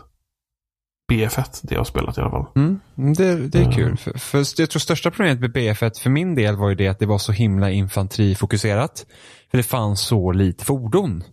BF1. 1.10 1.60
Det 1.62 1.74
jag 1.76 1.80
har 1.80 1.86
spelat 1.86 2.18
i 2.18 2.22
alla 2.22 2.30
fall. 2.30 2.46
Mm, 2.56 2.80
det, 3.14 3.48
det 3.48 3.58
är 3.60 3.64
Mm. 3.64 3.76
kul. 3.76 3.98
För, 3.98 4.18
för 4.20 4.38
jag 4.62 4.70
tror 4.70 4.80
största 4.80 5.12
problemet 5.12 5.40
med 5.40 5.52
BF1 5.56 6.02
för 6.02 6.10
min 6.10 6.36
del 6.36 6.56
var 6.56 6.70
ju 6.70 6.76
det 6.76 6.88
att 6.88 7.00
det 7.00 7.06
var 7.06 7.18
så 7.18 7.32
himla 7.32 7.70
infanterifokuserat. 7.72 9.06
För 9.52 9.58
det 9.58 9.64
fanns 9.64 10.02
så 10.02 10.32
lite 10.32 10.66
fordon. 10.66 11.24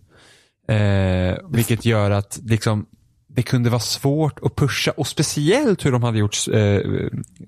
Eh, 0.69 1.35
vilket 1.49 1.85
gör 1.85 2.11
att 2.11 2.39
liksom, 2.43 2.85
det 3.29 3.41
kunde 3.41 3.69
vara 3.69 3.79
svårt 3.79 4.39
att 4.43 4.55
pusha 4.55 4.91
och 4.91 5.07
speciellt 5.07 5.85
hur 5.85 5.91
de 5.91 6.03
hade 6.03 6.17
gjort 6.17 6.37
eh, 6.53 6.79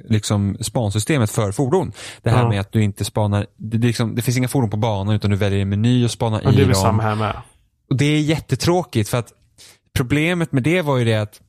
liksom 0.10 0.58
spansystemet 0.62 1.32
för 1.32 1.52
fordon. 1.52 1.92
Det 2.22 2.30
här 2.30 2.42
Ja. 2.44 2.50
med 2.50 2.60
att 2.60 2.72
du 2.72 2.84
inte 2.84 3.06
spanar, 3.06 3.46
det, 3.58 3.78
liksom, 3.78 4.16
det 4.16 4.22
finns 4.22 4.38
inga 4.38 4.48
fordon 4.48 4.70
på 4.70 4.78
banan 4.78 5.16
utan 5.16 5.32
du 5.32 5.38
väljer 5.38 5.60
en 5.60 5.70
meny 5.70 6.06
och 6.06 6.12
spanar 6.12 6.42
Men 6.44 6.54
i 6.54 6.56
det 6.58 6.62
är 6.62 6.66
väl 6.66 6.74
dem. 6.74 6.82
samma 6.82 7.04
här 7.04 7.16
med. 7.16 7.36
Och 7.90 7.96
det 7.98 8.06
är 8.06 8.20
jättetråkigt 8.22 9.10
för 9.10 9.18
att 9.18 9.34
problemet 9.96 10.52
med 10.52 10.64
det 10.64 10.82
var 10.82 10.98
ju 10.98 11.06
det 11.06 11.16
att 11.16 11.42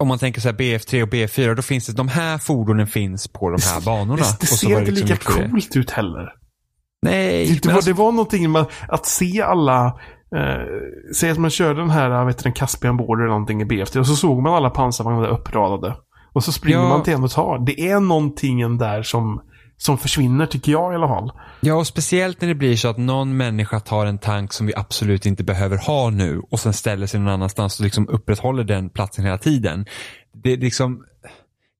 om 0.00 0.08
man 0.08 0.18
tänker 0.18 0.40
så 0.40 0.48
här 0.48 0.56
BF3 0.56 1.02
och 1.02 1.08
BF4, 1.08 1.54
då 1.54 1.62
finns 1.62 1.86
det, 1.86 1.92
de 1.92 2.08
här 2.08 2.38
fordonen 2.38 2.86
finns 2.86 3.28
på 3.28 3.50
de 3.50 3.58
här 3.62 3.80
banorna. 3.84 4.16
Det, 4.16 4.36
det 4.40 4.46
ser 4.46 4.78
inte 4.78 4.90
liksom 4.90 5.08
lika 5.08 5.30
för 5.32 5.42
det. 5.42 5.48
coolt 5.48 5.76
ut 5.76 5.90
heller. 5.90 6.32
Nej, 7.02 7.58
Det, 7.62 7.68
var, 7.68 7.74
alltså, 7.74 7.90
det 7.90 7.96
var 7.96 8.12
någonting 8.12 8.52
med 8.52 8.64
att 8.88 9.06
se 9.06 9.42
alla... 9.42 9.86
Eh, 10.36 10.64
säg 11.16 11.30
att 11.30 11.38
man 11.38 11.50
körde 11.50 11.80
den 11.80 11.90
här, 11.90 12.24
vet 12.24 12.38
du, 12.38 12.42
den 12.42 12.52
Caspian 12.52 12.96
Border 12.96 13.22
eller 13.22 13.30
någonting 13.30 13.62
i 13.62 13.64
BF3 13.64 13.98
och 13.98 14.06
så 14.06 14.16
såg 14.16 14.42
man 14.42 14.54
alla 14.54 14.70
pansarvagnar 14.70 15.28
uppradade. 15.28 15.96
Och 16.32 16.44
så 16.44 16.52
springer 16.52 16.78
Ja. 16.78 16.88
man 16.88 17.02
till 17.02 17.12
en 17.14 17.24
och 17.24 17.30
tar. 17.30 17.58
Det 17.66 17.80
är 17.90 18.00
någonting 18.00 18.78
där 18.78 19.02
som, 19.02 19.40
som 19.78 19.98
försvinner, 19.98 20.46
tycker 20.46 20.72
jag 20.72 20.92
i 20.92 20.94
alla 20.94 21.08
fall. 21.08 21.32
ja, 21.60 21.74
och 21.74 21.86
speciellt 21.86 22.40
när 22.40 22.48
det 22.48 22.54
blir 22.54 22.76
så 22.76 22.88
att 22.88 22.98
någon 22.98 23.36
människa 23.36 23.80
tar 23.80 24.06
en 24.06 24.18
tank 24.18 24.52
som 24.52 24.66
vi 24.66 24.74
absolut 24.76 25.26
inte 25.26 25.44
behöver 25.44 25.76
ha 25.76 26.10
nu 26.10 26.42
och 26.50 26.60
sen 26.60 26.72
ställer 26.72 27.06
sig 27.06 27.20
någon 27.20 27.32
annanstans 27.32 27.78
och 27.78 27.84
liksom 27.84 28.08
upprätthåller 28.08 28.64
den 28.64 28.90
platsen 28.90 29.24
hela 29.24 29.38
tiden. 29.38 29.86
Det, 30.42 30.56
liksom, 30.56 31.04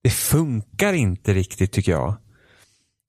det 0.03 0.11
funkar 0.11 0.93
inte 0.93 1.35
riktigt 1.35 1.73
tycker 1.73 1.93
jag. 1.93 2.17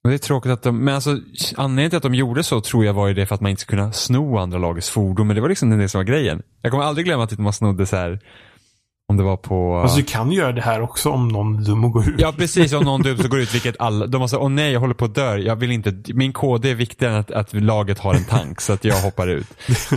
Och 0.03 0.09
det 0.09 0.15
är 0.15 0.17
tråkigt 0.17 0.51
att 0.51 0.63
de, 0.63 0.77
men 0.77 0.95
alltså 0.95 1.17
anledningen 1.57 1.89
till 1.89 1.97
att 1.97 2.03
de 2.03 2.15
gjorde 2.15 2.43
så 2.43 2.61
tror 2.61 2.85
jag 2.85 2.93
var 2.93 3.07
ju 3.07 3.13
det 3.13 3.25
för 3.25 3.35
att 3.35 3.41
man 3.41 3.49
inte 3.49 3.61
skulle 3.61 3.81
kunna 3.81 3.93
sno 3.93 4.37
andra 4.37 4.57
lagets 4.57 4.89
fordon. 4.89 5.27
Men 5.27 5.35
det 5.35 5.41
var 5.41 5.49
liksom 5.49 5.77
det 5.77 5.89
som 5.89 5.99
var 5.99 6.05
grejen. 6.05 6.41
Jag 6.61 6.71
kommer 6.71 6.83
aldrig 6.83 7.05
glömma 7.05 7.23
att 7.23 7.37
man 7.37 7.53
snodde 7.53 7.85
så 7.85 7.95
här 7.95 8.19
om 9.09 9.17
det 9.17 9.23
var 9.23 9.37
på... 9.37 9.77
Alltså 9.77 9.97
du 9.97 10.03
kan 10.03 10.31
göra 10.31 10.51
det 10.51 10.61
här 10.61 10.81
också 10.81 11.09
om 11.09 11.27
någon 11.27 11.55
är 11.57 11.61
dum 11.61 11.83
och 11.83 11.91
går 11.91 12.09
ut. 12.09 12.15
Ja 12.21 12.33
precis, 12.37 12.73
om 12.73 12.83
någon 12.83 13.01
dum 13.01 13.17
så 13.17 13.27
går 13.27 13.39
ut 13.39 13.53
vilket 13.53 13.75
alla, 13.79 14.07
de 14.07 14.21
har 14.21 14.27
sagt 14.27 14.41
åh 14.41 14.49
nej 14.49 14.71
jag 14.71 14.79
håller 14.79 14.93
på 14.93 15.05
att 15.05 15.15
dö, 15.15 15.37
jag 15.37 15.55
vill 15.55 15.71
inte, 15.71 16.13
min 16.13 16.33
KD 16.33 16.71
är 16.71 16.75
viktigare 16.75 17.13
än 17.13 17.19
att, 17.19 17.31
att 17.31 17.53
laget 17.53 17.99
har 17.99 18.13
en 18.13 18.23
tank 18.25 18.61
så 18.61 18.73
att 18.73 18.85
jag 18.85 19.01
hoppar 19.01 19.27
ut. 19.27 19.47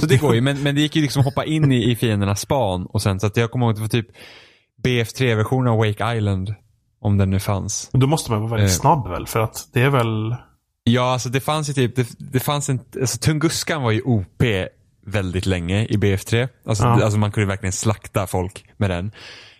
Så 0.00 0.06
det 0.06 0.16
går 0.16 0.34
ju, 0.34 0.40
men, 0.40 0.62
men 0.62 0.74
det 0.74 0.80
gick 0.80 0.96
ju 0.96 1.02
liksom 1.02 1.20
att 1.20 1.26
hoppa 1.26 1.44
in 1.44 1.72
i, 1.72 1.90
i 1.90 1.96
fiendernas 1.96 2.40
span 2.40 2.86
och 2.86 3.02
sen 3.02 3.20
så 3.20 3.26
att 3.26 3.36
jag 3.36 3.50
kommer 3.50 3.66
ihåg 3.66 3.70
att 3.70 3.76
det 3.76 3.82
var 3.82 4.02
typ 4.02 4.08
BF3-versionen 4.84 5.72
av 5.72 5.78
Wake 5.78 6.16
Island, 6.16 6.54
om 7.00 7.18
den 7.18 7.30
nu 7.30 7.40
fanns. 7.40 7.88
Men 7.92 8.00
då 8.00 8.06
måste 8.06 8.30
man 8.30 8.40
vara 8.40 8.50
väldigt 8.50 8.70
Eh. 8.70 8.74
snabb 8.80 9.08
väl? 9.08 9.26
För 9.26 9.40
att 9.40 9.68
det 9.72 9.80
är 9.82 9.90
väl... 9.90 10.36
Ja, 10.84 11.12
alltså 11.12 11.28
det 11.28 11.40
fanns 11.40 11.68
ju 11.70 11.72
typ, 11.72 11.96
det, 11.96 12.08
det 12.18 12.40
fanns 12.40 12.68
en, 12.68 12.80
alltså 13.00 13.18
Tunguskan 13.18 13.82
var 13.82 13.90
ju 13.90 14.02
OP 14.02 14.42
väldigt 15.07 15.46
länge 15.46 15.84
i 15.84 15.96
BF3. 15.96 16.48
Alltså, 16.66 16.84
Ja. 16.84 17.03
alltså 17.05 17.18
man 17.18 17.32
kunde 17.32 17.46
verkligen 17.48 17.72
slakta 17.72 18.26
folk 18.26 18.64
med 18.76 18.90
den. 18.90 19.11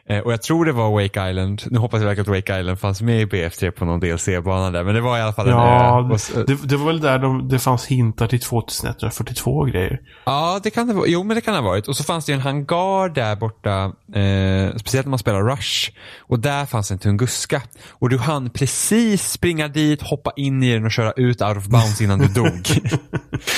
Eh, 0.09 0.19
och 0.19 0.33
jag 0.33 0.43
tror 0.43 0.65
det 0.65 0.73
var 0.73 0.91
Wake 1.03 1.31
Island, 1.31 1.63
nu 1.71 1.79
hoppas 1.79 2.01
jag 2.01 2.07
verkligen 2.07 2.31
att 2.35 2.37
Wake 2.37 2.61
Island 2.61 2.81
fanns 2.81 3.03
med 3.03 3.21
i 3.21 3.25
BF3 3.27 3.71
på 3.71 3.85
någon 3.85 4.01
DLC-bana 4.01 4.71
där, 4.71 4.85
men 4.85 4.95
det 4.95 5.01
var 5.01 5.19
i 5.19 5.21
alla 5.21 5.33
fall 5.33 5.47
en 5.49 5.53
Ja, 5.57 6.01
ö. 6.09 6.13
Och 6.13 6.21
så- 6.21 6.43
det, 6.43 6.69
det 6.69 6.77
var 6.77 6.87
väl 6.87 7.01
där 7.01 7.19
de, 7.19 7.49
det 7.49 7.59
fanns 7.59 7.87
hintar 7.87 8.27
till 8.27 8.41
2142 8.41 9.51
och 9.51 9.69
grejer. 9.69 10.01
Ja, 10.25 10.61
det 10.63 10.71
kan 10.71 10.87
det 10.87 10.95
vara. 10.95 11.07
Jo, 11.09 11.23
men 11.25 11.35
det 11.35 11.41
kan 11.41 11.55
det 11.55 11.61
ha 11.61 11.67
varit. 11.69 11.89
Och 11.89 11.97
så 11.97 12.05
fanns 12.05 12.25
det 12.27 12.33
en 12.33 12.41
hangar 12.41 13.09
där 13.15 13.37
borta, 13.37 13.85
eh, 14.15 14.77
speciellt 14.77 15.07
när 15.07 15.11
man 15.11 15.19
spelar 15.19 15.43
Rush. 15.43 15.91
Och 16.21 16.39
där 16.41 16.67
fanns 16.67 16.91
en 16.91 16.99
Tunguska. 16.99 17.63
Och 17.91 18.09
du 18.09 18.19
hann 18.19 18.51
precis 18.51 19.31
springa 19.31 19.69
dit, 19.69 20.03
hoppa 20.03 20.33
in 20.37 20.63
i 20.63 20.73
den 20.75 20.85
och 20.85 20.91
köra 20.93 21.13
ut 21.13 21.43
out 21.43 21.57
of 21.57 21.67
bounds 21.67 22.01
innan 22.01 22.19
du 22.19 22.27
dog. 22.43 22.67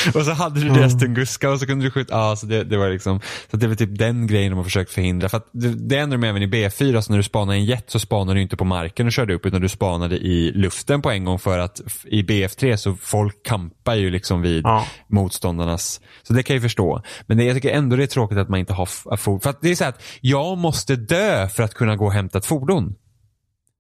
och 0.15 0.25
så 0.25 0.33
hade 0.33 0.61
du 0.61 0.69
deras 0.69 0.99
Tunguska 1.01 1.51
och 1.51 1.59
så 1.61 1.67
kunde 1.67 1.85
du 1.85 1.91
skjuta. 1.91 2.15
Ja, 2.15 2.37
så 2.37 2.47
det, 2.47 2.65
det 2.65 2.77
var 2.77 2.89
liksom, 2.91 3.21
så 3.51 3.57
det 3.57 3.67
var 3.67 3.75
typ 3.75 3.99
den 3.99 4.27
grejen 4.27 4.51
de 4.51 4.57
har 4.57 4.65
försökt 4.65 4.91
förhindra. 4.93 5.29
För 5.29 5.37
att 5.37 5.49
det, 5.53 5.69
det 5.69 5.97
ändrar 5.99 6.19
de 6.19 6.27
även 6.29 6.43
i 6.43 6.47
B4, 6.47 7.01
så 7.01 7.13
när 7.13 7.17
du 7.17 7.23
spanar 7.23 7.55
en 7.55 7.65
jet 7.65 7.91
så 7.91 7.99
spanar 7.99 8.35
du 8.35 8.43
inte 8.43 8.57
på 8.57 8.65
marken 8.65 9.07
och 9.07 9.13
körde 9.13 9.35
upp, 9.35 9.47
utan 9.47 9.61
du 9.61 9.69
spanade 9.69 10.17
i 10.17 10.53
luften 10.55 11.03
på 11.03 11.11
en 11.11 11.25
gång 11.25 11.39
för 11.39 11.59
att 11.59 11.81
i 12.05 12.23
BF3 12.23 12.77
så 12.77 12.97
folk 13.01 13.47
kampar 13.47 13.95
ju 13.95 14.11
liksom 14.11 14.43
vid 14.43 14.65
Ja. 14.65 14.87
motståndarnas. 15.09 16.01
Så 16.23 16.33
det 16.33 16.43
kan 16.43 16.55
jag 16.55 16.59
ju 16.59 16.63
förstå. 16.69 17.03
Men 17.27 17.37
det, 17.37 17.45
jag 17.45 17.55
tycker 17.57 17.71
ändå 17.71 17.97
det 17.97 18.03
är 18.03 18.07
tråkigt 18.07 18.39
att 18.39 18.49
man 18.49 18.61
inte 18.61 18.73
har 18.73 19.17
fordon. 19.17 19.41
För 19.41 19.51
att 19.51 19.61
det 19.63 19.71
är 19.71 19.75
så 19.75 19.85
här 19.85 19.91
att 19.91 20.03
jag 20.21 20.59
måste 20.59 20.97
dö 20.97 21.49
för 21.49 21.63
att 21.63 21.75
kunna 21.75 21.97
gå 21.97 22.07
och 22.07 22.13
hämta 22.13 22.39
ett 22.39 22.47
fordon. 22.47 22.95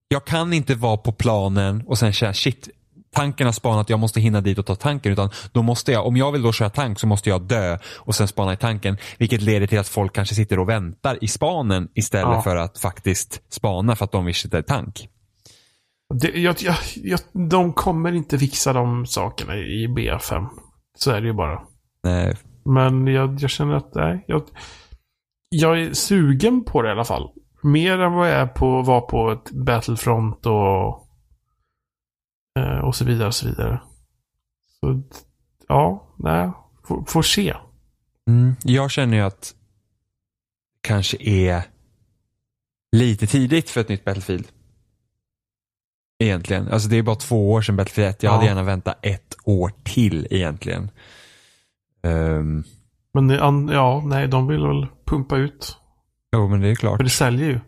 Jag 0.08 0.24
kan 0.24 0.52
inte 0.52 0.74
vara 0.74 0.96
på 0.96 1.12
planen 1.12 1.82
och 1.86 1.98
sen 1.98 2.12
säga 2.14 2.32
shit, 2.34 2.68
tanken 3.14 3.46
har 3.46 3.52
spanat, 3.52 3.90
jag 3.90 3.98
måste 3.98 4.20
hinna 4.20 4.40
dit 4.40 4.58
och 4.58 4.66
ta 4.66 4.74
tanken. 4.74 5.12
Utan 5.12 5.30
då 5.52 5.62
måste 5.62 5.92
jag, 5.92 6.06
om 6.06 6.16
jag 6.16 6.32
vill 6.32 6.42
då 6.42 6.52
köra 6.52 6.70
tank 6.70 6.98
så 7.00 7.06
måste 7.06 7.28
jag 7.28 7.42
dö 7.42 7.78
och 7.96 8.14
sen 8.14 8.28
spana 8.28 8.52
i 8.52 8.56
tanken. 8.56 8.96
Vilket 9.18 9.42
leder 9.42 9.66
till 9.66 9.78
att 9.78 9.88
folk 9.88 10.12
kanske 10.14 10.34
sitter 10.34 10.58
och 10.58 10.68
väntar 10.68 11.18
i 11.24 11.28
spanen 11.28 11.88
istället 11.94 12.28
Ja. 12.34 12.42
för 12.42 12.56
att 12.56 12.78
faktiskt 12.78 13.42
spana 13.52 13.96
för 13.96 14.04
att 14.04 14.12
de 14.12 14.24
vill 14.24 14.34
sitta 14.34 14.58
i 14.58 14.62
tank. 14.62 15.08
Det, 16.14 16.28
jag, 16.28 16.56
jag, 16.60 16.76
jag, 16.94 17.20
de 17.50 17.72
kommer 17.72 18.12
inte 18.12 18.38
fixa 18.38 18.72
de 18.72 19.06
sakerna 19.06 19.56
i 19.56 19.86
BF5. 19.86 20.46
Så 20.98 21.10
är 21.10 21.20
det 21.20 21.26
ju 21.26 21.32
bara. 21.32 21.60
Nej, 22.04 22.36
Men 22.64 23.06
jag, 23.06 23.38
jag 23.40 23.50
känner 23.50 23.74
att, 23.74 23.94
nej. 23.94 24.24
Jag, 24.28 24.42
jag 25.48 25.80
är 25.80 25.92
sugen 25.92 26.64
på 26.64 26.82
det 26.82 26.88
i 26.88 26.92
alla 26.92 27.04
fall. 27.04 27.30
Mer 27.62 27.98
än 27.98 28.12
vad 28.12 28.28
jag 28.28 28.34
är 28.34 28.46
på 28.46 28.82
var 28.82 29.00
på 29.00 29.30
ett 29.30 29.50
Battlefront 29.50 30.46
och, 30.46 31.03
och 32.82 32.96
så 32.96 33.04
vidare 33.04 33.26
och 33.28 33.34
så 33.34 33.46
vidare. 33.48 33.80
Så, 34.80 35.02
ja, 35.68 36.14
nej. 36.18 36.50
Får, 36.84 37.04
får 37.04 37.22
se. 37.22 37.54
Mm, 38.28 38.56
jag 38.64 38.90
känner 38.90 39.16
ju 39.16 39.22
att 39.22 39.42
det 40.82 40.88
kanske 40.88 41.16
är 41.20 41.62
lite 42.96 43.26
tidigt 43.26 43.70
för 43.70 43.80
ett 43.80 43.88
nytt 43.88 44.04
Battlefield. 44.04 44.46
Egentligen. 46.18 46.68
Alltså 46.68 46.88
det 46.88 46.96
är 46.96 47.02
bara 47.02 47.16
två 47.16 47.52
år 47.52 47.62
sedan 47.62 47.76
Battlefield 47.76 48.10
1. 48.10 48.22
Jag 48.22 48.30
hade 48.32 48.44
Ja. 48.44 48.48
gärna 48.48 48.62
väntat 48.62 48.98
ett 49.02 49.36
år 49.44 49.72
till 49.84 50.26
egentligen. 50.30 50.90
Ehm, 52.02 52.64
Men 53.14 53.28
ja, 53.68 54.02
nej, 54.06 54.28
de 54.28 54.46
vill 54.46 54.66
väl 54.66 54.86
pumpa 55.04 55.36
ut. 55.36 55.76
jo 56.36 56.48
men 56.48 56.60
det 56.60 56.68
är 56.68 56.74
klart. 56.74 56.96
För 56.96 57.04
det 57.04 57.10
säljer 57.10 57.48
ju. 57.48 57.60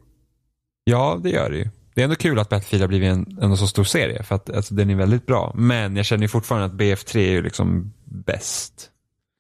Ja 0.85 1.21
det 1.23 1.31
gör 1.31 1.51
det 1.51 1.57
ju. 1.57 1.71
Det 1.97 2.03
är 2.03 2.05
ändå 2.05 2.17
kul 2.17 2.39
att 2.39 2.49
Battlefield 2.49 2.83
har 2.83 2.89
blivit 2.89 3.13
en, 3.13 3.39
en 3.43 3.57
så 3.57 3.67
stor 3.67 3.85
serie. 3.85 4.23
För 4.23 4.35
att 4.35 4.51
alltså, 4.51 4.75
den 4.75 4.91
är 4.91 4.95
väldigt 4.95 5.27
bra. 5.27 5.53
Men 5.55 5.97
jag 5.97 6.07
känner 6.07 6.23
ju 6.23 6.29
fortfarande 6.29 6.67
att 6.67 6.73
BF3 6.73 7.17
är 7.17 7.31
ju 7.31 7.43
liksom 7.43 7.93
bäst. 8.05 8.91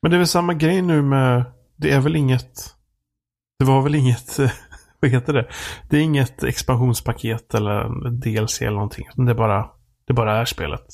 Men 0.02 0.10
det 0.10 0.16
är 0.16 0.18
väl 0.18 0.26
samma 0.26 0.54
grej 0.54 0.82
nu 0.82 1.02
med... 1.02 1.44
Det 1.76 1.90
är 1.92 2.00
väl 2.00 2.16
inget... 2.16 2.74
Det 3.58 3.64
var 3.64 3.82
väl 3.82 3.94
inget... 3.94 4.38
Vad 5.00 5.10
heter 5.10 5.32
det? 5.32 5.48
Det 5.90 5.96
är 5.96 6.00
inget 6.00 6.42
expansionspaket 6.44 7.54
eller 7.54 8.06
en 8.06 8.20
DLC 8.20 8.62
eller 8.62 8.70
någonting. 8.72 9.06
Det 9.14 9.30
är 9.30 9.34
bara, 9.34 9.70
det 10.06 10.12
bara 10.14 10.36
är 10.40 10.44
spelet. 10.44 10.86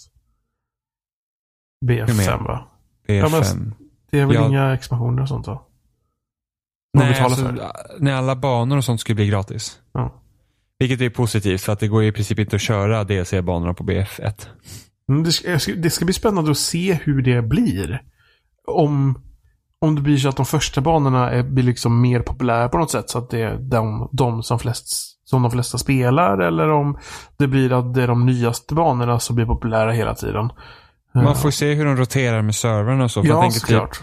Hur 1.80 1.88
BF5 1.88 2.16
menar 2.16 2.38
va? 2.38 2.68
BF5. 3.08 3.54
men- 3.54 3.74
Det 4.10 4.20
är 4.20 4.26
väl 4.26 4.34
Ja. 4.36 4.46
inga 4.48 4.74
expansioner 4.74 5.22
och 5.22 5.28
sånt 5.28 5.46
va? 5.46 5.62
Man 6.98 7.06
Nej, 7.06 7.20
alltså, 7.20 7.54
när 7.98 8.12
alla 8.12 8.36
banor 8.36 8.76
och 8.76 8.84
sånt 8.84 9.00
skulle 9.00 9.14
bli 9.16 9.26
gratis. 9.26 9.80
Ja. 9.92 10.21
Vilket 10.82 11.00
är 11.00 11.10
positivt 11.10 11.62
för 11.62 11.72
att 11.72 11.80
det 11.80 11.88
går 11.88 12.04
i 12.04 12.12
princip 12.12 12.38
inte 12.38 12.56
att 12.56 12.62
köra 12.62 13.04
DLC-banorna 13.04 13.74
på 13.74 13.84
BF1. 13.84 14.46
Men 15.08 15.22
det, 15.22 15.32
ska, 15.32 15.74
det 15.76 15.90
ska 15.90 16.04
bli 16.04 16.14
spännande 16.14 16.50
att 16.50 16.58
se 16.58 16.98
hur 17.04 17.22
det 17.22 17.42
blir. 17.42 18.02
Om, 18.66 19.22
om 19.78 19.94
det 19.94 20.00
blir 20.00 20.16
så 20.16 20.28
att 20.28 20.36
de 20.36 20.46
första 20.46 20.80
banorna 20.80 21.30
är, 21.30 21.42
blir 21.42 21.64
liksom 21.64 22.00
mer 22.00 22.20
populära 22.20 22.68
på 22.68 22.78
något 22.78 22.90
sätt. 22.90 23.10
Så 23.10 23.18
att 23.18 23.30
det 23.30 23.42
är 23.42 23.58
de, 23.58 24.08
de 24.12 24.42
som, 24.42 24.58
flest, 24.58 24.86
som 25.24 25.42
de 25.42 25.50
flesta 25.50 25.78
spelar. 25.78 26.38
Eller 26.38 26.68
om 26.68 26.98
det 27.36 27.46
blir 27.46 27.72
att 27.72 27.94
det 27.94 28.02
är 28.02 28.06
de 28.06 28.26
nyaste 28.26 28.74
banorna 28.74 29.18
som 29.18 29.36
blir 29.36 29.46
populära 29.46 29.92
hela 29.92 30.14
tiden. 30.14 30.50
Man 31.14 31.36
får 31.36 31.50
se 31.50 31.74
hur 31.74 31.84
de 31.84 31.96
roterar 31.96 32.42
med 32.42 32.54
servrarna 32.54 33.04
och 33.04 33.10
så. 33.10 33.22
Ja, 33.24 33.42
typ, 33.42 33.52
såklart. 33.52 34.00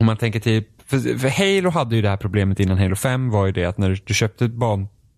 om 0.00 0.06
man 0.06 0.16
tänker 0.16 0.40
typ, 0.40 0.68
för, 0.86 1.18
för 1.18 1.28
Halo 1.28 1.70
hade 1.70 1.96
ju 1.96 2.02
det 2.02 2.08
här 2.08 2.16
problemet 2.16 2.60
innan 2.60 2.78
Halo 2.78 2.96
5 2.96 3.30
var 3.30 3.46
ju 3.46 3.52
det 3.52 3.64
att 3.64 3.78
när 3.78 3.88
du, 3.88 3.96
du 4.06 4.14
köpte 4.14 4.48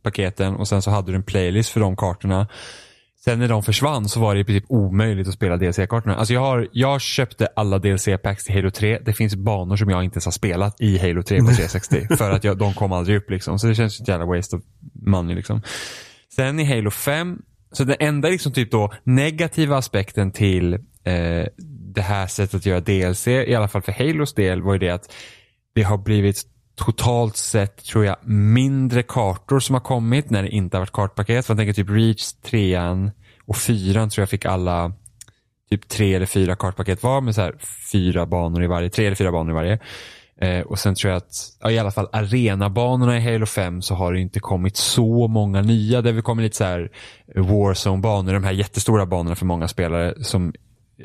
banpaketen 0.09 0.57
och 0.57 0.69
sen 0.69 0.83
så 0.83 0.91
hade 0.91 1.13
du 1.13 1.17
en 1.17 1.23
playlist 1.23 1.71
för 1.71 1.81
de 1.81 1.97
kartorna. 1.97 2.49
Sen 3.25 3.39
när 3.39 3.49
de 3.49 3.63
försvann 3.63 4.09
så 4.09 4.21
var 4.21 4.35
det 4.35 4.41
i 4.41 4.45
princip 4.45 4.65
omöjligt 4.69 5.29
att 5.29 5.35
spela 5.35 5.57
DLC-kartorna. 5.57 6.17
Alltså 6.17 6.35
jag, 6.35 6.41
har, 6.41 6.69
jag 6.73 7.01
köpte 7.01 7.49
alla 7.57 7.79
DLC-packs 7.79 8.45
till 8.45 8.55
Halo 8.55 8.71
3. 8.71 8.99
Det 9.05 9.13
finns 9.13 9.37
banor 9.37 9.77
som 9.77 9.91
jag 9.91 10.05
inte 10.05 10.15
ens 10.15 10.25
har 10.25 10.33
spelat 10.33 10.81
i 10.81 10.99
Halo 10.99 11.23
3 11.23 11.39
på 11.39 11.47
360. 11.57 12.17
för 12.17 12.31
att 12.31 12.45
jag, 12.45 12.59
de 12.59 12.75
kom 12.75 12.93
aldrig 12.93 13.17
upp 13.17 13.31
liksom. 13.31 13.59
Så 13.59 13.67
det 13.67 13.75
känns 13.75 14.01
ju 14.01 14.03
ett 14.03 14.09
jävla 14.09 14.27
waste 14.27 14.57
of 14.57 14.63
money 15.07 15.35
liksom. 15.35 15.63
Sen 16.37 16.61
i 16.61 16.65
Halo 16.65 16.91
5 16.91 17.39
så 17.73 17.85
den 17.85 17.97
enda 18.01 18.29
liksom 18.29 18.53
typ 18.53 18.71
då 18.71 18.93
negativa 19.05 19.77
aspekten 19.77 20.33
till 20.33 20.75
eh, 21.05 21.47
det 21.95 22.03
här 22.03 22.27
sättet 22.27 22.55
att 22.55 22.67
göra 22.67 22.81
DLC, 22.81 23.29
i 23.29 23.55
alla 23.55 23.69
fall 23.69 23.83
för 23.83 23.93
Halos 23.93 24.35
del, 24.35 24.63
var 24.63 24.73
ju 24.73 24.79
det 24.79 24.91
att 24.91 25.13
det 25.75 25.83
har 25.83 25.99
blivit 25.99 26.43
totalt 26.79 27.37
sett, 27.37 27.85
tror 27.85 28.05
jag, 28.05 28.17
mindre 28.29 29.03
kartor 29.03 29.61
som 29.61 29.75
har 29.75 29.81
kommit 29.81 30.31
när 30.31 30.43
det 30.43 30.49
inte 30.49 30.77
har 30.77 30.81
varit 30.81 30.93
kartpaket. 30.93 31.47
För 31.47 31.53
jag 31.53 31.59
tänker 31.59 31.73
typ 31.73 31.91
Reach 31.91 32.33
3 32.33 32.79
och 33.47 33.57
4 33.57 34.09
tror 34.09 34.23
jag 34.23 34.29
fick 34.29 34.45
alla 34.45 34.93
typ 35.71 35.89
tre 35.89 36.15
eller 36.15 36.27
fyra 36.27 36.57
kartpaket 36.57 37.03
var 37.03 37.21
med 37.21 37.35
så 37.35 37.41
här 37.41 37.55
fyra 37.93 38.27
banor 38.27 38.65
i 38.65 38.67
varje, 38.67 38.91
tre 38.91 39.07
eller 39.07 39.17
fyra 39.17 39.33
banor 39.33 39.51
i 39.51 39.55
varje. 39.55 39.79
Eh, 40.41 40.61
och 40.61 40.79
sen 40.79 40.95
tror 40.95 41.11
jag 41.11 41.17
att, 41.17 41.33
ja, 41.61 41.71
i 41.71 41.79
alla 41.79 41.91
fall 41.91 42.09
arenabanorna 42.13 43.19
i 43.19 43.33
Halo 43.33 43.47
5 43.47 43.83
så 43.83 43.95
har 43.95 44.13
det 44.13 44.21
inte 44.21 44.41
kommit 44.41 44.77
så 44.77 45.29
många 45.29 45.63
nya. 45.63 46.03
Det 46.03 46.13
har 46.13 46.21
kommit 46.21 46.43
lite 46.43 46.57
så 46.57 46.65
här 46.65 46.91
Warzone-banor, 47.35 48.33
de 48.33 48.45
här 48.45 48.53
jättestora 48.53 49.07
banorna 49.07 49.37
för 49.37 49.47
många 49.47 49.69
spelare 49.69 50.15
som, 50.25 50.53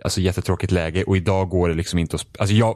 alltså 0.04 0.22
jättetråkigt 0.22 0.72
läge 0.72 1.04
och 1.04 1.18
idag 1.18 1.50
går 1.50 1.70
det 1.70 1.76
liksom 1.76 2.00
inte 2.00 2.16
att, 2.16 2.26
alltså 2.40 2.56
jag, 2.56 2.76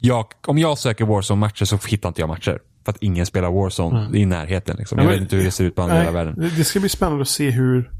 jag, 0.00 0.26
om 0.46 0.58
jag 0.58 0.78
söker 0.78 1.04
Warzone-matcher 1.04 1.64
så 1.64 1.78
hittar 1.88 2.08
inte 2.08 2.20
jag 2.20 2.28
matcher. 2.28 2.60
För 2.84 2.90
att 2.90 2.98
ingen 3.00 3.26
spelar 3.26 3.50
Warzone 3.50 4.00
mm. 4.00 4.14
i 4.14 4.26
närheten. 4.26 4.76
Liksom. 4.76 4.98
Jag 4.98 5.06
vet 5.06 5.20
inte 5.20 5.36
hur 5.36 5.44
det 5.44 5.50
ser 5.50 5.64
ut 5.64 5.74
på 5.74 5.82
andra 5.82 6.02
nej, 6.02 6.12
världen. 6.12 6.50
Det 6.56 6.64
ska 6.64 6.80
bli 6.80 6.88
spännande 6.88 7.22
att 7.22 7.28
se 7.28 7.50
hur, 7.50 7.90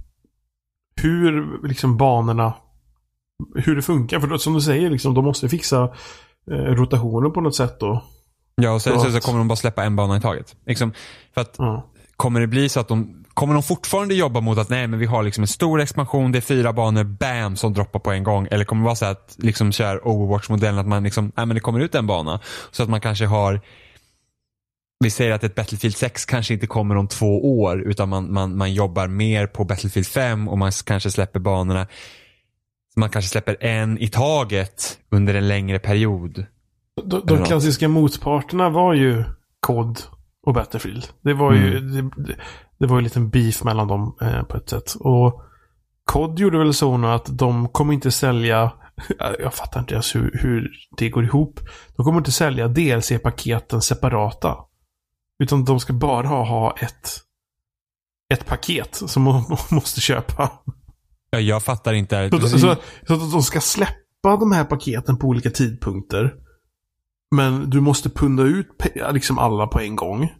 hur 0.96 1.58
liksom 1.68 1.96
banorna, 1.96 2.54
hur 3.54 3.76
det 3.76 3.82
funkar. 3.82 4.20
För 4.20 4.36
som 4.36 4.54
du 4.54 4.60
säger, 4.60 4.90
liksom, 4.90 5.14
de 5.14 5.24
måste 5.24 5.48
fixa 5.48 5.82
eh, 6.50 6.54
rotationen 6.54 7.32
på 7.32 7.40
något 7.40 7.56
sätt 7.56 7.80
då. 7.80 8.04
Ja, 8.54 8.72
och 8.72 8.82
sen 8.82 9.00
så, 9.00 9.10
så, 9.10 9.20
kommer 9.20 9.38
de 9.38 9.48
bara 9.48 9.56
släppa 9.56 9.84
en 9.84 9.96
bana 9.96 10.16
i 10.16 10.20
taget. 10.20 10.56
Liksom, 10.66 10.92
för 11.34 11.40
att 11.40 11.58
mm. 11.58 11.80
Kommer 12.20 12.40
det 12.40 12.46
bli 12.46 12.68
så 12.68 12.80
att 12.80 12.88
de, 12.88 13.19
kommer 13.40 13.54
de 13.54 13.62
fortfarande 13.62 14.14
jobba 14.14 14.40
mot 14.40 14.58
att 14.58 14.68
nej 14.68 14.86
men 14.86 14.98
vi 14.98 15.06
har 15.06 15.22
liksom 15.22 15.42
en 15.42 15.48
stor 15.48 15.80
expansion, 15.80 16.32
det 16.32 16.38
är 16.38 16.40
fyra 16.40 16.72
banor, 16.72 17.04
bam, 17.04 17.56
som 17.56 17.72
droppar 17.72 18.00
på 18.00 18.10
en 18.10 18.24
gång. 18.24 18.48
Eller 18.50 18.64
kommer 18.64 18.82
det 18.82 18.84
vara 18.84 18.96
så 18.96 19.04
att 19.04 19.34
liksom 19.38 19.72
kör 19.72 20.08
Overwatch-modellen 20.08 20.78
att 20.78 20.86
man 20.86 21.02
liksom, 21.02 21.32
nej 21.36 21.46
men 21.46 21.54
det 21.54 21.60
kommer 21.60 21.80
ut 21.80 21.94
en 21.94 22.06
bana. 22.06 22.40
Så 22.70 22.82
att 22.82 22.88
man 22.88 23.00
kanske 23.00 23.26
har 23.26 23.60
vi 25.04 25.10
säger 25.10 25.32
att 25.32 25.44
ett 25.44 25.54
Battlefield 25.54 25.96
6 25.96 26.24
kanske 26.24 26.54
inte 26.54 26.66
kommer 26.66 26.96
om 26.96 27.08
två 27.08 27.60
år 27.60 27.80
utan 27.80 28.08
man, 28.08 28.32
man, 28.32 28.56
man 28.56 28.72
jobbar 28.72 29.06
mer 29.06 29.46
på 29.46 29.64
Battlefield 29.64 30.06
5 30.06 30.48
och 30.48 30.58
man 30.58 30.72
kanske 30.84 31.10
släpper 31.10 31.40
banorna. 31.40 31.86
Man 32.96 33.10
kanske 33.10 33.28
släpper 33.28 33.56
en 33.60 33.98
i 33.98 34.08
taget 34.08 34.98
under 35.10 35.34
en 35.34 35.48
längre 35.48 35.78
period. 35.78 36.46
De, 37.04 37.22
de 37.26 37.44
klassiska 37.44 37.88
motparterna 37.88 38.70
var 38.70 38.94
ju 38.94 39.24
COD 39.60 40.00
och 40.46 40.54
Battlefield. 40.54 41.06
Det 41.20 41.34
var 41.34 41.52
ju, 41.52 41.76
mm. 41.76 42.12
det, 42.16 42.36
det, 42.80 42.86
var 42.86 42.96
ju 42.96 42.98
en 42.98 43.04
liten 43.04 43.30
beef 43.30 43.64
mellan 43.64 43.88
dem 43.88 44.16
eh, 44.20 44.42
på 44.42 44.56
ett 44.56 44.68
sätt. 44.68 44.94
Och 45.00 45.42
COD 46.04 46.38
gjorde 46.38 46.58
väl 46.58 46.74
så 46.74 46.96
nu 46.96 47.06
att 47.06 47.38
de 47.38 47.68
kommer 47.68 47.94
inte 47.94 48.10
sälja 48.10 48.72
jag 49.38 49.54
fattar 49.54 49.80
inte 49.80 49.94
ens 49.94 50.14
hur, 50.14 50.38
hur 50.42 50.70
det 50.96 51.08
går 51.08 51.24
ihop. 51.24 51.60
De 51.96 52.04
kommer 52.04 52.18
inte 52.18 52.32
sälja 52.32 52.68
DLC-paketen 52.68 53.82
separata. 53.82 54.56
Utan 55.42 55.64
de 55.64 55.80
ska 55.80 55.92
bara 55.92 56.26
ha, 56.26 56.76
ett, 56.80 57.20
ett 58.34 58.46
paket 58.46 58.94
som 59.06 59.22
man 59.22 59.44
måste 59.70 60.00
köpa. 60.00 60.50
Ja, 61.30 61.40
jag 61.40 61.62
fattar 61.62 61.92
inte. 61.92 62.30
Så, 62.30 62.40
så, 62.40 62.58
så, 62.58 62.76
så 63.06 63.14
att 63.14 63.32
de 63.32 63.42
ska 63.42 63.60
släppa 63.60 64.36
de 64.40 64.52
här 64.52 64.64
paketen 64.64 65.16
på 65.16 65.26
olika 65.26 65.50
tidpunkter. 65.50 66.34
Men 67.36 67.70
du 67.70 67.80
måste 67.80 68.10
punda 68.10 68.42
ut 68.42 68.68
liksom 69.12 69.38
alla 69.38 69.66
på 69.66 69.80
en 69.80 69.96
gång. 69.96 70.32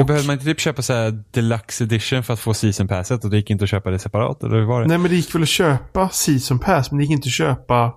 Och... 0.00 0.06
Behövde 0.06 0.26
man 0.26 0.34
inte 0.34 0.44
typ 0.44 0.60
köpa 0.60 0.82
så 0.82 0.92
här 0.92 1.24
deluxe 1.30 1.84
edition 1.84 2.22
för 2.22 2.32
att 2.32 2.40
få 2.40 2.54
season 2.54 2.88
passet 2.88 3.24
och 3.24 3.30
det 3.30 3.36
gick 3.36 3.50
inte 3.50 3.64
att 3.64 3.70
köpa 3.70 3.90
det 3.90 3.98
separat? 3.98 4.42
Eller 4.42 4.60
var 4.60 4.80
det? 4.80 4.88
Nej 4.88 4.98
men 4.98 5.10
det 5.10 5.16
gick 5.16 5.34
väl 5.34 5.42
att 5.42 5.48
köpa 5.48 6.08
season 6.08 6.58
pass 6.58 6.90
men 6.90 6.98
det 6.98 7.04
gick 7.04 7.12
inte 7.12 7.26
att 7.26 7.32
köpa 7.32 7.92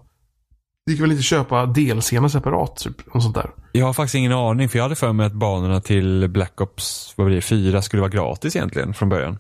det 0.86 0.92
gick 0.92 1.02
väl 1.02 1.12
inte 1.12 1.20
att 1.20 1.26
köpa 1.26 1.66
delscener 1.66 2.28
separat 2.28 2.76
typ? 2.76 3.08
Och 3.08 3.24
sånt 3.24 3.36
där. 3.36 3.50
Jag 3.72 3.86
har 3.86 3.94
faktiskt 3.94 4.16
ingen 4.16 4.32
aning 4.32 4.70
för 4.70 4.78
jag 4.78 4.84
hade 4.84 4.96
för 4.96 5.14
mig 5.14 5.26
att 5.26 5.34
banorna 5.34 5.82
till 5.82 6.30
Black 6.30 6.62
Ops 6.62 7.14
vad 7.18 7.28
blir 7.28 7.36
det, 7.36 7.42
4 7.42 7.82
skulle 7.82 8.02
vara 8.02 8.12
gratis 8.12 8.56
egentligen 8.56 8.94
från 8.94 9.10
början. 9.10 9.38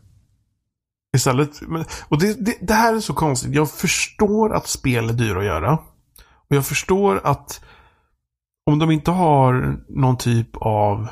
Istället, 1.18 1.50
och 2.08 2.20
det, 2.20 2.46
det, 2.46 2.58
det 2.62 2.74
här 2.74 2.96
är 2.96 3.00
så 3.00 3.14
konstigt. 3.14 3.56
Jag 3.56 3.72
förstår 3.72 4.56
att 4.56 4.68
spel 4.68 5.10
är 5.10 5.14
dyra 5.14 5.40
att 5.40 5.46
göra. 5.46 5.74
Och 6.50 6.56
jag 6.56 6.66
förstår 6.66 7.22
att 7.24 7.62
om 8.66 8.80
de 8.80 8.92
inte 8.92 9.12
har 9.12 9.78
någon 9.90 10.18
typ 10.18 10.48
av 10.56 11.08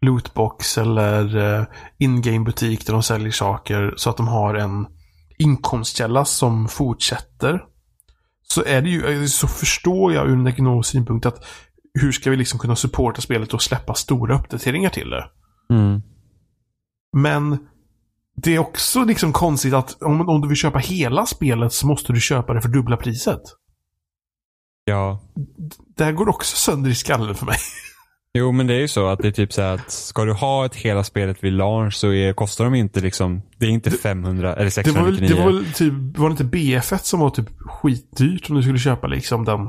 lootbox 0.00 0.78
eller 0.78 1.36
uh, 1.36 1.66
in-game 1.98 2.44
butik 2.44 2.86
där 2.86 2.92
de 2.92 3.02
säljer 3.02 3.30
saker 3.30 3.94
så 3.96 4.10
att 4.10 4.16
de 4.16 4.28
har 4.28 4.54
en 4.54 4.86
inkomstkälla 5.38 6.24
som 6.24 6.68
fortsätter. 6.68 7.64
Så 8.42 8.64
är 8.64 8.82
det 8.82 8.88
ju, 8.88 9.28
så 9.28 9.48
förstår 9.48 10.12
jag 10.12 10.28
ur 10.28 10.32
en 10.32 10.46
ekonomisk 10.46 10.90
synpunkt 10.90 11.26
att 11.26 11.44
hur 12.00 12.12
ska 12.12 12.30
vi 12.30 12.36
liksom 12.36 12.58
kunna 12.58 12.76
supporta 12.76 13.20
spelet 13.20 13.54
och 13.54 13.62
släppa 13.62 13.94
stora 13.94 14.38
uppdateringar 14.38 14.90
till 14.90 15.10
det? 15.10 15.30
Mm. 15.70 16.02
Men 17.16 17.58
det 18.36 18.54
är 18.54 18.58
också 18.58 19.04
liksom 19.04 19.32
konstigt 19.32 19.74
att 19.74 20.02
om, 20.02 20.28
om 20.28 20.40
du 20.40 20.48
vill 20.48 20.56
köpa 20.56 20.78
hela 20.78 21.26
spelet 21.26 21.72
så 21.72 21.86
måste 21.86 22.12
du 22.12 22.20
köpa 22.20 22.54
det 22.54 22.60
för 22.60 22.68
dubbla 22.68 22.96
priset. 22.96 23.42
Ja. 24.84 25.20
Det 25.96 26.04
här 26.04 26.12
går 26.12 26.28
också 26.28 26.56
sönder 26.56 26.90
i 26.90 26.94
skallen 26.94 27.34
för 27.34 27.46
mig. 27.46 27.58
Jo 28.38 28.52
men 28.52 28.66
det 28.66 28.74
är 28.74 28.80
ju 28.80 28.88
så 28.88 29.06
att 29.06 29.18
det 29.18 29.28
är 29.28 29.32
typ 29.32 29.52
så 29.52 29.62
att 29.62 29.90
ska 29.90 30.24
du 30.24 30.32
ha 30.32 30.66
ett 30.66 30.74
hela 30.74 31.04
spelet 31.04 31.44
vid 31.44 31.52
launch 31.52 31.94
så 31.94 32.12
är, 32.12 32.32
kostar 32.32 32.64
de 32.64 32.74
inte 32.74 33.00
liksom, 33.00 33.42
det 33.58 33.66
är 33.66 33.70
inte 33.70 33.90
500 33.90 34.54
eller 34.54 34.70
699. 34.70 35.28
Det 35.28 35.34
var 35.34 35.50
väl, 35.50 35.54
det 35.54 35.58
var 35.58 35.62
väl 35.62 35.72
typ, 35.72 36.18
var 36.18 36.28
det 36.28 36.30
inte 36.30 36.56
BF1 36.56 36.98
som 36.98 37.20
var 37.20 37.30
typ 37.30 37.46
skitdyrt 37.58 38.50
om 38.50 38.56
du 38.56 38.62
skulle 38.62 38.78
köpa 38.78 39.06
liksom 39.06 39.44
den, 39.44 39.68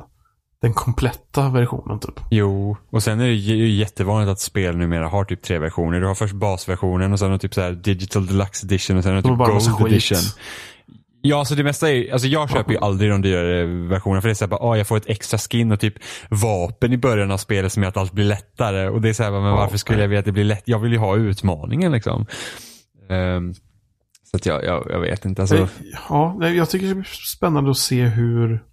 den 0.61 0.74
kompletta 0.74 1.49
versionen 1.49 1.99
typ? 1.99 2.20
Jo, 2.32 2.78
och 2.91 3.03
sen 3.03 3.20
är 3.20 3.28
det 3.28 3.34
ju 3.34 3.70
jättevanligt 3.70 4.32
att 4.32 4.39
spel 4.39 4.78
numera 4.78 5.07
har 5.07 5.24
typ 5.24 5.41
tre 5.41 5.59
versioner. 5.59 5.99
Du 5.99 6.07
har 6.07 6.15
först 6.15 6.34
basversionen 6.34 7.13
och 7.13 7.20
sen 7.20 7.28
har 7.28 7.34
du 7.34 7.39
typ 7.39 7.53
så 7.53 7.61
här 7.61 7.72
digital 7.72 8.26
deluxe 8.26 8.65
edition 8.65 8.97
och 8.97 9.03
sen 9.03 9.15
har 9.15 9.22
du 9.22 9.30
typ 9.30 9.78
gold 9.78 9.93
edition. 9.93 10.17
Ja, 11.22 11.39
alltså 11.39 11.55
det 11.55 11.63
mesta 11.63 11.91
är 11.91 12.13
alltså 12.13 12.28
jag 12.28 12.49
köper 12.49 12.72
ju 12.72 12.78
aldrig 12.82 13.11
de 13.11 13.22
dyrare 13.22 13.65
versionerna 13.65 14.22
för 14.22 14.28
det 14.28 14.34
är 14.34 14.36
såhär, 14.36 14.72
ah, 14.72 14.78
jag 14.78 14.88
får 14.88 14.97
ett 14.97 15.09
extra 15.09 15.38
skin 15.38 15.72
och 15.72 15.80
typ 15.80 15.93
vapen 16.30 16.93
i 16.93 16.97
början 16.97 17.32
av 17.32 17.38
spelet 17.38 17.74
som 17.74 17.84
gör 17.84 17.89
att 17.89 17.97
allt 17.97 18.13
blir 18.13 18.26
lättare. 18.26 18.89
Och 18.89 19.01
det 19.01 19.09
är 19.09 19.13
såhär, 19.13 19.32
men 19.32 19.41
varför 19.41 19.78
skulle 19.78 20.01
jag 20.01 20.07
vilja 20.07 20.20
att 20.20 20.26
det 20.26 20.32
blir 20.32 20.43
lätt? 20.43 20.63
Jag 20.65 20.80
vill 20.80 20.91
ju 20.91 20.97
ha 20.97 21.15
utmaningen 21.15 21.91
liksom. 21.91 22.26
Um, 23.09 23.53
så 24.24 24.38
att 24.38 24.45
jag, 24.45 24.63
jag, 24.63 24.88
jag, 24.89 24.99
vet 24.99 25.26
inte. 25.26 25.41
Alltså... 25.41 25.67
Ja, 26.09 26.47
jag 26.47 26.70
tycker 26.70 26.88
det 26.88 26.95
blir 26.95 27.03
spännande 27.36 27.72
att 27.72 27.78
se 27.78 28.03
hur 28.03 28.63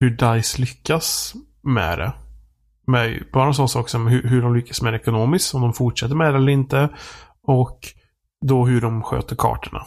hur 0.00 0.10
DICE 0.10 0.60
lyckas 0.60 1.34
med 1.62 1.98
det. 1.98 2.12
Med 2.86 3.24
bara 3.32 3.46
en 3.46 3.54
sån 3.54 3.68
sak 3.68 3.88
som 3.88 4.06
hur, 4.06 4.22
hur 4.22 4.42
de 4.42 4.56
lyckas 4.56 4.82
med 4.82 4.92
det 4.92 4.96
ekonomiskt, 4.96 5.54
om 5.54 5.62
de 5.62 5.72
fortsätter 5.72 6.14
med 6.14 6.34
det 6.34 6.38
eller 6.38 6.52
inte. 6.52 6.88
Och 7.42 7.78
då 8.42 8.66
hur 8.66 8.80
de 8.80 9.02
sköter 9.02 9.36
kartorna. 9.36 9.86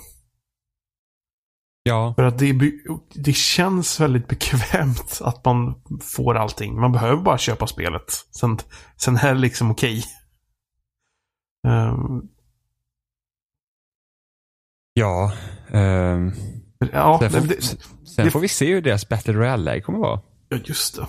Ja. 1.84 2.14
För 2.16 2.24
att 2.24 2.39
det, 2.39 2.72
det 3.14 3.34
känns 3.34 3.99
väldigt 3.99 4.28
bekvämt 4.28 5.20
att 5.22 5.45
man 5.45 5.76
får 6.01 6.36
allting. 6.36 6.80
Man 6.80 6.91
behöver 6.91 7.22
bara 7.22 7.38
köpa 7.38 7.68
spelet. 7.68 8.12
Sen, 8.39 8.58
sen 8.97 9.18
är 9.18 9.34
det 9.34 9.39
liksom 9.39 9.72
okej. 9.72 10.03
Okay. 11.64 11.78
Um, 11.78 11.91
ehm. 11.91 12.28
ja. 14.93 15.32
Um, 15.72 16.34
ja 16.93 17.20
sen, 17.22 17.32
får, 17.32 17.47
det, 17.47 17.62
sen 17.62 18.26
det, 18.26 18.32
får 18.32 18.39
vi 18.39 18.47
se 18.47 18.74
hur 18.74 18.82
deras 18.82 19.10
Battle 19.10 19.34
Royale-läge 19.34 19.82
kommer 19.82 19.99
vara. 19.99 20.22
Ja, 20.49 20.58
just 20.66 20.95
det. 20.95 21.08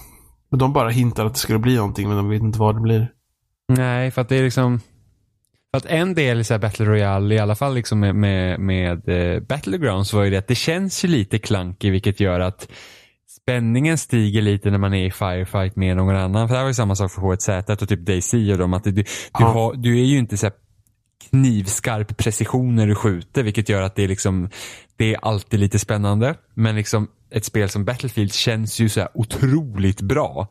Men 0.51 0.59
de 0.59 0.73
bara 0.73 0.89
hintar 0.89 1.27
att 1.27 1.35
det 1.35 1.41
skulle 1.41 1.59
bli 1.59 1.77
någonting, 1.77 2.09
men 2.09 2.17
de 2.17 2.29
vet 2.29 2.43
inte 2.43 2.59
vad 2.59 2.75
det 2.75 2.81
blir. 2.81 3.13
Nej, 3.69 4.11
för 4.11 4.23
att 4.23 4.29
det 4.29 4.37
är 4.37 4.43
liksom 4.43 4.81
för 5.71 5.79
att 5.79 5.87
en 5.87 6.15
del 6.15 6.41
i 6.41 6.45
så 6.45 6.59
Battle 6.59 6.87
Royale, 6.87 7.35
i 7.35 7.39
alla 7.39 7.55
fall 7.55 7.75
liksom 7.75 8.01
med, 8.01 8.15
med, 8.15 8.61
med 8.61 9.09
uh, 9.09 9.41
Battlegrounds 9.41 10.13
var 10.13 10.25
ju 10.25 10.31
det 10.31 10.37
att 10.37 10.49
det 10.49 10.55
känns 10.55 11.05
ju 11.05 11.09
lite 11.09 11.39
klankig 11.39 11.93
vilket 11.93 12.21
gör 12.21 12.41
att 12.41 12.69
spänningen 13.47 13.99
stiger 13.99 14.43
lite 14.43 14.71
när 14.71 14.79
man 14.79 14.95
är 14.95 15.07
i 15.07 15.11
firefight 15.11 15.77
med 15.77 15.97
någon 15.97 16.17
annan. 16.17 16.49
För 16.49 16.55
det 16.55 16.59
här 16.59 16.65
var 16.65 16.71
ju 16.71 16.75
samma 16.75 16.97
sak 16.97 17.13
för 17.13 17.23
H1Z 17.23 17.83
och 17.83 17.89
typ 17.89 18.01
Daisy 18.01 18.53
och 18.53 18.59
dem. 18.59 18.75
Att 18.75 18.85
du, 18.85 18.93
du, 18.93 19.05
ja. 19.33 19.47
har, 19.47 19.75
du 19.75 20.01
är 20.01 20.05
ju 20.05 20.19
inte 20.19 20.37
så 20.37 20.51
knivskarp 21.31 22.17
precision 22.17 22.77
när 22.77 22.87
du 22.87 22.95
skjuter 22.95 23.43
vilket 23.43 23.69
gör 23.69 23.83
att 23.83 23.95
det 23.95 24.05
är 24.05 24.09
liksom 24.09 24.51
det 24.97 25.15
är 25.15 25.25
alltid 25.25 25.61
lite 25.61 25.79
spännande. 25.79 26.35
Men 26.55 26.77
liksom 26.77 27.09
ett 27.31 27.45
spel 27.45 27.69
som 27.69 27.85
Battlefield 27.85 28.33
känns 28.33 28.81
ju 28.81 28.89
så 28.89 29.09
otroligt 29.15 30.01
bra. 30.01 30.49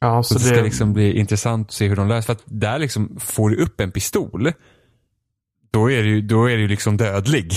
Ja, 0.00 0.22
så, 0.22 0.34
så 0.34 0.40
det, 0.40 0.50
det 0.50 0.56
ska 0.56 0.64
liksom 0.64 0.92
bli 0.92 1.18
intressant 1.18 1.68
att 1.68 1.74
se 1.74 1.88
hur 1.88 1.96
de 1.96 2.08
löser. 2.08 2.26
För 2.26 2.32
att 2.32 2.42
där 2.44 2.78
liksom 2.78 3.16
får 3.20 3.50
du 3.50 3.56
upp 3.56 3.80
en 3.80 3.92
pistol, 3.92 4.52
då 5.70 5.90
är 5.90 6.02
du 6.02 6.20
då 6.20 6.50
är 6.50 6.56
du 6.56 6.68
liksom 6.68 6.96
dödlig. 6.96 7.52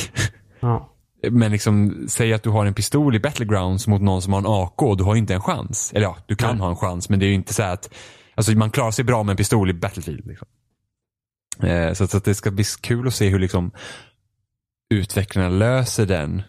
Ja. 0.60 0.90
Men 1.32 1.52
liksom, 1.52 2.06
säg 2.10 2.34
att 2.34 2.44
du 2.44 2.50
har 2.50 2.66
en 2.66 2.74
pistol 2.74 3.16
i 3.16 3.20
Battlegrounds 3.20 3.88
mot 3.88 4.02
någon 4.02 4.22
som 4.22 4.34
har 4.34 4.40
en 4.40 4.48
AK 4.48 4.98
du 4.98 5.04
har 5.04 5.16
inte 5.16 5.34
en 5.34 5.42
chans. 5.42 5.92
Eller 5.96 6.06
ja, 6.06 6.18
du 6.28 6.36
kan 6.36 6.50
Nej. 6.50 6.60
ha 6.60 6.70
en 6.70 6.76
chans 6.76 7.10
men 7.10 7.20
det 7.20 7.26
är 7.26 7.28
ju 7.28 7.34
inte 7.34 7.54
så 7.54 7.64
att, 7.64 7.94
alltså 8.36 8.52
man 8.52 8.72
klarar 8.72 8.92
sig 8.92 9.06
bra 9.06 9.24
med 9.24 9.34
en 9.34 9.38
pistol 9.38 9.70
i 9.70 9.74
Battlefield. 9.74 10.26
Liksom. 10.28 10.48
Eh, 11.64 11.94
så, 11.94 12.08
så 12.08 12.18
att 12.18 12.26
det 12.26 12.36
ska 12.36 12.52
bli 12.52 12.64
kul 12.82 13.08
att 13.08 13.16
se 13.16 13.30
hur 13.30 13.40
liksom 13.40 13.72
utvecklarna 14.90 15.50
löser 15.50 16.06
den 16.06 16.42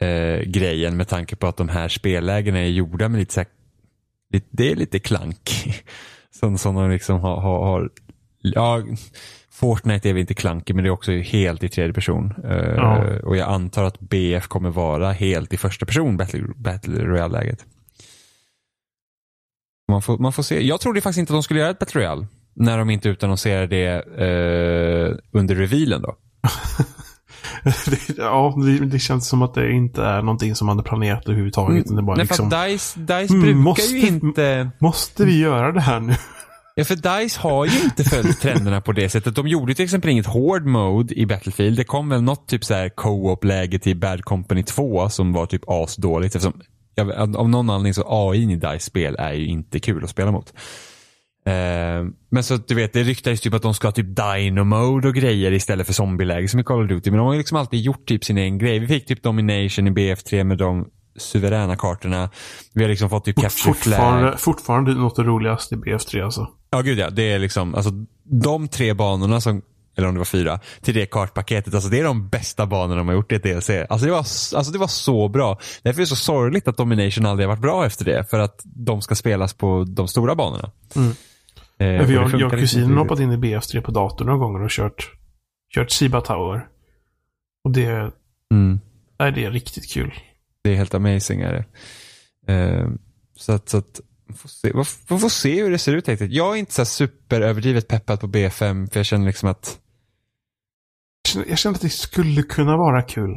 eh, 0.00 0.40
grejen 0.40 0.96
med 0.96 1.08
tanke 1.08 1.36
på 1.36 1.46
att 1.46 1.56
de 1.56 1.68
här 1.68 1.88
spellägena 1.88 2.58
är 2.58 2.68
gjorda 2.68 3.08
med 3.08 3.18
lite 3.18 3.34
så 3.34 3.44
det 4.50 4.70
är 4.70 4.76
lite 4.76 4.98
klank. 4.98 5.50
Som, 6.30 6.58
som 6.58 6.74
de 6.74 6.90
liksom 6.90 7.20
har, 7.20 7.40
har, 7.40 7.66
har 7.66 7.90
ja, 8.40 8.82
Fortnite 9.50 10.08
är 10.08 10.12
väl 10.12 10.20
inte 10.20 10.34
klankig 10.34 10.74
men 10.74 10.84
det 10.84 10.88
är 10.88 10.92
också 10.92 11.12
helt 11.12 11.62
i 11.62 11.68
tredje 11.68 11.92
person. 11.92 12.34
Eh, 12.44 12.74
Ja. 12.76 13.18
Och 13.22 13.36
jag 13.36 13.48
antar 13.48 13.84
att 13.84 14.00
BF 14.00 14.46
kommer 14.46 14.70
vara 14.70 15.12
helt 15.12 15.52
i 15.52 15.56
första 15.56 15.86
person 15.86 16.16
Battle, 16.16 16.44
battle 16.56 17.04
Royale-läget. 17.04 17.64
Man 19.88 20.02
får, 20.02 20.18
man 20.18 20.32
får 20.32 20.42
se. 20.42 20.66
Jag 20.66 20.80
trodde 20.80 21.00
faktiskt 21.00 21.18
inte 21.18 21.32
att 21.32 21.36
de 21.36 21.42
skulle 21.42 21.60
göra 21.60 21.70
ett 21.70 21.78
Battle 21.78 22.00
Royale. 22.00 22.26
När 22.54 22.78
de 22.78 22.90
inte 22.90 23.08
utannonserade 23.08 23.66
det 23.66 23.92
eh, 23.96 25.16
under 25.32 25.54
revealen 25.54 26.02
då. 26.02 26.16
Det- 27.64 28.18
ja, 28.18 28.54
det, 28.66 28.86
det 28.86 28.98
känns 28.98 29.28
som 29.28 29.42
att 29.42 29.54
det 29.54 29.72
inte 29.72 30.02
är 30.02 30.22
någonting 30.22 30.54
som 30.54 30.66
man 30.66 30.76
hade 30.76 30.88
planerat 30.88 31.24
överhuvudtaget. 31.26 31.84
utan 31.84 31.96
Det 31.96 32.02
bara 32.02 32.16
Nej, 32.16 32.24
liksom, 32.26 32.50
för 32.50 32.66
DICE, 32.68 33.00
DICE 33.00 33.34
Mm, 33.34 33.42
brukar 33.42 33.58
måste- 33.58 33.96
ju 33.96 34.06
inte... 34.06 34.70
måste 34.78 35.24
vi 35.24 35.38
göra 35.38 35.72
det 35.72 35.80
här 35.80 36.00
nu? 36.00 36.14
Ja, 36.76 36.84
för 36.84 36.96
DICE 36.96 37.40
har 37.40 37.64
ju 37.66 37.82
inte 37.84 38.04
följt 38.04 38.40
trenderna 38.40 38.80
på 38.80 38.92
det 38.92 39.08
sättet. 39.08 39.34
De 39.34 39.48
gjorde 39.48 39.74
till 39.74 39.84
exempel 39.84 40.10
inget 40.10 40.26
hård 40.26 40.64
mode 40.66 41.14
i 41.14 41.26
Battlefield. 41.26 41.76
Det 41.76 41.84
kom 41.84 42.08
väl 42.08 42.22
något 42.22 42.48
typ 42.48 42.64
så 42.64 42.74
här 42.74 42.88
co-op-läge 42.88 43.78
till 43.78 43.96
Bad 43.96 44.24
Company 44.24 44.62
2 44.62 45.08
som 45.08 45.32
var 45.32 45.46
typ 45.46 45.62
asdåligt. 45.68 46.34
Eftersom, 46.36 46.60
jag, 46.94 47.36
av 47.36 47.48
någon 47.48 47.70
anledning 47.70 47.94
så 47.94 48.04
AI 48.30 48.52
i 48.52 48.56
DICE-spel 48.56 49.16
är 49.18 49.32
ju 49.32 49.46
inte 49.46 49.80
kul 49.80 50.04
att 50.04 50.10
spela 50.10 50.30
mot. 50.32 50.52
Eh, 51.46 52.04
men 52.30 52.42
så 52.42 52.54
att 52.54 52.68
du 52.68 52.74
vet, 52.74 52.92
det 52.92 53.02
ryktades 53.02 53.40
typ 53.40 53.54
att 53.54 53.62
de 53.62 53.74
ska 53.74 53.86
ha 53.86 53.92
typ 53.92 54.16
Dino 54.16 54.64
Mode 54.64 55.08
och 55.08 55.14
grejer 55.14 55.52
istället 55.52 55.86
för 55.86 55.94
zombieläge 55.94 56.48
som 56.48 56.60
i 56.60 56.64
Call 56.64 56.82
of 56.82 56.88
Duty. 56.88 57.10
Men 57.10 57.18
de 57.18 57.26
har 57.26 57.32
ju 57.32 57.38
liksom 57.38 57.58
alltid 57.58 57.80
gjort 57.80 58.06
typ 58.06 58.24
sin 58.24 58.38
egen 58.38 58.58
grej. 58.58 58.78
Vi 58.78 58.86
fick 58.86 59.06
typ 59.06 59.22
Domination 59.22 59.86
i 59.86 59.90
BF3 59.90 60.44
med 60.44 60.58
de 60.58 60.86
suveräna 61.16 61.76
kartorna. 61.76 62.30
Vi 62.72 62.82
har 62.82 62.88
liksom 62.88 63.10
fått 63.10 63.24
typ 63.24 63.36
Capture 63.36 63.74
Flag. 63.74 63.96
Fortfarande, 63.98 64.36
fortfarande 64.38 64.94
något 64.94 65.18
av 65.18 65.24
det 65.24 65.30
roligaste 65.30 65.74
i 65.74 65.78
BF3 65.78 66.24
alltså. 66.24 66.48
Ja, 66.70 66.80
gud 66.80 66.98
ja. 66.98 67.10
Det 67.10 67.32
är 67.32 67.38
liksom, 67.38 67.74
alltså 67.74 67.90
de 68.22 68.68
tre 68.68 68.94
banorna 68.94 69.40
som, 69.40 69.62
eller 69.96 70.08
om 70.08 70.14
det 70.14 70.18
var 70.18 70.24
fyra, 70.24 70.60
till 70.82 70.94
det 70.94 71.06
kartpaketet. 71.06 71.74
Alltså 71.74 71.90
det 71.90 72.00
är 72.00 72.04
de 72.04 72.28
bästa 72.28 72.66
banorna 72.66 72.96
de 72.96 73.08
har 73.08 73.14
gjort 73.14 73.32
i 73.32 73.34
ett 73.34 73.42
DLC. 73.42 73.70
Alltså 73.70 74.06
det 74.06 74.12
var, 74.12 74.18
alltså 74.18 74.72
det 74.72 74.78
var 74.78 74.86
så 74.86 75.28
bra. 75.28 75.58
Därför 75.82 76.00
är 76.00 76.02
det 76.02 76.06
så 76.06 76.16
sorgligt 76.16 76.68
att 76.68 76.76
Domination 76.76 77.26
aldrig 77.26 77.48
har 77.48 77.52
varit 77.52 77.62
bra 77.62 77.86
efter 77.86 78.04
det. 78.04 78.30
För 78.30 78.38
att 78.38 78.60
de 78.64 79.02
ska 79.02 79.14
spelas 79.14 79.54
på 79.54 79.84
de 79.88 80.08
stora 80.08 80.34
banorna. 80.34 80.70
Mm. 80.96 81.14
Eh, 81.80 81.86
jag, 81.86 82.30
jag 82.40 82.50
kusinen 82.50 82.90
har 82.90 82.96
hoppat 82.98 83.20
in 83.20 83.32
i 83.32 83.36
BF3 83.36 83.80
på 83.80 83.90
datorn 83.90 84.26
några 84.26 84.38
gånger 84.38 84.62
och 84.62 84.70
kört, 84.70 85.10
kört 85.74 85.92
Shiba 85.92 86.20
Tower. 86.20 86.66
Och 87.64 87.70
det. 87.70 88.12
Mm. 88.52 88.80
nej, 89.18 89.32
det 89.32 89.44
är 89.44 89.50
riktigt 89.50 89.90
kul. 89.92 90.14
Det 90.64 90.70
är 90.70 90.74
helt 90.76 90.94
amazing. 90.94 91.40
Är 91.40 91.52
det. 92.46 92.52
Eh, 92.54 92.88
så 93.36 93.52
att, 93.52 93.68
så 93.68 93.76
att 93.76 94.00
får, 94.36 94.48
se, 94.48 94.72
får- 94.72 95.18
får 95.18 95.28
se 95.28 95.62
hur 95.62 95.70
det 95.70 95.78
ser 95.78 95.94
ut. 95.96 96.08
riktigt. 96.08 96.32
Jag 96.32 96.54
är 96.54 96.58
inte 96.58 96.72
så 96.72 96.84
superöverdrivet 96.84 97.88
peppad 97.88 98.20
på 98.20 98.26
B5 98.26 98.90
för 98.92 98.98
jag 98.98 99.06
känner 99.06 99.26
liksom 99.26 99.48
att 99.48 99.78
Jag 101.46 101.58
känner- 101.58 101.74
att 101.76 101.80
det 101.82 101.88
skulle 101.88 102.42
kunna 102.42 102.76
vara 102.76 103.02
kul. 103.02 103.30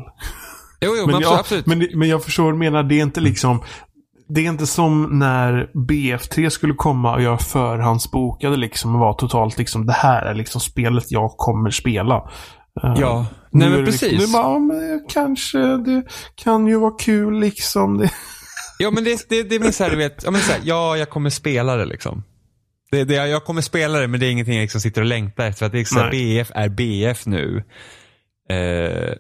Jo, 0.82 0.96
jo, 0.98 1.06
Men, 1.06 1.12
men 1.16 1.22
jag, 1.22 1.40
absolut. 1.40 1.66
men, 1.66 1.88
men 1.94 2.10
jag 2.10 2.24
förstår 2.24 2.54
menar. 2.54 2.84
Det 2.84 2.96
är 2.96 3.04
inte 3.04 3.22
liksom... 3.22 3.64
Det 4.30 4.42
är 4.42 4.50
inte 4.50 4.68
som 4.68 5.20
när 5.20 5.70
BF3 5.74 6.50
skulle 6.50 6.74
komma 6.74 7.16
och 7.16 7.22
jag 7.22 7.42
förhandsbokade 7.42 8.58
liksom 8.58 8.96
och 8.96 9.00
var 9.00 9.14
totalt 9.14 9.58
liksom 9.58 9.86
det 9.86 9.94
här 9.94 10.22
är 10.22 10.34
liksom 10.34 10.62
spelet 10.62 11.12
jag 11.12 11.32
kommer 11.38 11.70
spela. 11.70 12.16
Eh, 12.84 12.96
Ja, 12.98 13.26
nej 13.52 13.70
men 13.70 13.80
det 13.80 13.86
precis. 13.86 14.12
Liksom, 14.12 14.32
nu 14.32 14.34
bara, 14.34 14.54
ja, 14.54 14.60
men 14.60 15.06
kanske 15.10 15.60
det 15.60 16.04
kan 16.36 16.68
ju 16.68 16.80
vara 16.80 16.98
kul 17.00 17.40
liksom. 17.40 17.98
Det, 17.98 18.12
Ja 18.80 18.92
men 18.92 19.04
det, 19.04 19.30
det, 19.30 19.44
det 19.44 19.56
är 19.56 19.60
mer 19.60 19.72
såhär, 19.72 19.92
du 19.92 19.98
vet, 19.98 20.24
ja, 20.24 20.32
men 20.32 20.42
så 20.42 20.52
här, 20.52 20.62
ja 20.64 20.98
jag 20.98 21.10
kommer 21.10 21.30
spela 21.30 21.76
det 21.76 21.86
liksom. 21.86 22.24
Det, 22.92 23.04
det, 23.04 23.16
jag 23.16 23.46
kommer 23.46 23.62
spela 23.62 24.00
det 24.00 24.08
men 24.08 24.20
det 24.20 24.26
är 24.26 24.32
ingenting 24.32 24.56
jag 24.56 24.62
liksom 24.62 24.82
sitter 24.82 25.02
och 25.02 25.08
längtar 25.08 25.48
efter. 25.48 25.66
Att 25.66 25.72
det 25.72 25.80
är 25.80 25.86
så 25.86 26.00
här. 26.00 26.12
BF 26.12 26.52
är 26.56 26.70
BF 26.70 27.26
nu. 27.26 27.64
Eh, 28.50 29.14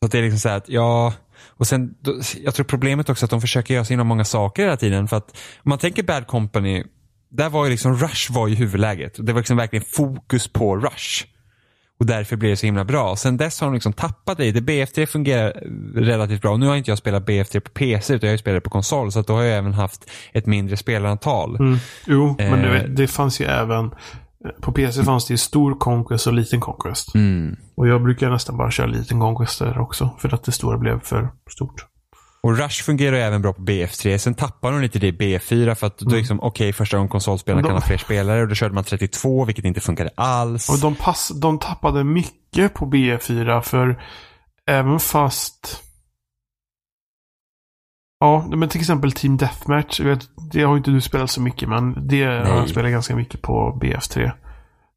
så 0.00 0.06
att 0.06 0.12
det 0.12 0.18
är 0.18 0.22
liksom 0.22 0.38
så 0.38 0.48
här 0.48 0.56
att, 0.56 0.68
ja, 0.68 1.12
och 1.60 1.66
sen, 1.66 1.94
då, 2.00 2.20
jag 2.44 2.54
tror 2.54 2.64
problemet 2.64 3.08
också 3.10 3.24
att 3.24 3.30
de 3.30 3.40
försöker 3.40 3.74
göra 3.74 3.84
så 3.84 3.88
himla 3.92 4.04
många 4.04 4.24
saker 4.24 4.62
hela 4.62 4.76
tiden. 4.76 5.08
För 5.08 5.16
att 5.16 5.30
om 5.56 5.68
man 5.68 5.78
tänker 5.78 6.02
Bad 6.02 6.26
Company, 6.26 6.84
där 7.30 7.48
var 7.48 7.64
ju 7.64 7.70
liksom 7.70 7.94
Rush 7.96 8.32
var 8.32 8.48
ju 8.48 8.54
huvudläget. 8.54 9.14
Det 9.26 9.32
var 9.32 9.40
liksom 9.40 9.56
verkligen 9.56 9.84
fokus 9.92 10.48
på 10.48 10.76
Rush. 10.76 11.24
Och 12.00 12.06
därför 12.06 12.36
blir 12.36 12.50
det 12.50 12.56
så 12.56 12.66
himla 12.66 12.84
bra. 12.84 13.16
Sen 13.16 13.36
dess 13.36 13.60
har 13.60 13.66
de 13.68 13.74
liksom 13.74 13.92
tappat 13.92 14.38
det. 14.38 14.52
det 14.52 14.60
BF3 14.60 15.06
fungerar 15.06 15.52
relativt 15.94 16.42
bra. 16.42 16.56
Nu 16.56 16.66
har 16.66 16.76
inte 16.76 16.90
jag 16.90 16.98
spelat 16.98 17.26
BF3 17.26 17.60
på 17.60 17.70
PC 17.70 18.14
utan 18.14 18.26
jag 18.28 18.32
har 18.32 18.38
spelat 18.38 18.64
på 18.64 18.70
konsol. 18.70 19.12
Så 19.12 19.20
att 19.20 19.26
då 19.26 19.32
har 19.32 19.42
jag 19.42 19.58
även 19.58 19.72
haft 19.74 20.10
ett 20.32 20.46
mindre 20.46 20.76
spelarantal. 20.76 21.56
mm. 21.56 21.78
Jo, 22.06 22.34
men 22.38 22.64
Eh. 22.64 22.70
vet, 22.70 22.96
det 22.96 23.06
fanns 23.06 23.40
ju 23.40 23.44
även... 23.44 23.90
På 24.60 24.72
PC 24.72 25.04
fanns 25.04 25.26
det 25.26 25.34
ju 25.34 25.38
stor 25.38 25.78
Conquest 25.78 26.26
och 26.26 26.32
liten 26.32 26.60
Conquest. 26.60 27.14
Mm. 27.14 27.56
Och 27.76 27.88
jag 27.88 28.02
brukar 28.02 28.30
nästan 28.30 28.56
bara 28.56 28.70
köra 28.70 28.86
liten 28.86 29.20
Conquest 29.20 29.58
där 29.58 29.78
också. 29.78 30.10
För 30.18 30.34
att 30.34 30.44
det 30.44 30.52
stora 30.52 30.78
blev 30.78 31.00
för 31.00 31.30
stort. 31.50 31.86
Och 32.42 32.58
Rush 32.58 32.82
fungerar 32.82 33.16
ju 33.16 33.22
även 33.22 33.42
bra 33.42 33.52
på 33.52 33.62
BF3. 33.62 34.18
Sen 34.18 34.34
tappar 34.34 34.72
de 34.72 34.80
lite 34.80 34.98
det 34.98 35.06
i 35.06 35.12
BF4 35.12 35.74
för 35.74 35.86
att 35.86 35.98
då 35.98 36.14
är 36.14 36.18
liksom, 36.18 36.40
okej 36.40 36.72
första 36.72 36.96
gången 36.96 37.08
konsolspelarna 37.08 37.62
de- 37.62 37.68
kan 37.68 37.76
ha 37.76 37.86
fler 37.86 37.98
spelare 37.98 38.42
och 38.42 38.48
då 38.48 38.54
körde 38.54 38.74
man 38.74 38.84
32 38.84 39.44
vilket 39.44 39.64
inte 39.64 39.80
funkade 39.80 40.10
alls. 40.14 40.68
Och 40.70 40.78
de, 40.78 40.94
pass, 40.94 41.32
de 41.40 41.58
tappade 41.58 42.04
mycket 42.04 42.74
på 42.74 42.86
B4 42.86 43.60
för 43.60 44.02
även 44.66 45.00
fast... 45.00 45.82
Ja, 48.20 48.44
men 48.56 48.68
till 48.68 48.80
exempel 48.80 49.12
Team 49.12 49.36
Deathmatch. 49.36 50.00
Vet, 50.00 50.28
det 50.52 50.62
har 50.62 50.76
inte 50.76 50.90
du 50.90 51.00
spelat 51.00 51.30
så 51.30 51.42
mycket 51.42 51.68
men 51.68 52.08
det 52.08 52.24
har 52.24 52.56
jag 52.56 52.68
spelat 52.68 52.90
ganska 52.90 53.16
mycket 53.16 53.42
på 53.42 53.78
BF3. 53.82 54.30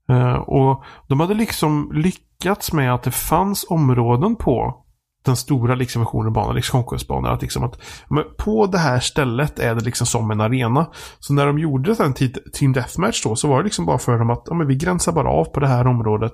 Eh, 0.09 0.33
och 0.35 0.83
de 1.07 1.19
hade 1.19 1.33
liksom 1.33 1.91
lyckats 1.93 2.73
med 2.73 2.93
att 2.93 3.03
det 3.03 3.11
fanns 3.11 3.65
områden 3.69 4.35
på 4.35 4.79
den 5.25 5.35
stora 5.35 5.75
liksom 5.75 6.01
versionen 6.01 6.33
banan, 6.33 6.55
liksom 6.55 6.83
Conquest-banan. 6.83 7.33
Att 7.33 7.41
liksom 7.41 7.63
att 7.63 7.81
men 8.09 8.23
på 8.37 8.65
det 8.67 8.77
här 8.77 8.99
stället 8.99 9.59
är 9.59 9.75
det 9.75 9.83
liksom 9.83 10.07
som 10.07 10.31
en 10.31 10.41
arena. 10.41 10.87
Så 11.19 11.33
när 11.33 11.45
de 11.45 11.59
gjorde 11.59 11.93
den 11.93 12.13
ti- 12.13 12.49
Team 12.53 12.73
Deathmatch 12.73 13.23
då 13.23 13.35
så 13.35 13.47
var 13.47 13.57
det 13.57 13.63
liksom 13.63 13.85
bara 13.85 13.97
för 13.97 14.19
dem 14.19 14.29
att 14.29 14.43
ja, 14.45 14.53
men 14.55 14.67
vi 14.67 14.75
gränsar 14.75 15.11
bara 15.11 15.29
av 15.29 15.45
på 15.45 15.59
det 15.59 15.67
här 15.67 15.87
området. 15.87 16.33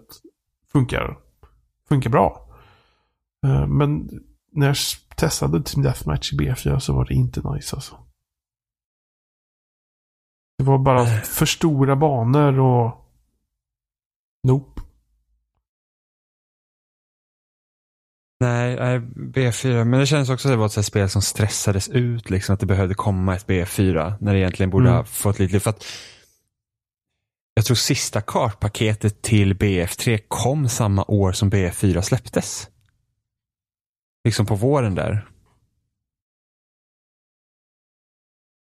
Funkar, 0.71 1.17
funkar 1.89 2.09
bra. 2.09 2.45
Eh, 3.45 3.67
Men 3.67 4.09
när 4.53 4.73
testade 5.19 5.63
Team 5.63 5.83
Deathmatch 5.83 6.33
i 6.33 6.35
B4 6.37 6.79
så 6.79 6.93
var 6.93 7.05
det 7.05 7.13
inte 7.13 7.41
nice 7.53 7.75
alltså. 7.75 7.97
Det 10.57 10.63
var 10.63 10.77
bara 10.77 11.05
för 11.05 11.45
stora 11.45 11.95
banor 11.95 12.59
och... 12.59 13.05
Nope. 14.47 14.81
Nej, 18.39 18.75
nej, 18.75 18.99
B4. 19.15 19.83
Men 19.83 19.99
det 19.99 20.05
känns 20.05 20.29
också 20.29 20.47
att 20.47 20.53
det 20.53 20.57
var 20.57 20.65
ett 20.65 20.85
spel 20.85 21.09
som 21.09 21.21
stressades 21.21 21.89
ut. 21.89 22.29
Liksom, 22.29 22.53
att 22.53 22.59
det 22.59 22.65
behövde 22.65 22.95
komma 22.95 23.35
ett 23.35 23.47
B4. 23.47 24.13
När 24.21 24.33
det 24.33 24.39
egentligen 24.39 24.69
borde 24.69 24.85
Mm. 24.89 24.97
ha 24.97 25.03
fått 25.03 25.39
lite... 25.39 25.59
För 25.59 25.69
att 25.69 25.85
jag 27.53 27.65
tror 27.65 27.75
sista 27.75 28.21
kartpaketet 28.21 29.21
till 29.21 29.53
BF3 29.53 30.19
kom 30.27 30.69
samma 30.69 31.05
år 31.07 31.31
som 31.31 31.51
BF4 31.51 32.01
släpptes. 32.01 32.69
Liksom 34.23 34.45
på 34.45 34.55
våren 34.55 34.95
där. 34.95 35.29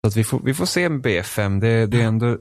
Så 0.04 0.08
att 0.08 0.16
vi, 0.16 0.24
får, 0.24 0.40
vi 0.40 0.54
får 0.54 0.66
se 0.66 0.90
med 0.90 1.06
BF5. 1.06 1.60
Det, 1.60 1.86
det 1.86 2.02
är 2.02 2.08
ändå... 2.08 2.38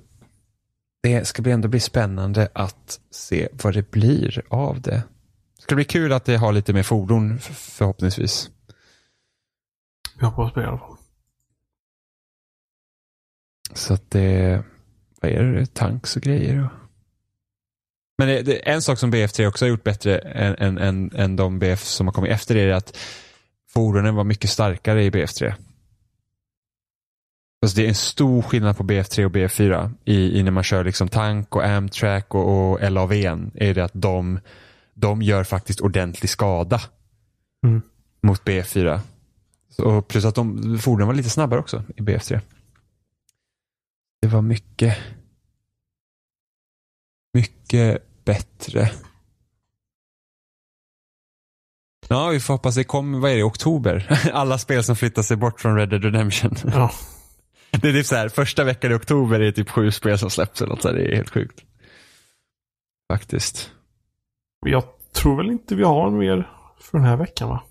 Det 1.02 1.24
ska 1.24 1.42
bli 1.42 1.52
ändå 1.52 1.68
bli 1.68 1.80
spännande 1.80 2.48
att 2.54 3.00
se 3.10 3.48
vad 3.52 3.74
det 3.74 3.90
blir 3.90 4.42
av 4.48 4.80
det. 4.80 5.02
Det 5.56 5.62
ska 5.62 5.74
bli 5.74 5.84
kul 5.84 6.12
att 6.12 6.24
det 6.24 6.36
har 6.36 6.52
lite 6.52 6.72
mer 6.72 6.82
fordon 6.82 7.38
förhoppningsvis. 7.38 8.50
Vi 10.18 10.26
hoppas 10.26 10.52
på 10.52 10.60
det 10.60 10.66
i 10.66 10.68
alla 10.68 10.78
fall. 10.78 10.96
Så 13.72 13.94
att 13.94 14.10
det, 14.10 14.64
vad 15.20 15.30
är 15.30 15.42
det, 15.42 15.74
tanks 15.74 16.16
och 16.16 16.22
grejer. 16.22 16.64
och- 16.64 16.83
Men 18.18 18.28
det, 18.28 18.42
det, 18.42 18.56
en 18.56 18.82
sak 18.82 18.98
som 18.98 19.12
BF3 19.12 19.46
också 19.46 19.64
har 19.64 19.70
gjort 19.70 19.84
bättre 19.84 20.18
än, 20.18 20.54
än, 20.58 20.78
än, 20.78 21.10
än 21.14 21.36
de 21.36 21.58
BF 21.58 21.84
som 21.84 22.06
har 22.06 22.12
kommit 22.12 22.30
efter 22.30 22.54
det 22.54 22.60
är 22.60 22.72
att 22.72 22.96
fordonen 23.70 24.14
var 24.14 24.24
mycket 24.24 24.50
starkare 24.50 25.04
i 25.04 25.10
BF3. 25.10 25.54
Alltså 27.62 27.76
det 27.76 27.84
är 27.84 27.88
en 27.88 27.94
stor 27.94 28.42
skillnad 28.42 28.76
på 28.76 28.82
BF3 28.84 29.24
och 29.24 29.32
BF4 29.32 29.90
i, 30.04 30.38
i 30.38 30.42
när 30.42 30.50
man 30.50 30.64
kör 30.64 30.84
liksom 30.84 31.08
tank 31.08 31.56
och 31.56 31.64
Amtrack 31.64 32.34
och, 32.34 32.72
och 32.72 32.90
LAVn. 32.90 33.50
Är 33.54 33.74
det 33.74 33.84
att 33.84 33.92
de, 33.94 34.40
de 34.94 35.22
gör 35.22 35.44
faktiskt 35.44 35.80
ordentlig 35.80 36.30
skada 36.30 36.80
Mm. 37.64 37.82
mot 38.22 38.42
BF4. 38.44 39.00
Så, 39.68 39.84
och 39.84 40.08
plus 40.08 40.24
att 40.24 40.34
de, 40.34 40.78
fordonen 40.78 41.06
var 41.06 41.14
lite 41.14 41.30
snabbare 41.30 41.60
också 41.60 41.84
i 41.96 42.00
BF3. 42.00 42.40
Det 44.22 44.28
var 44.28 44.42
mycket. 44.42 44.96
Mycket 47.34 48.02
bättre. 48.24 48.90
Ja, 52.08 52.28
vi 52.28 52.40
får 52.40 52.54
hoppas 52.54 52.74
det 52.74 52.84
kommer, 52.84 53.18
vad 53.18 53.30
är 53.30 53.36
det, 53.36 53.42
oktober? 53.42 54.20
Alla 54.32 54.58
spel 54.58 54.84
som 54.84 54.96
flyttar 54.96 55.22
sig 55.22 55.36
bort 55.36 55.60
från 55.60 55.76
Red 55.76 55.88
Dead 55.88 56.04
Redemption. 56.04 56.54
Ja. 56.64 56.90
Det 57.70 57.88
är 57.88 57.92
typ 57.92 58.06
så 58.06 58.16
här, 58.16 58.28
första 58.28 58.64
veckan 58.64 58.92
i 58.92 58.94
oktober 58.94 59.40
är 59.40 59.44
det 59.44 59.52
typ 59.52 59.70
sju 59.70 59.90
spel 59.90 60.18
som 60.18 60.30
släpps 60.30 60.62
eller 60.62 60.70
något 60.70 60.82
så 60.82 60.88
här. 60.88 60.94
Det 60.94 61.12
är 61.12 61.16
helt 61.16 61.30
sjukt. 61.30 61.64
Faktiskt. 63.12 63.70
Jag 64.66 64.84
tror 65.12 65.36
väl 65.36 65.50
inte 65.50 65.74
vi 65.74 65.82
har 65.82 66.10
mer 66.10 66.50
för 66.80 66.98
den 66.98 67.06
här 67.06 67.16
veckan 67.16 67.48
va? 67.48 67.62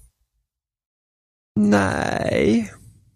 Nej. 1.59 2.73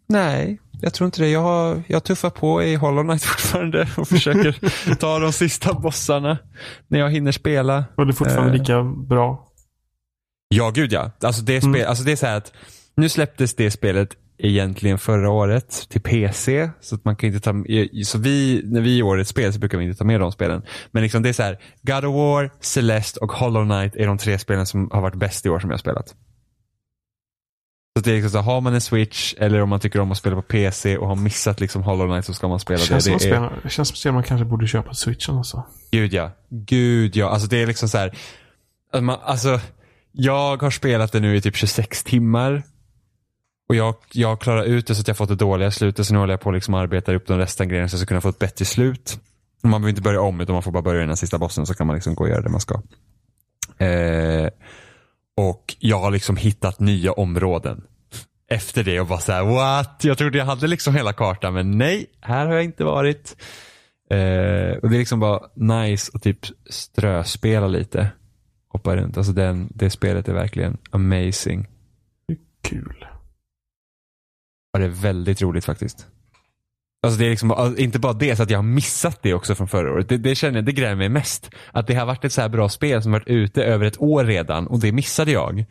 Nej, 0.07 0.59
jag 0.81 0.93
tror 0.93 1.05
inte 1.05 1.21
det. 1.21 1.29
Jag, 1.29 1.41
har, 1.41 1.83
jag 1.87 2.03
tuffar 2.03 2.29
på 2.29 2.63
i 2.63 2.75
Hollow 2.75 3.03
Knight 3.03 3.23
fortfarande 3.23 3.87
och 3.97 4.07
försöker 4.07 4.95
ta 4.95 5.19
de 5.19 5.31
sista 5.33 5.73
bossarna 5.73 6.37
när 6.87 6.99
jag 6.99 7.09
hinner 7.11 7.31
spela. 7.31 7.85
Och 7.95 8.05
det 8.05 8.11
är 8.11 8.13
fortfarande 8.13 8.53
Eh. 8.53 8.59
lika 8.59 8.83
bra. 8.83 9.47
Ja, 10.49 10.69
gud 10.69 10.93
ja. 10.93 11.11
Alltså 11.23 11.41
det, 11.41 11.61
spel, 11.61 11.75
Mm. 11.75 11.87
alltså 11.89 12.03
det 12.03 12.11
är 12.11 12.15
så 12.15 12.25
här 12.25 12.37
att 12.37 12.53
nu 12.97 13.09
släpptes 13.09 13.55
det 13.55 13.71
spelet 13.71 14.09
egentligen 14.39 14.97
förra 14.97 15.29
året 15.29 15.89
till 15.89 16.01
PC. 16.01 16.69
Så 16.81 16.95
att 16.95 17.05
man 17.05 17.15
kan 17.15 17.27
inte 17.27 17.39
ta, 17.39 17.53
så 18.05 18.17
vi, 18.17 18.61
när 18.65 18.81
vi 18.81 18.97
gör 18.97 19.17
ett 19.17 19.27
spel 19.27 19.53
så 19.53 19.59
brukar 19.59 19.77
vi 19.77 19.83
inte 19.85 19.97
ta 19.97 20.05
med 20.05 20.19
de 20.19 20.31
spelen. 20.31 20.61
Men 20.91 21.03
liksom 21.03 21.23
det 21.23 21.29
är 21.29 21.33
så 21.33 21.43
här, 21.43 21.57
God 21.81 22.05
of 22.05 22.15
War, 22.15 22.51
Celeste 22.61 23.19
och 23.19 23.31
Hollow 23.31 23.65
Knight 23.65 23.95
är 23.95 24.07
de 24.07 24.17
tre 24.17 24.39
spelen 24.39 24.65
som 24.65 24.89
har 24.91 25.01
varit 25.01 25.15
bäst 25.15 25.45
i 25.45 25.49
år 25.49 25.59
som 25.59 25.69
jag 25.69 25.73
har 25.73 25.79
spelat. 25.79 26.15
Så 27.97 28.01
det 28.01 28.11
är 28.11 28.15
liksom 28.15 28.31
så, 28.31 28.39
har 28.39 28.61
man 28.61 28.73
en 28.73 28.81
switch 28.81 29.33
eller 29.37 29.61
om 29.61 29.69
man 29.69 29.79
tycker 29.79 29.99
om 29.99 30.11
att 30.11 30.17
spela 30.17 30.35
på 30.35 30.41
PC 30.41 30.97
och 30.97 31.07
har 31.07 31.15
missat 31.15 31.59
liksom 31.59 31.83
Hollow 31.83 32.07
Knight 32.07 32.25
så 32.25 32.33
ska 32.33 32.47
man 32.47 32.59
spela 32.59 32.77
Det 32.77 32.83
det. 32.83 32.87
känns, 32.87 33.03
som 33.03 33.13
att 33.15 33.21
det 33.21 33.29
är, 33.29 33.59
det 33.63 33.69
känns 33.69 33.97
som 33.97 34.09
att 34.09 34.13
man 34.13 34.23
kanske 34.23 34.45
borde 34.45 34.67
köpa 34.67 34.93
switchen 34.93 35.37
alltså. 35.37 35.63
Gud 35.91 36.13
ja. 36.13 36.31
Gud 36.49 37.15
ja. 37.15 37.29
Alltså 37.29 37.47
det 37.47 37.61
är 37.61 37.67
liksom 37.67 37.89
så 37.89 37.97
här. 37.97 38.17
att 38.93 39.03
man, 39.03 39.17
alltså, 39.23 39.59
jag 40.11 40.61
har 40.61 40.71
spelat 40.71 41.11
det 41.11 41.19
nu 41.19 41.35
i 41.35 41.41
typ 41.41 41.55
26 41.55 42.03
timmar. 42.03 42.63
Och 43.69 43.75
jag, 43.75 43.95
jag 44.11 44.41
klarar 44.41 44.63
ut 44.63 44.87
det 44.87 44.95
så 44.95 45.01
att 45.01 45.07
jag 45.07 45.17
fått 45.17 45.29
det 45.29 45.35
dåliga 45.35 45.71
slutet. 45.71 46.07
Så 46.07 46.13
nu 46.13 46.19
håller 46.19 46.33
jag 46.33 46.41
på 46.41 46.49
att 46.49 46.55
liksom 46.55 46.73
arbeta 46.73 47.13
upp 47.13 47.27
de 47.27 47.37
resten 47.37 47.69
grejerna 47.69 47.89
så 47.89 47.93
jag 47.93 47.99
ska 47.99 48.07
kunna 48.07 48.21
få 48.21 48.29
ett 48.29 48.39
bättre 48.39 48.65
slut. 48.65 49.19
Man 49.63 49.71
behöver 49.71 49.89
inte 49.89 50.01
börja 50.01 50.21
om 50.21 50.41
utan 50.41 50.53
man 50.53 50.63
får 50.63 50.71
bara 50.71 50.83
börja 50.83 51.03
i 51.03 51.07
den 51.07 51.17
sista 51.17 51.37
bossen 51.37 51.65
så 51.65 51.73
kan 51.73 51.87
man 51.87 51.95
liksom 51.95 52.15
gå 52.15 52.23
och 52.23 52.29
göra 52.29 52.41
det 52.41 52.49
man 52.49 52.61
ska. 52.61 52.81
Eh, 53.85 54.49
och 55.37 55.75
jag 55.79 55.99
har 55.99 56.11
liksom 56.11 56.37
hittat 56.37 56.79
nya 56.79 57.11
områden. 57.11 57.83
Efter 58.49 58.83
det 58.83 58.99
och 58.99 59.07
bara 59.07 59.19
så 59.19 59.31
här, 59.31 59.43
what? 59.43 60.03
Jag 60.03 60.17
trodde 60.17 60.37
jag 60.37 60.45
hade 60.45 60.67
liksom 60.67 60.95
hela 60.95 61.13
kartan 61.13 61.53
men 61.53 61.77
nej, 61.77 62.05
här 62.21 62.45
har 62.45 62.53
jag 62.53 62.63
inte 62.63 62.83
varit. 62.83 63.35
Eh, 64.09 64.77
och 64.77 64.89
det 64.89 64.95
är 64.95 64.99
liksom 64.99 65.19
bara 65.19 65.41
nice 65.55 66.11
att 66.13 66.23
typ 66.23 66.39
ströspela 66.69 67.67
lite. 67.67 68.11
Hoppa 68.69 68.95
runt. 68.95 69.17
Alltså 69.17 69.33
den, 69.33 69.69
det 69.75 69.89
spelet 69.89 70.27
är 70.27 70.33
verkligen 70.33 70.77
amazing. 70.91 71.67
Kul. 72.61 73.05
Ja, 74.71 74.79
det 74.79 74.85
är 74.85 74.89
väldigt 74.89 75.41
roligt 75.41 75.65
faktiskt. 75.65 76.07
Alltså 77.03 77.19
det 77.19 77.25
är 77.25 77.29
liksom 77.29 77.51
alltså, 77.51 77.81
inte 77.81 77.99
bara 77.99 78.13
det, 78.13 78.35
så 78.35 78.43
att 78.43 78.49
jag 78.49 78.57
har 78.57 78.63
missat 78.63 79.19
det 79.21 79.33
också 79.33 79.55
från 79.55 79.67
förra 79.67 79.93
året. 79.93 80.09
Det, 80.09 80.17
det 80.17 80.35
känner 80.35 80.55
jag, 80.55 80.65
det 80.65 80.71
grämer 80.71 80.95
mig 80.95 81.09
mest. 81.09 81.49
Att 81.71 81.87
det 81.87 81.93
har 81.93 82.05
varit 82.05 82.25
ett 82.25 82.33
så 82.33 82.41
här 82.41 82.49
bra 82.49 82.69
spel 82.69 83.03
som 83.03 83.11
varit 83.11 83.27
ute 83.27 83.63
över 83.63 83.85
ett 83.85 84.01
år 84.01 84.25
redan 84.25 84.67
och 84.67 84.79
det 84.79 84.91
missade 84.91 85.31
jag. 85.31 85.65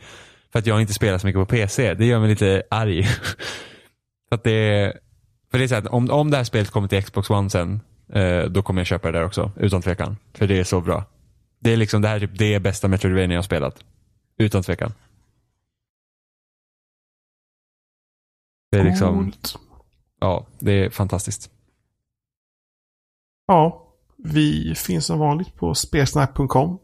För 0.52 0.58
att 0.58 0.66
jag 0.66 0.80
inte 0.80 0.92
spelar 0.92 1.18
så 1.18 1.26
mycket 1.26 1.40
på 1.40 1.46
PC. 1.46 1.94
Det 1.94 2.06
gör 2.06 2.20
mig 2.20 2.28
lite 2.28 2.62
arg. 2.70 3.02
för 4.28 4.34
att 4.34 4.44
det 4.44 4.92
för 5.50 5.58
det 5.58 5.64
är 5.64 5.68
så 5.68 5.74
här, 5.74 5.82
att 5.82 5.88
om, 5.88 6.10
om 6.10 6.30
det 6.30 6.36
här 6.36 6.44
spelet 6.44 6.70
kommer 6.70 6.88
till 6.88 7.02
Xbox 7.02 7.30
One 7.30 7.50
sen, 7.50 7.80
eh, 8.12 8.44
då 8.44 8.62
kommer 8.62 8.80
jag 8.80 8.86
köpa 8.86 9.12
det 9.12 9.18
där 9.18 9.24
också. 9.24 9.50
Utan 9.56 9.82
tvekan. 9.82 10.16
För 10.34 10.46
det 10.46 10.58
är 10.58 10.64
så 10.64 10.80
bra. 10.80 11.04
Det 11.60 11.72
är 11.72 11.76
liksom 11.76 12.02
det 12.02 12.08
här 12.08 12.20
typ 12.20 12.38
det 12.38 12.60
bästa 12.60 12.88
Metroidvania 12.88 13.34
jag 13.34 13.38
har 13.38 13.42
spelat. 13.42 13.84
Utan 14.38 14.62
tvekan. 14.62 14.92
Det 18.70 18.78
är 18.78 18.84
liksom, 18.84 19.14
Coolt 19.14 19.65
ja, 20.20 20.46
det 20.60 20.72
är 20.72 20.90
fantastiskt. 20.90 21.50
Ja, 23.46 23.94
vi 24.16 24.74
finns 24.74 25.06
som 25.06 25.18
vanligt 25.18 25.54
på 25.54 25.74
spelsnack.com. 25.74 26.78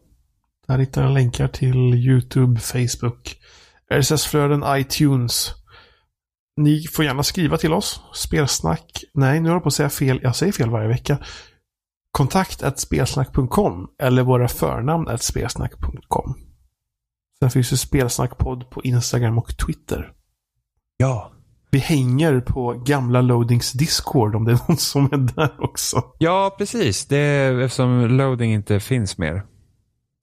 Där 0.67 0.77
hittar 0.77 1.07
ni 1.07 1.13
länkar 1.13 1.47
till 1.47 1.93
YouTube, 1.93 2.59
Facebook, 2.59 3.37
RSS-flöden, 3.89 4.63
iTunes. 4.67 5.51
Ni 6.57 6.87
får 6.87 7.05
gärna 7.05 7.23
skriva 7.23 7.57
till 7.57 7.73
oss. 7.73 8.01
Spelsnack. 8.13 9.03
Nej, 9.13 9.39
nu 9.39 9.49
håller 9.49 9.55
jag 9.55 9.63
på 9.63 9.67
att 9.67 9.73
säga 9.73 9.89
fel. 9.89 10.19
Jag 10.23 10.35
säger 10.35 10.51
fel 10.51 10.69
varje 10.69 10.87
vecka. 10.87 11.17
Kontakt 12.11 12.79
spelsnack.com 12.79 13.87
eller 13.99 14.23
våra 14.23 14.47
förnamn 14.47 15.17
spelsnack.com. 15.17 16.35
Sen 17.39 17.49
finns 17.49 17.69
det 17.69 17.77
Spelsnackpodd 17.77 18.69
på 18.69 18.81
Instagram 18.83 19.37
och 19.37 19.57
Twitter. 19.57 20.13
Ja. 20.97 21.31
Vi 21.73 21.79
hänger 21.79 22.39
på 22.39 22.73
gamla 22.73 23.21
Loadings 23.21 23.71
Discord 23.71 24.35
om 24.35 24.45
det 24.45 24.51
är 24.51 24.59
någon 24.67 24.77
som 24.77 25.05
är 25.05 25.17
där 25.17 25.63
också. 25.63 26.03
Ja, 26.17 26.55
precis. 26.57 27.05
Det 27.05 27.17
är, 27.17 27.59
eftersom 27.59 28.07
loading 28.07 28.53
inte 28.53 28.79
finns 28.79 29.17
mer 29.17 29.43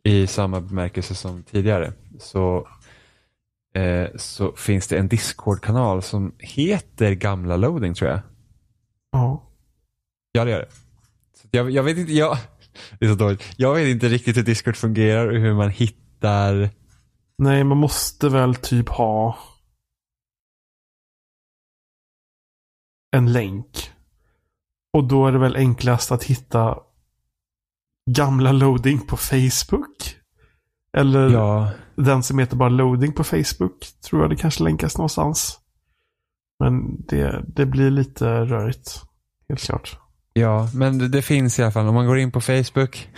i 0.05 0.27
samma 0.27 0.61
bemärkelse 0.61 1.15
som 1.15 1.43
tidigare 1.43 1.93
så, 2.19 2.69
eh, 3.75 4.09
så 4.17 4.53
finns 4.53 4.89
det 4.89 4.99
en 4.99 5.09
Discord-kanal 5.09 6.03
som 6.03 6.35
heter 6.39 7.13
Gamla 7.13 7.57
Loading 7.57 7.95
tror 7.95 8.11
jag. 8.11 8.21
Ja. 9.13 9.43
Ja, 10.33 10.45
det 10.45 10.51
gör 10.51 10.59
det. 10.59 10.69
Så 11.43 11.49
jag, 11.51 11.71
jag 11.71 11.83
vet 11.83 11.99
inte, 11.99 12.13
jag, 12.13 12.39
det 12.99 13.05
är 13.05 13.11
så 13.11 13.15
dåligt. 13.15 13.45
Jag 13.57 13.75
vet 13.75 13.89
inte 13.89 14.09
riktigt 14.09 14.37
hur 14.37 14.43
Discord 14.43 14.77
fungerar 14.77 15.27
och 15.27 15.41
hur 15.41 15.55
man 15.55 15.71
hittar 15.71 16.71
Nej, 17.39 17.65
man 17.65 17.79
måste 17.79 18.29
väl 18.29 18.55
typ 18.55 18.89
ha 18.89 19.39
en 23.17 23.33
länk. 23.33 23.91
Och 24.93 25.05
då 25.05 25.27
är 25.27 25.33
det 25.33 25.39
väl 25.39 25.57
enklast 25.57 26.13
att 26.13 26.25
hitta 26.25 26.77
gamla 28.11 28.53
loading 28.53 29.01
på 29.07 29.17
Facebook. 29.17 30.17
Eller 30.97 31.31
Ja, 31.31 31.71
den 31.95 32.23
som 32.23 32.39
heter 32.39 32.57
bara 32.57 32.69
loading 32.69 33.13
på 33.13 33.25
Facebook. 33.25 33.87
Tror 34.05 34.23
jag 34.23 34.31
det 34.31 34.37
kanske 34.37 34.63
länkas 34.65 34.99
någonstans. 34.99 35.59
Men 36.59 37.03
det, 37.07 37.45
det 37.47 37.67
blir 37.67 37.91
lite 37.91 38.45
rörigt. 38.45 39.03
Helt 39.49 39.61
klart. 39.63 39.99
ja 40.33 40.69
men 40.75 40.99
det, 40.99 41.09
det 41.09 41.23
finns 41.23 41.59
i 41.59 41.63
alla 41.63 41.73
fall. 41.73 41.87
Om 41.87 41.95
man 41.95 42.07
går 42.07 42.19
in 42.19 42.33
på 42.33 42.41
Facebook 42.41 43.09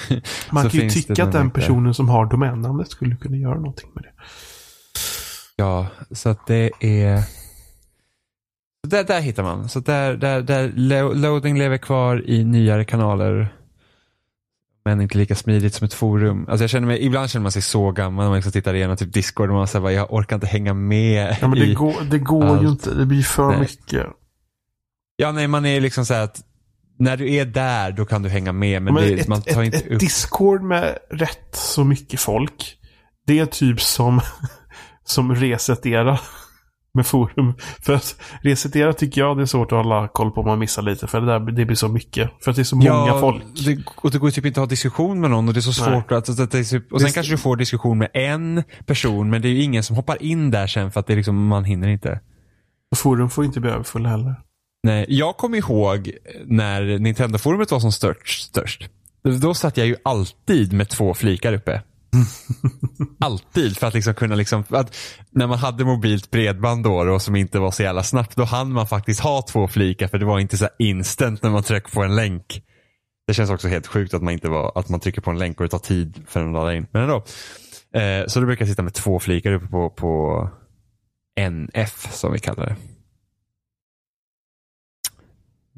Man 0.51 0.63
kan 0.71 0.81
ju 0.81 0.91
tycka 0.91 1.25
att 1.25 1.33
den 1.33 1.47
där. 1.47 1.55
personen 1.55 1.95
som 1.95 2.09
har 2.09 2.27
domännamnet 2.27 2.91
skulle 2.91 3.17
kunna 3.17 3.37
göra 3.37 3.55
någonting 3.55 3.91
med 3.95 4.03
det. 4.05 4.13
Ja, 5.57 5.87
så 6.11 6.29
att 6.29 6.47
det 6.47 6.71
är... 6.81 7.42
Där, 8.93 9.05
där 9.05 9.21
hittar 9.21 9.43
man. 9.43 9.69
Så 9.69 9.81
där, 9.81 10.17
där, 10.17 10.43
där 10.43 10.73
lo- 10.77 11.13
loading 11.13 11.59
lever 11.59 11.79
kvar 11.79 12.23
i 12.31 12.45
nyare 12.45 12.85
kanaler. 12.85 13.55
Men 14.85 15.01
inte 15.01 15.19
lika 15.19 15.35
smidigt 15.35 15.75
som 15.75 15.85
ett 15.85 15.95
forum. 15.95 16.47
Alltså 16.49 16.63
jag 16.63 16.71
känner 16.71 16.87
mig, 16.87 17.05
ibland 17.07 17.31
känner 17.31 17.43
man 17.43 17.53
sig 17.53 17.63
så 17.63 17.91
gammal 17.91 18.25
när 18.25 18.31
man 18.31 18.37
liksom 18.37 18.53
tittar 18.53 18.75
igenom 18.75 18.97
typ 18.97 19.13
Discord 19.13 19.49
och 19.49 19.55
man 19.55 19.67
säger 19.69 19.91
jag 19.91 20.13
orkar 20.13 20.37
inte 20.37 20.47
hänga 20.47 20.75
med. 20.75 21.37
Ja, 21.41 21.49
men 21.49 21.59
det 21.59 21.75
går, 21.75 21.95
det 22.11 22.19
går 22.19 22.45
allt. 22.47 22.63
ju 22.63 22.69
inte. 22.69 22.95
Det 22.95 23.07
blir 23.07 23.23
för 23.23 23.49
Nej. 23.49 23.61
mycket. 23.61 24.07
Ja, 25.17 25.33
nej, 25.33 25.49
man 25.49 25.67
är 25.67 25.81
liksom 25.81 26.07
så 26.07 26.15
här 26.15 26.25
att 26.25 26.41
när 26.99 27.17
du 27.17 27.33
är 27.35 27.45
där, 27.45 27.93
då 27.93 28.05
kan 28.05 28.23
du 28.23 28.29
hänga 28.29 28.53
med. 28.53 28.83
Men, 28.83 28.95
Men 28.95 29.03
det, 29.03 29.15
ett, 29.21 29.29
man 29.29 29.43
tar 29.43 29.63
ett, 29.63 29.67
inte 29.67 29.79
ett 29.79 29.93
upp. 29.93 30.01
Discord 30.01 30.63
med 30.63 30.99
rätt 31.11 31.57
så 31.57 31.85
mycket 31.85 32.21
folk. 32.21 32.77
Det 33.27 33.39
är 33.39 33.47
typ 33.47 33.81
som, 33.81 34.21
som 35.05 35.35
Resetera 35.35 36.19
med 36.95 37.07
forum. 37.07 37.55
För 37.81 37.93
att 37.93 38.17
Resetera 38.43 38.93
tycker 38.93 39.21
jag 39.21 39.37
det 39.37 39.43
är 39.43 39.47
svårt 39.47 39.73
att 39.73 39.79
hålla 39.79 40.09
koll 40.09 40.31
på 40.31 40.41
om 40.41 40.47
man 40.47 40.59
missar 40.59 40.83
lite. 40.83 41.07
För 41.07 41.21
det, 41.21 41.27
där, 41.27 41.41
det 41.53 41.65
blir 41.65 41.77
så 41.77 41.89
mycket. 41.89 42.31
För 42.45 42.51
att 42.51 42.57
det 42.57 42.63
är 42.63 42.65
så 42.65 42.77
många 42.77 43.19
folk. 43.21 43.43
Det, 43.67 43.79
och 43.97 44.11
det 44.11 44.19
går 44.19 44.31
typ 44.31 44.47
inte 44.47 44.61
att 44.61 44.67
ha 44.67 44.71
diskussion 44.71 45.21
med 45.21 45.31
någon 45.31 45.49
och 45.49 45.55
det 45.55 45.61
är 45.61 45.73
så 45.73 45.85
Nej. 45.85 45.93
svårt 46.01 46.13
att, 46.13 46.29
att, 46.29 46.41
att 46.41 46.55
är 46.55 46.65
typ, 46.65 46.93
och 46.93 47.01
sen 47.01 47.07
Det- 47.09 47.15
kanske 47.15 47.33
du 47.33 47.39
får 47.39 47.57
diskussion 47.57 47.99
med 47.99 48.09
en 48.15 48.63
person 48.87 49.31
men 49.31 49.43
det 49.43 49.49
är 49.49 49.51
ju 49.53 49.63
ingen 49.63 49.83
som 49.83 49.97
hoppar 49.97 50.23
in 50.23 50.51
där 50.51 50.67
sen 50.67 50.91
för 50.93 51.01
att 51.01 51.07
det 51.07 51.13
är 51.13 51.17
liksom, 51.17 51.47
man 51.47 51.65
hinner 51.65 51.89
inte. 51.89 52.21
Och 52.91 52.99
forum 52.99 53.31
får 53.31 53.45
inte 53.45 53.61
bli 53.61 53.71
överfulla 53.71 54.09
heller. 54.09 54.35
Nej, 54.85 55.07
jag 55.09 55.37
kommer 55.37 55.59
ihåg 55.59 56.11
när 56.47 56.99
Nintendo-forumet 56.99 57.71
var 57.71 57.81
som 57.81 57.93
störst, 57.93 58.43
störst. 58.43 58.89
Då 59.41 59.55
satt 59.55 59.77
jag 59.77 59.87
ju 59.87 59.97
alltid 60.03 60.73
med 60.73 60.89
två 60.89 61.15
flikar 61.15 61.53
uppe. 61.53 61.83
alltid 63.21 63.77
för 63.77 63.87
att 63.87 63.95
liksom 63.95 64.15
kunna 64.15 64.35
liksom, 64.35 64.65
att 64.69 64.97
när 65.31 65.47
man 65.47 65.59
hade 65.59 65.85
mobilt 65.85 66.31
bredband 66.31 66.85
då 66.85 66.95
och 66.95 67.23
som 67.23 67.37
inte 67.37 67.59
var 67.59 67.71
så 67.71 67.83
jävla 67.83 68.03
snabbt, 68.03 68.37
då 68.37 68.45
hann 68.45 68.73
man 68.73 68.87
faktiskt 68.87 69.21
ha 69.21 69.43
två 69.43 69.69
flikar 69.69 70.09
för 70.09 70.19
det 70.19 70.25
var 70.25 70.39
inte 70.39 70.57
så 70.57 70.65
här 70.65 70.75
instant 70.79 71.43
när 71.43 71.51
man 71.51 71.63
tryckte 71.63 71.93
på 71.93 72.03
en 72.03 72.17
länk. 72.17 72.63
Det 73.27 73.35
känns 73.35 73.51
också 73.51 73.69
helt 73.69 73.87
sjukt 73.87 74.15
att 74.15 74.23
man 74.23 74.33
inte 74.33 74.49
var, 74.49 74.73
att 74.79 74.89
man 74.89 75.01
trycker 75.01 75.21
på 75.21 75.31
en 75.31 75.39
länk 75.39 75.61
och 75.61 75.65
det 75.65 75.71
tar 75.71 75.79
tid 75.79 76.23
för 76.27 76.41
den 76.41 76.49
att 76.49 76.55
ladda 76.55 76.75
in. 76.75 76.87
Men 76.91 77.03
ändå. 77.03 77.25
Eh, 77.95 78.27
så 78.27 78.41
då 78.41 78.47
brukar 78.47 78.63
jag 78.63 78.71
sitta 78.71 78.83
med 78.83 78.95
två 78.95 79.19
flikar 79.19 79.53
uppe 79.53 79.67
på, 79.67 79.91
på 79.91 80.51
NF 81.41 82.13
som 82.13 82.33
vi 82.33 82.39
kallar 82.39 82.67
det. 82.67 82.77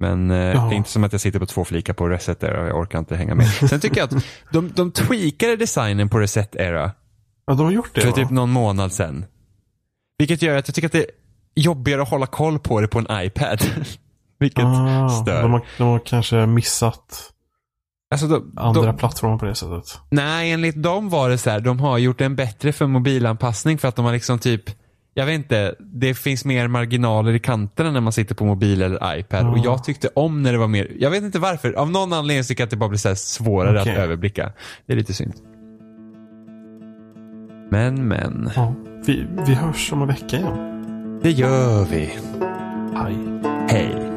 Men 0.04 0.30
eh, 0.30 0.68
det 0.68 0.74
är 0.74 0.76
inte 0.76 0.90
som 0.90 1.04
att 1.04 1.12
jag 1.12 1.20
sitter 1.20 1.38
på 1.38 1.46
två 1.46 1.64
flikar 1.64 1.94
på 1.94 2.08
Reset 2.08 2.42
Era, 2.42 2.66
jag 2.66 2.76
orkar 2.76 2.98
inte 2.98 3.16
hänga 3.16 3.34
med. 3.34 3.46
Sen 3.46 3.80
tycker 3.80 3.96
jag 3.96 4.04
att 4.04 4.24
de, 4.52 4.70
de 4.74 4.92
tweakade 4.92 5.56
designen 5.56 6.08
på 6.08 6.18
Reset 6.18 6.56
Era. 6.56 6.92
Ja, 7.46 7.54
de 7.54 7.66
har 7.66 7.72
gjort 7.72 7.94
det 7.94 8.00
För 8.00 8.08
va? 8.08 8.14
typ 8.14 8.30
någon 8.30 8.50
månad 8.50 8.92
sedan. 8.92 9.24
Vilket 10.18 10.42
gör 10.42 10.56
att 10.56 10.68
jag 10.68 10.74
tycker 10.74 10.88
att 10.88 10.92
det 10.92 10.98
är 10.98 11.10
jobbigare 11.54 12.02
att 12.02 12.08
hålla 12.08 12.26
koll 12.26 12.58
på 12.58 12.80
det 12.80 12.88
på 12.88 12.98
en 12.98 13.06
iPad. 13.10 13.60
Vilket 14.38 14.64
ah, 14.64 15.08
stör. 15.08 15.42
De 15.42 15.52
har, 15.52 15.66
de 15.78 15.88
har 15.88 15.98
kanske 15.98 16.46
missat 16.46 17.30
Alltså 18.10 18.26
de, 18.26 18.52
andra 18.56 18.82
de, 18.82 18.96
plattformar 18.96 19.38
på 19.38 19.44
det 19.44 19.54
sättet. 19.54 20.00
nej, 20.10 20.52
enligt 20.52 20.82
dem 20.82 21.08
var 21.08 21.30
det 21.30 21.38
så 21.38 21.50
här, 21.50 21.60
de 21.60 21.80
har 21.80 21.98
gjort 21.98 22.20
en 22.20 22.36
bättre 22.36 22.72
för 22.72 22.86
mobilanpassning 22.86 23.78
för 23.78 23.88
att 23.88 23.96
de 23.96 24.04
har 24.04 24.12
liksom 24.12 24.38
typ 24.38 24.70
jag 25.14 25.26
vet 25.26 25.34
inte, 25.34 25.74
det 25.78 26.14
finns 26.14 26.44
mer 26.44 26.68
marginaler 26.68 27.32
i 27.32 27.38
kanterna 27.38 27.90
när 27.90 28.00
man 28.00 28.12
sitter 28.12 28.34
på 28.34 28.44
mobil 28.44 28.82
eller 28.82 29.18
iPad. 29.18 29.44
Ja. 29.44 29.50
Och 29.50 29.58
jag 29.58 29.84
tyckte 29.84 30.08
om 30.14 30.42
när 30.42 30.52
det 30.52 30.58
var 30.58 30.68
mer, 30.68 30.90
jag 30.98 31.10
vet 31.10 31.22
inte 31.22 31.38
varför, 31.38 31.72
av 31.72 31.90
någon 31.90 32.12
anledning 32.12 32.44
tycker 32.44 32.62
jag 32.62 32.66
att 32.66 32.70
det 32.70 32.76
bara 32.76 32.88
blir 32.88 32.98
så 32.98 33.16
svårare 33.16 33.80
Okej. 33.80 33.92
att 33.92 33.98
överblicka. 33.98 34.52
Det 34.86 34.92
är 34.92 34.96
lite 34.96 35.14
synd. 35.14 35.34
Men, 37.70 38.08
men. 38.08 38.50
Ja. 38.56 38.74
Vi, 39.06 39.26
vi 39.46 39.54
hörs 39.54 39.92
om 39.92 40.02
en 40.02 40.08
vecka 40.08 40.36
igen. 40.36 41.20
Det 41.22 41.30
gör 41.30 41.84
vi. 41.84 42.10
Hej. 42.94 43.16
Hej. 43.68 44.13